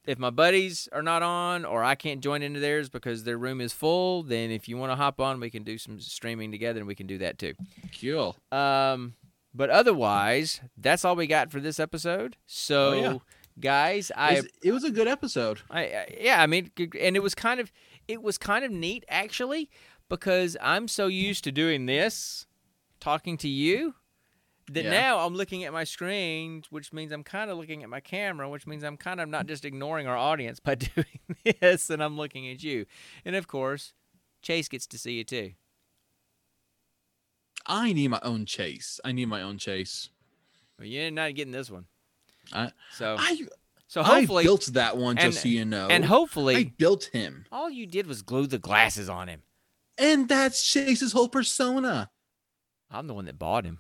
if 0.07 0.19
my 0.19 0.31
buddies 0.31 0.89
are 0.93 1.03
not 1.03 1.23
on 1.23 1.64
or 1.64 1.83
I 1.83 1.97
can't 1.97 2.21
join 2.21 2.43
into 2.43 2.61
theirs 2.61 2.89
because 2.89 3.25
their 3.25 3.37
room 3.39 3.61
is 3.61 3.73
full, 3.73 4.23
then 4.23 4.51
if 4.53 4.69
you 4.69 4.77
want 4.77 4.93
to 4.93 4.97
hop 4.97 5.21
on, 5.21 5.41
we 5.41 5.51
can 5.51 5.64
do 5.64 5.79
some 5.79 5.99
streaming 6.01 6.53
together 6.53 6.79
and 6.79 6.87
we 6.87 6.95
can 6.95 7.07
do 7.09 7.19
that 7.19 7.39
too. 7.39 7.55
Cool. 8.01 8.37
Um, 8.53 9.14
but 9.53 9.69
otherwise, 9.71 10.61
that's 10.77 11.05
all 11.05 11.17
we 11.17 11.27
got 11.27 11.51
for 11.51 11.59
this 11.61 11.81
episode. 11.81 12.37
So, 12.47 12.91
Oh, 12.91 12.93
yeah. 12.95 13.19
Guys, 13.61 14.11
I 14.17 14.43
it 14.63 14.73
was 14.73 14.85
a 14.85 14.91
good 14.91 15.09
episode. 15.09 15.61
I, 15.71 15.81
I 15.85 16.19
yeah, 16.21 16.43
I 16.43 16.47
mean, 16.47 16.71
and 16.79 17.17
it 17.17 17.23
was 17.23 17.35
kind 17.35 17.61
of 17.61 17.73
it 18.09 18.23
was 18.23 18.39
kind 18.39 18.65
of 18.65 18.71
neat 18.71 19.05
actually 19.09 19.71
because 20.09 20.57
I'm 20.63 20.89
so 20.89 21.07
used 21.07 21.45
to 21.45 21.53
doing 21.53 21.87
this, 21.87 22.47
talking 23.01 23.37
to 23.39 23.49
you, 23.49 23.95
that 24.71 24.85
Yeah. 24.85 24.91
now 24.91 25.19
I'm 25.27 25.35
looking 25.35 25.65
at 25.65 25.73
my 25.73 25.85
screen, 25.85 26.63
which 26.71 26.93
means 26.93 27.13
I'm 27.13 27.25
kind 27.25 27.51
of 27.51 27.59
looking 27.59 27.83
at 27.83 27.89
my 27.89 28.01
camera, 28.01 28.49
which 28.49 28.67
means 28.67 28.85
I'm 28.85 28.97
kind 28.97 29.21
of 29.21 29.29
not 29.29 29.47
just 29.47 29.65
ignoring 29.65 30.07
our 30.07 30.17
audience 30.17 30.61
by 30.61 30.75
doing 30.95 31.07
this, 31.61 31.91
and 31.91 32.03
I'm 32.03 32.17
looking 32.17 32.49
at 32.49 32.63
you, 32.63 32.87
and 33.25 33.35
of 33.37 33.47
course, 33.49 33.93
Chase 34.43 34.69
gets 34.69 34.87
to 34.89 34.99
see 34.99 35.13
you 35.15 35.25
too. 35.25 35.53
I 37.69 37.93
need 37.93 38.09
my 38.09 38.21
own 38.23 38.47
chase. 38.47 39.01
I 39.05 39.11
need 39.11 39.27
my 39.27 39.43
own 39.43 39.59
chase. 39.59 40.11
Well, 40.79 40.87
you're 40.87 41.11
not 41.11 41.35
getting 41.35 41.53
this 41.53 41.69
one. 41.71 41.87
I- 42.53 42.73
so 42.93 43.17
I 43.19 43.41
so 43.89 44.03
hopefully 44.03 44.43
I 44.43 44.47
built 44.47 44.67
that 44.73 44.97
one 44.97 45.17
just 45.17 45.25
and- 45.25 45.35
so 45.35 45.49
you 45.49 45.65
know. 45.65 45.87
and 45.89 46.05
hopefully 46.05 46.57
I 46.57 46.73
built 46.77 47.11
him, 47.13 47.47
all 47.53 47.71
you 47.71 47.87
did 47.87 48.07
was 48.07 48.23
glue 48.23 48.47
the 48.47 48.59
glasses 48.59 49.09
on 49.09 49.29
him. 49.29 49.43
and 49.99 50.29
that's 50.29 50.63
Chase's 50.71 51.13
whole 51.13 51.29
persona. 51.29 52.11
I'm 52.91 53.07
the 53.07 53.15
one 53.15 53.25
that 53.27 53.39
bought 53.39 53.65
him. 53.65 53.79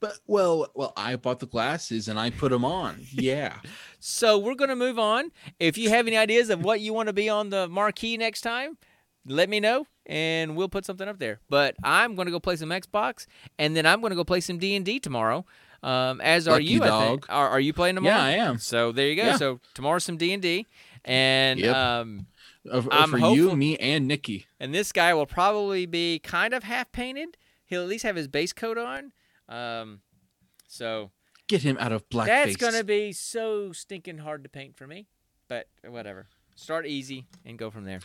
But 0.00 0.18
well, 0.26 0.66
well, 0.74 0.94
I 0.96 1.16
bought 1.16 1.40
the 1.40 1.46
glasses 1.46 2.08
and 2.08 2.18
I 2.18 2.30
put 2.30 2.50
them 2.52 2.64
on. 2.64 2.96
Yeah. 3.12 3.56
So 4.02 4.38
we're 4.38 4.54
gonna 4.54 4.76
move 4.76 4.98
on. 4.98 5.30
If 5.58 5.76
you 5.76 5.90
have 5.90 6.06
any 6.06 6.16
ideas 6.16 6.48
of 6.48 6.64
what 6.64 6.80
you 6.80 6.94
want 6.94 7.08
to 7.08 7.12
be 7.12 7.28
on 7.28 7.50
the 7.50 7.68
marquee 7.68 8.16
next 8.16 8.40
time, 8.40 8.78
let 9.26 9.50
me 9.50 9.60
know 9.60 9.86
and 10.06 10.56
we'll 10.56 10.70
put 10.70 10.86
something 10.86 11.06
up 11.06 11.18
there. 11.18 11.38
But 11.50 11.76
I'm 11.84 12.14
gonna 12.14 12.30
go 12.30 12.40
play 12.40 12.56
some 12.56 12.70
Xbox 12.70 13.26
and 13.58 13.76
then 13.76 13.84
I'm 13.84 14.00
gonna 14.00 14.14
go 14.14 14.24
play 14.24 14.40
some 14.40 14.56
D 14.56 14.74
and 14.74 14.86
D 14.86 15.00
tomorrow. 15.00 15.44
Um, 15.82 16.20
as 16.20 16.46
are 16.46 16.52
Lucky 16.52 16.64
you? 16.64 16.82
I 16.84 17.06
think. 17.08 17.26
Are, 17.28 17.48
are 17.48 17.60
you 17.60 17.72
playing 17.72 17.94
tomorrow? 17.96 18.16
yeah, 18.16 18.22
I 18.24 18.30
am. 18.32 18.58
So 18.58 18.92
there 18.92 19.08
you 19.08 19.16
go. 19.16 19.22
Yeah. 19.24 19.36
So 19.36 19.60
tomorrow's 19.74 20.04
some 20.04 20.16
D 20.18 20.32
and 20.32 20.42
D, 20.42 20.66
and 21.04 21.64
um, 21.66 22.26
Uh, 22.70 22.82
I'm 22.90 23.10
for 23.10 23.18
hopeful- 23.18 23.34
you, 23.36 23.56
me, 23.56 23.76
and 23.78 24.06
Nikki. 24.06 24.46
and 24.58 24.74
this 24.74 24.92
guy 24.92 25.14
will 25.14 25.26
probably 25.26 25.86
be 25.86 26.18
kind 26.18 26.52
of 26.52 26.64
half 26.64 26.92
painted. 26.92 27.38
He'll 27.64 27.80
at 27.82 27.88
least 27.88 28.04
have 28.04 28.16
his 28.16 28.28
base 28.28 28.52
coat 28.52 28.76
on. 28.76 29.12
Um, 29.48 30.00
so 30.68 31.10
Get 31.48 31.62
him 31.62 31.76
out 31.80 31.92
of 31.92 32.08
black. 32.10 32.26
that's 32.26 32.56
gonna 32.56 32.84
be 32.84 33.12
so 33.12 33.72
stinking 33.72 34.18
hard 34.18 34.42
to 34.44 34.50
paint 34.50 34.76
for 34.76 34.86
me. 34.86 35.06
But 35.48 35.66
whatever. 35.88 36.26
Start 36.54 36.86
easy 36.86 37.26
and 37.44 37.58
go 37.58 37.70
from 37.70 37.84
there. 37.84 38.00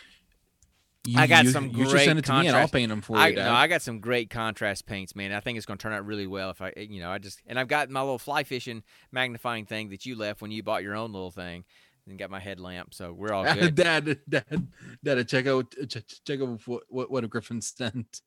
You, 1.05 1.19
I 1.19 1.27
got 1.27 1.45
you, 1.45 1.51
some 1.51 1.69
You 1.69 1.87
great 1.87 2.05
send 2.05 2.19
it 2.19 2.25
to 2.25 2.33
me, 2.33 2.47
and 2.47 2.57
I'll 2.57 2.67
paint 2.67 2.89
them 2.89 3.01
for 3.01 3.17
I 3.17 3.27
you. 3.27 3.35
no, 3.35 3.53
I 3.53 3.67
got 3.67 3.81
some 3.81 3.99
great 3.99 4.29
contrast 4.29 4.85
paints, 4.85 5.15
man. 5.15 5.31
I 5.31 5.39
think 5.39 5.57
it's 5.57 5.65
gonna 5.65 5.77
turn 5.77 5.93
out 5.93 6.05
really 6.05 6.27
well 6.27 6.49
if 6.49 6.61
I, 6.61 6.69
eh, 6.75 6.87
you 6.89 6.99
know, 6.99 7.11
I 7.11 7.19
just 7.19 7.41
and 7.45 7.59
I've 7.59 7.67
got 7.67 7.89
my 7.89 8.01
little 8.01 8.19
fly 8.19 8.43
fishing 8.43 8.83
magnifying 9.11 9.65
thing 9.65 9.89
that 9.89 10.05
you 10.05 10.15
left 10.15 10.41
when 10.41 10.51
you 10.51 10.63
bought 10.63 10.83
your 10.83 10.95
own 10.95 11.13
little 11.13 11.31
thing, 11.31 11.63
and 12.07 12.19
got 12.19 12.29
my 12.29 12.39
headlamp, 12.39 12.93
so 12.93 13.13
we're 13.13 13.31
all 13.31 13.43
good. 13.53 13.75
Dad, 13.75 14.19
Dad, 14.27 14.67
Dad, 15.03 15.27
check 15.27 15.47
out, 15.47 15.73
check, 15.89 16.41
out 16.41 16.67
what, 16.67 16.83
what, 16.89 17.11
what 17.11 17.23
a 17.23 17.27
Griffin 17.27 17.61
sent. 17.61 18.21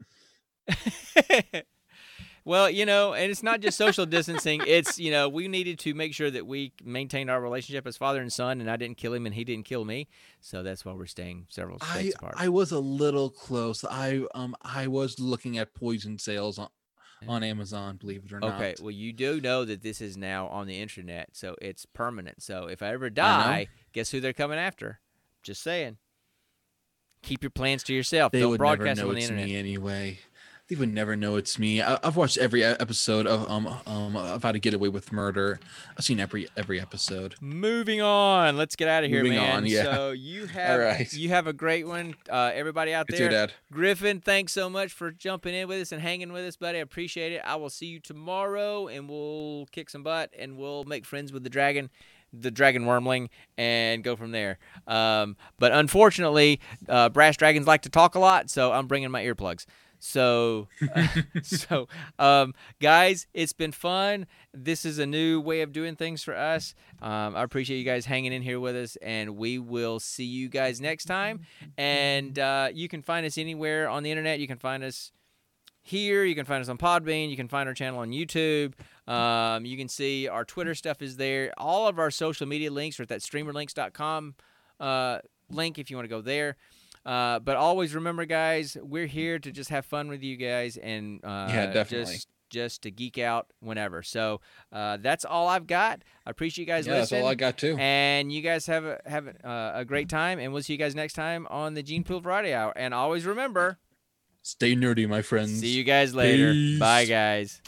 well, 2.44 2.70
you 2.70 2.86
know, 2.86 3.12
and 3.12 3.30
it's 3.30 3.42
not 3.42 3.60
just 3.60 3.76
social 3.76 4.06
distancing. 4.06 4.62
It's 4.66 4.98
you 4.98 5.10
know, 5.10 5.28
we 5.28 5.48
needed 5.48 5.78
to 5.80 5.94
make 5.94 6.14
sure 6.14 6.30
that 6.30 6.46
we 6.46 6.72
maintained 6.82 7.30
our 7.30 7.40
relationship 7.40 7.86
as 7.86 7.96
father 7.96 8.20
and 8.20 8.32
son, 8.32 8.60
and 8.60 8.70
I 8.70 8.76
didn't 8.76 8.96
kill 8.96 9.12
him, 9.12 9.26
and 9.26 9.34
he 9.34 9.44
didn't 9.44 9.66
kill 9.66 9.84
me. 9.84 10.08
So 10.40 10.62
that's 10.62 10.84
why 10.84 10.92
we're 10.92 11.06
staying 11.06 11.46
several 11.50 11.78
I, 11.80 12.00
states 12.00 12.14
apart. 12.16 12.34
I 12.38 12.48
was 12.48 12.72
a 12.72 12.78
little 12.78 13.30
close. 13.30 13.84
I 13.84 14.22
um 14.34 14.56
I 14.62 14.86
was 14.86 15.20
looking 15.20 15.58
at 15.58 15.74
poison 15.74 16.18
sales 16.18 16.58
on, 16.58 16.68
on 17.26 17.42
Amazon, 17.42 17.96
believe 17.96 18.24
it 18.24 18.32
or 18.32 18.40
not. 18.40 18.54
Okay, 18.54 18.74
well, 18.80 18.90
you 18.90 19.12
do 19.12 19.40
know 19.40 19.64
that 19.64 19.82
this 19.82 20.00
is 20.00 20.16
now 20.16 20.46
on 20.48 20.66
the 20.66 20.80
internet, 20.80 21.30
so 21.32 21.54
it's 21.60 21.84
permanent. 21.86 22.42
So 22.42 22.66
if 22.66 22.82
I 22.82 22.92
ever 22.92 23.06
I 23.06 23.10
die, 23.10 23.66
guess 23.92 24.10
who 24.10 24.20
they're 24.20 24.32
coming 24.32 24.58
after? 24.58 25.00
Just 25.42 25.62
saying. 25.62 25.98
Keep 27.20 27.42
your 27.42 27.50
plans 27.50 27.82
to 27.82 27.92
yourself. 27.92 28.30
They 28.30 28.40
Don't 28.40 28.50
would 28.52 28.60
never 28.60 28.76
broadcast 28.76 28.98
them 28.98 29.06
know 29.06 29.08
on 29.10 29.14
the 29.16 29.22
it's 29.22 29.30
internet. 29.30 29.48
me 29.48 29.56
anyway. 29.56 30.18
They 30.68 30.76
would 30.76 30.92
never 30.92 31.16
know 31.16 31.36
it's 31.36 31.58
me. 31.58 31.80
I, 31.80 31.98
I've 32.04 32.16
watched 32.16 32.36
every 32.36 32.62
episode 32.62 33.26
of 33.26 33.50
um 33.50 33.66
um 33.86 34.16
of 34.16 34.42
How 34.42 34.52
to 34.52 34.58
Get 34.58 34.74
Away 34.74 34.90
with 34.90 35.12
Murder. 35.12 35.60
I've 35.96 36.04
seen 36.04 36.20
every 36.20 36.46
every 36.58 36.78
episode. 36.78 37.36
Moving 37.40 38.02
on. 38.02 38.58
Let's 38.58 38.76
get 38.76 38.86
out 38.86 39.02
of 39.02 39.08
here, 39.08 39.22
Moving 39.22 39.38
man. 39.38 39.56
on, 39.56 39.66
yeah. 39.66 39.84
So 39.84 40.10
you 40.10 40.44
have 40.46 40.78
right. 40.78 41.10
you 41.10 41.30
have 41.30 41.46
a 41.46 41.54
great 41.54 41.86
one. 41.86 42.16
Uh, 42.30 42.50
everybody 42.52 42.92
out 42.92 43.06
there. 43.08 43.30
dad. 43.30 43.52
Griffin, 43.72 44.20
thanks 44.20 44.52
so 44.52 44.68
much 44.68 44.92
for 44.92 45.10
jumping 45.10 45.54
in 45.54 45.68
with 45.68 45.80
us 45.80 45.90
and 45.90 46.02
hanging 46.02 46.34
with 46.34 46.44
us, 46.44 46.56
buddy. 46.56 46.76
I 46.76 46.82
appreciate 46.82 47.32
it. 47.32 47.40
I 47.46 47.56
will 47.56 47.70
see 47.70 47.86
you 47.86 47.98
tomorrow 47.98 48.88
and 48.88 49.08
we'll 49.08 49.68
kick 49.72 49.88
some 49.88 50.02
butt 50.02 50.30
and 50.38 50.58
we'll 50.58 50.84
make 50.84 51.06
friends 51.06 51.32
with 51.32 51.44
the 51.44 51.50
dragon, 51.50 51.88
the 52.30 52.50
dragon 52.50 52.84
wyrmling, 52.84 53.30
and 53.56 54.04
go 54.04 54.16
from 54.16 54.32
there. 54.32 54.58
Um, 54.86 55.36
but 55.58 55.72
unfortunately, 55.72 56.60
uh, 56.90 57.08
brass 57.08 57.38
dragons 57.38 57.66
like 57.66 57.80
to 57.82 57.88
talk 57.88 58.16
a 58.16 58.18
lot, 58.18 58.50
so 58.50 58.70
I'm 58.70 58.86
bringing 58.86 59.10
my 59.10 59.24
earplugs. 59.24 59.64
So, 59.98 60.68
so 61.42 61.88
um, 62.18 62.54
guys, 62.80 63.26
it's 63.34 63.52
been 63.52 63.72
fun. 63.72 64.26
This 64.52 64.84
is 64.84 64.98
a 64.98 65.06
new 65.06 65.40
way 65.40 65.62
of 65.62 65.72
doing 65.72 65.96
things 65.96 66.22
for 66.22 66.36
us. 66.36 66.74
Um, 67.02 67.36
I 67.36 67.42
appreciate 67.42 67.78
you 67.78 67.84
guys 67.84 68.06
hanging 68.06 68.32
in 68.32 68.42
here 68.42 68.60
with 68.60 68.76
us, 68.76 68.96
and 69.02 69.36
we 69.36 69.58
will 69.58 70.00
see 70.00 70.24
you 70.24 70.48
guys 70.48 70.80
next 70.80 71.04
time. 71.04 71.40
And 71.76 72.38
uh, 72.38 72.68
you 72.72 72.88
can 72.88 73.02
find 73.02 73.26
us 73.26 73.38
anywhere 73.38 73.88
on 73.88 74.02
the 74.02 74.10
internet. 74.10 74.40
You 74.40 74.46
can 74.46 74.58
find 74.58 74.82
us 74.84 75.12
here. 75.82 76.24
You 76.24 76.34
can 76.34 76.44
find 76.44 76.60
us 76.60 76.68
on 76.68 76.78
Podbean. 76.78 77.30
You 77.30 77.36
can 77.36 77.48
find 77.48 77.68
our 77.68 77.74
channel 77.74 78.00
on 78.00 78.10
YouTube. 78.10 78.74
Um, 79.10 79.64
you 79.64 79.76
can 79.76 79.88
see 79.88 80.28
our 80.28 80.44
Twitter 80.44 80.74
stuff 80.74 81.02
is 81.02 81.16
there. 81.16 81.52
All 81.56 81.88
of 81.88 81.98
our 81.98 82.10
social 82.10 82.46
media 82.46 82.70
links 82.70 83.00
are 83.00 83.04
at 83.04 83.08
that 83.08 83.20
streamerlinks.com 83.20 84.34
uh, 84.80 85.18
link 85.50 85.78
if 85.78 85.90
you 85.90 85.96
want 85.96 86.04
to 86.04 86.14
go 86.14 86.20
there. 86.20 86.56
Uh, 87.06 87.38
but 87.38 87.56
always 87.56 87.94
remember, 87.94 88.24
guys, 88.24 88.76
we're 88.82 89.06
here 89.06 89.38
to 89.38 89.50
just 89.50 89.70
have 89.70 89.84
fun 89.86 90.08
with 90.08 90.22
you 90.22 90.36
guys 90.36 90.76
and 90.76 91.24
uh, 91.24 91.48
Yeah, 91.50 91.66
definitely. 91.72 92.14
just 92.14 92.28
just 92.50 92.80
to 92.82 92.90
geek 92.90 93.18
out 93.18 93.46
whenever. 93.60 94.02
So 94.02 94.40
uh, 94.72 94.96
that's 95.00 95.26
all 95.26 95.48
I've 95.48 95.66
got. 95.66 96.02
I 96.24 96.30
appreciate 96.30 96.62
you 96.62 96.66
guys 96.66 96.86
listening. 96.86 96.94
Yeah, 96.96 97.00
that's 97.00 97.12
all 97.24 97.28
I 97.28 97.34
got 97.34 97.58
too. 97.58 97.76
And 97.78 98.32
you 98.32 98.40
guys 98.40 98.64
have 98.66 98.86
a, 98.86 98.98
have 99.04 99.26
a, 99.26 99.46
uh, 99.46 99.72
a 99.80 99.84
great 99.84 100.08
time, 100.08 100.38
and 100.38 100.52
we'll 100.54 100.62
see 100.62 100.72
you 100.72 100.78
guys 100.78 100.94
next 100.94 101.12
time 101.12 101.46
on 101.50 101.74
the 101.74 101.82
Gene 101.82 102.04
Pool 102.04 102.20
Variety 102.20 102.54
Hour. 102.54 102.72
And 102.74 102.94
always 102.94 103.26
remember, 103.26 103.78
Stay 104.42 104.74
nerdy, 104.74 105.06
my 105.06 105.20
friends. 105.20 105.60
see 105.60 105.68
you 105.76 105.84
guys 105.84 106.14
later. 106.14 106.52
Peace. 106.52 106.78
Bye, 106.80 107.04
guys. 107.04 107.60